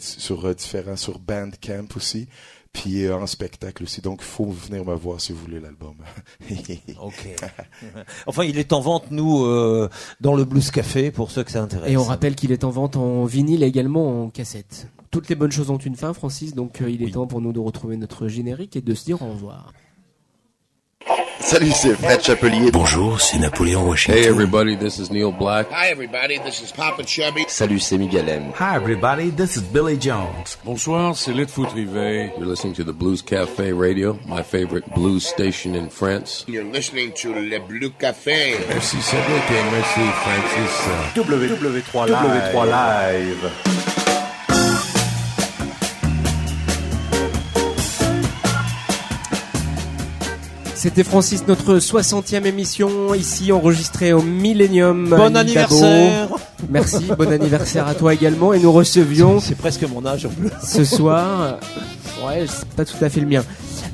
sur 0.00 0.52
différents, 0.56 0.96
sur 0.96 1.20
Bandcamp 1.20 1.86
aussi, 1.94 2.26
puis 2.72 3.04
euh, 3.04 3.16
en 3.16 3.26
spectacle 3.26 3.82
aussi. 3.82 4.00
Donc 4.00 4.18
il 4.20 4.24
faut 4.26 4.46
venir 4.46 4.84
me 4.84 4.94
voir 4.94 5.20
si 5.20 5.32
vous 5.32 5.38
voulez 5.40 5.60
l'album. 5.60 5.94
Ok. 7.00 7.28
enfin, 8.26 8.44
il 8.44 8.58
est 8.58 8.72
en 8.72 8.80
vente, 8.80 9.10
nous, 9.10 9.44
euh, 9.44 9.88
dans 10.20 10.34
le 10.34 10.44
Blues 10.44 10.70
Café, 10.70 11.10
pour 11.10 11.30
ceux 11.30 11.44
que 11.44 11.50
ça 11.50 11.62
intéresse. 11.62 11.90
Et 11.90 11.96
on 11.96 12.04
rappelle 12.04 12.34
qu'il 12.34 12.52
est 12.52 12.64
en 12.64 12.70
vente 12.70 12.96
en 12.96 13.24
vinyle 13.24 13.62
et 13.62 13.66
également 13.66 14.24
en 14.24 14.30
cassette. 14.30 14.88
Toutes 15.10 15.28
les 15.28 15.34
bonnes 15.34 15.52
choses 15.52 15.70
ont 15.70 15.78
une 15.78 15.96
fin, 15.96 16.12
Francis, 16.12 16.54
donc 16.54 16.82
euh, 16.82 16.90
il 16.90 17.02
est 17.02 17.06
Oui. 17.06 17.12
temps 17.12 17.26
pour 17.26 17.40
nous 17.40 17.52
de 17.52 17.60
retrouver 17.60 17.96
notre 17.96 18.28
générique 18.28 18.76
et 18.76 18.82
de 18.82 18.94
se 18.94 19.04
dire 19.06 19.22
au 19.22 19.30
revoir. 19.30 19.72
Salut, 21.40 21.70
c'est 21.72 21.94
Fred 21.94 22.20
Chapelier. 22.22 22.70
Bonjour, 22.70 23.20
c'est 23.20 23.38
Napoléon 23.38 23.82
Hey 23.82 23.88
Washington. 23.88 24.24
everybody, 24.24 24.76
this 24.76 24.98
is 24.98 25.10
Neil 25.10 25.32
Black. 25.32 25.66
Hi, 25.70 25.88
everybody. 25.90 26.38
This 26.44 26.60
is 26.60 26.72
Papa 26.72 27.04
Chubby. 27.04 27.44
Salut, 27.48 27.78
c'est 27.80 27.96
Miguel 27.96 28.28
M. 28.28 28.52
Hi, 28.58 28.76
everybody. 28.76 29.30
This 29.30 29.56
is 29.56 29.62
Billy 29.62 29.96
Jones. 29.98 30.58
Bonsoir, 30.64 31.16
c'est 31.16 31.32
Litfoot 31.32 31.70
Rivet. 31.74 32.32
You're 32.36 32.46
listening 32.46 32.74
to 32.74 32.84
the 32.84 32.92
Blues 32.92 33.22
Cafe 33.22 33.72
Radio, 33.72 34.18
my 34.26 34.42
favorite 34.42 34.84
blues 34.94 35.26
station 35.26 35.74
in 35.74 35.88
France. 35.88 36.44
You're 36.48 36.70
listening 36.70 37.12
to 37.22 37.32
Le 37.32 37.58
Blue 37.60 37.90
Café. 37.98 38.54
Merci 38.68 39.00
Cédric 39.00 39.50
et 39.50 39.70
merci 39.72 40.00
Francis. 40.22 40.88
W3 41.14 42.06
Live. 42.08 42.52
W3 42.52 42.66
Live. 42.66 43.97
C'était 50.78 51.02
Francis, 51.02 51.44
notre 51.48 51.78
60e 51.78 52.44
émission, 52.44 53.12
ici 53.12 53.50
enregistrée 53.50 54.12
au 54.12 54.22
Millennium. 54.22 55.08
Bon 55.10 55.16
d'Abo. 55.16 55.38
anniversaire 55.38 56.28
Merci, 56.70 57.04
bon 57.18 57.32
anniversaire 57.32 57.88
à 57.88 57.96
toi 57.96 58.14
également. 58.14 58.52
Et 58.52 58.60
nous 58.60 58.70
recevions 58.70 59.40
C'est 59.40 59.58
presque 59.58 59.82
mon 59.82 60.06
âge 60.06 60.26
en 60.26 60.28
plus. 60.28 60.50
ce 60.62 60.84
soir, 60.84 61.58
ouais, 62.24 62.46
c'est 62.46 62.68
pas 62.76 62.84
tout 62.84 63.04
à 63.04 63.08
fait 63.08 63.18
le 63.18 63.26
mien. 63.26 63.42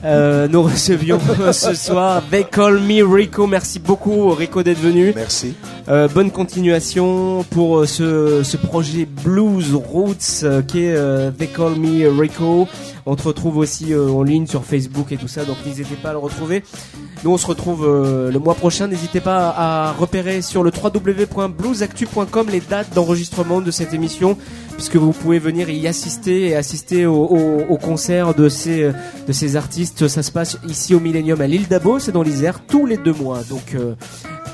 Euh, 0.04 0.48
nous 0.48 0.62
recevions 0.62 1.18
ce 1.52 1.74
soir 1.74 2.22
They 2.30 2.44
Call 2.44 2.78
Me 2.80 3.02
Rico. 3.02 3.46
Merci 3.46 3.78
beaucoup 3.78 4.30
Rico 4.30 4.62
d'être 4.62 4.80
venu. 4.80 5.12
Merci. 5.16 5.54
Euh, 5.88 6.08
bonne 6.08 6.30
continuation 6.30 7.44
pour 7.50 7.78
euh, 7.78 7.86
ce, 7.86 8.42
ce 8.42 8.56
projet 8.56 9.06
Blues 9.06 9.74
Roots 9.74 10.42
euh, 10.42 10.62
qui 10.62 10.84
est 10.84 10.94
euh, 10.94 11.30
They 11.30 11.48
Call 11.48 11.76
Me 11.76 12.08
Rico. 12.08 12.68
On 13.06 13.16
te 13.16 13.22
retrouve 13.22 13.58
aussi 13.58 13.92
euh, 13.92 14.08
en 14.08 14.22
ligne 14.22 14.46
sur 14.46 14.64
Facebook 14.64 15.12
et 15.12 15.16
tout 15.18 15.28
ça, 15.28 15.44
donc 15.44 15.56
n'hésitez 15.66 15.94
pas 15.96 16.10
à 16.10 16.12
le 16.12 16.18
retrouver. 16.18 16.64
Nous 17.22 17.30
on 17.30 17.36
se 17.36 17.46
retrouve 17.46 17.86
euh, 17.86 18.30
le 18.30 18.38
mois 18.38 18.54
prochain. 18.54 18.86
N'hésitez 18.86 19.20
pas 19.20 19.48
à 19.56 19.92
repérer 19.92 20.40
sur 20.40 20.62
le 20.62 20.70
www.bluesactu.com 20.70 22.46
les 22.50 22.60
dates 22.60 22.94
d'enregistrement 22.94 23.60
de 23.60 23.70
cette 23.70 23.92
émission, 23.92 24.38
puisque 24.74 24.96
vous 24.96 25.12
pouvez 25.12 25.38
venir 25.38 25.70
y 25.70 25.86
assister 25.86 26.48
et 26.48 26.56
assister 26.56 27.06
au, 27.06 27.24
au, 27.24 27.64
au 27.68 27.76
concert 27.78 28.34
de 28.34 28.48
ces 28.48 28.92
de 29.26 29.32
ces 29.32 29.56
artistes. 29.56 30.08
Ça 30.08 30.22
se 30.22 30.30
passe 30.30 30.58
ici 30.68 30.94
au 30.94 31.00
Millennium 31.00 31.40
à 31.40 31.46
l'île 31.46 31.68
d'Abo, 31.68 31.98
c'est 31.98 32.12
dans 32.12 32.22
l'Isère, 32.22 32.60
tous 32.66 32.86
les 32.86 32.96
deux 32.96 33.12
mois. 33.12 33.42
Donc 33.48 33.74
euh, 33.74 33.94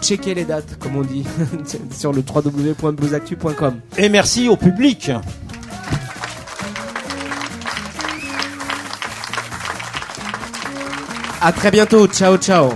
checkez 0.00 0.34
les 0.34 0.44
dates, 0.44 0.78
comme 0.78 0.96
on 0.96 1.02
dit, 1.02 1.24
sur 1.90 2.12
le 2.12 2.22
www.bluesactu.com. 2.22 3.74
Et 3.98 4.08
merci 4.08 4.48
au 4.48 4.56
public. 4.56 5.10
À 11.42 11.52
très 11.52 11.70
bientôt, 11.70 12.06
ciao 12.06 12.36
ciao. 12.36 12.70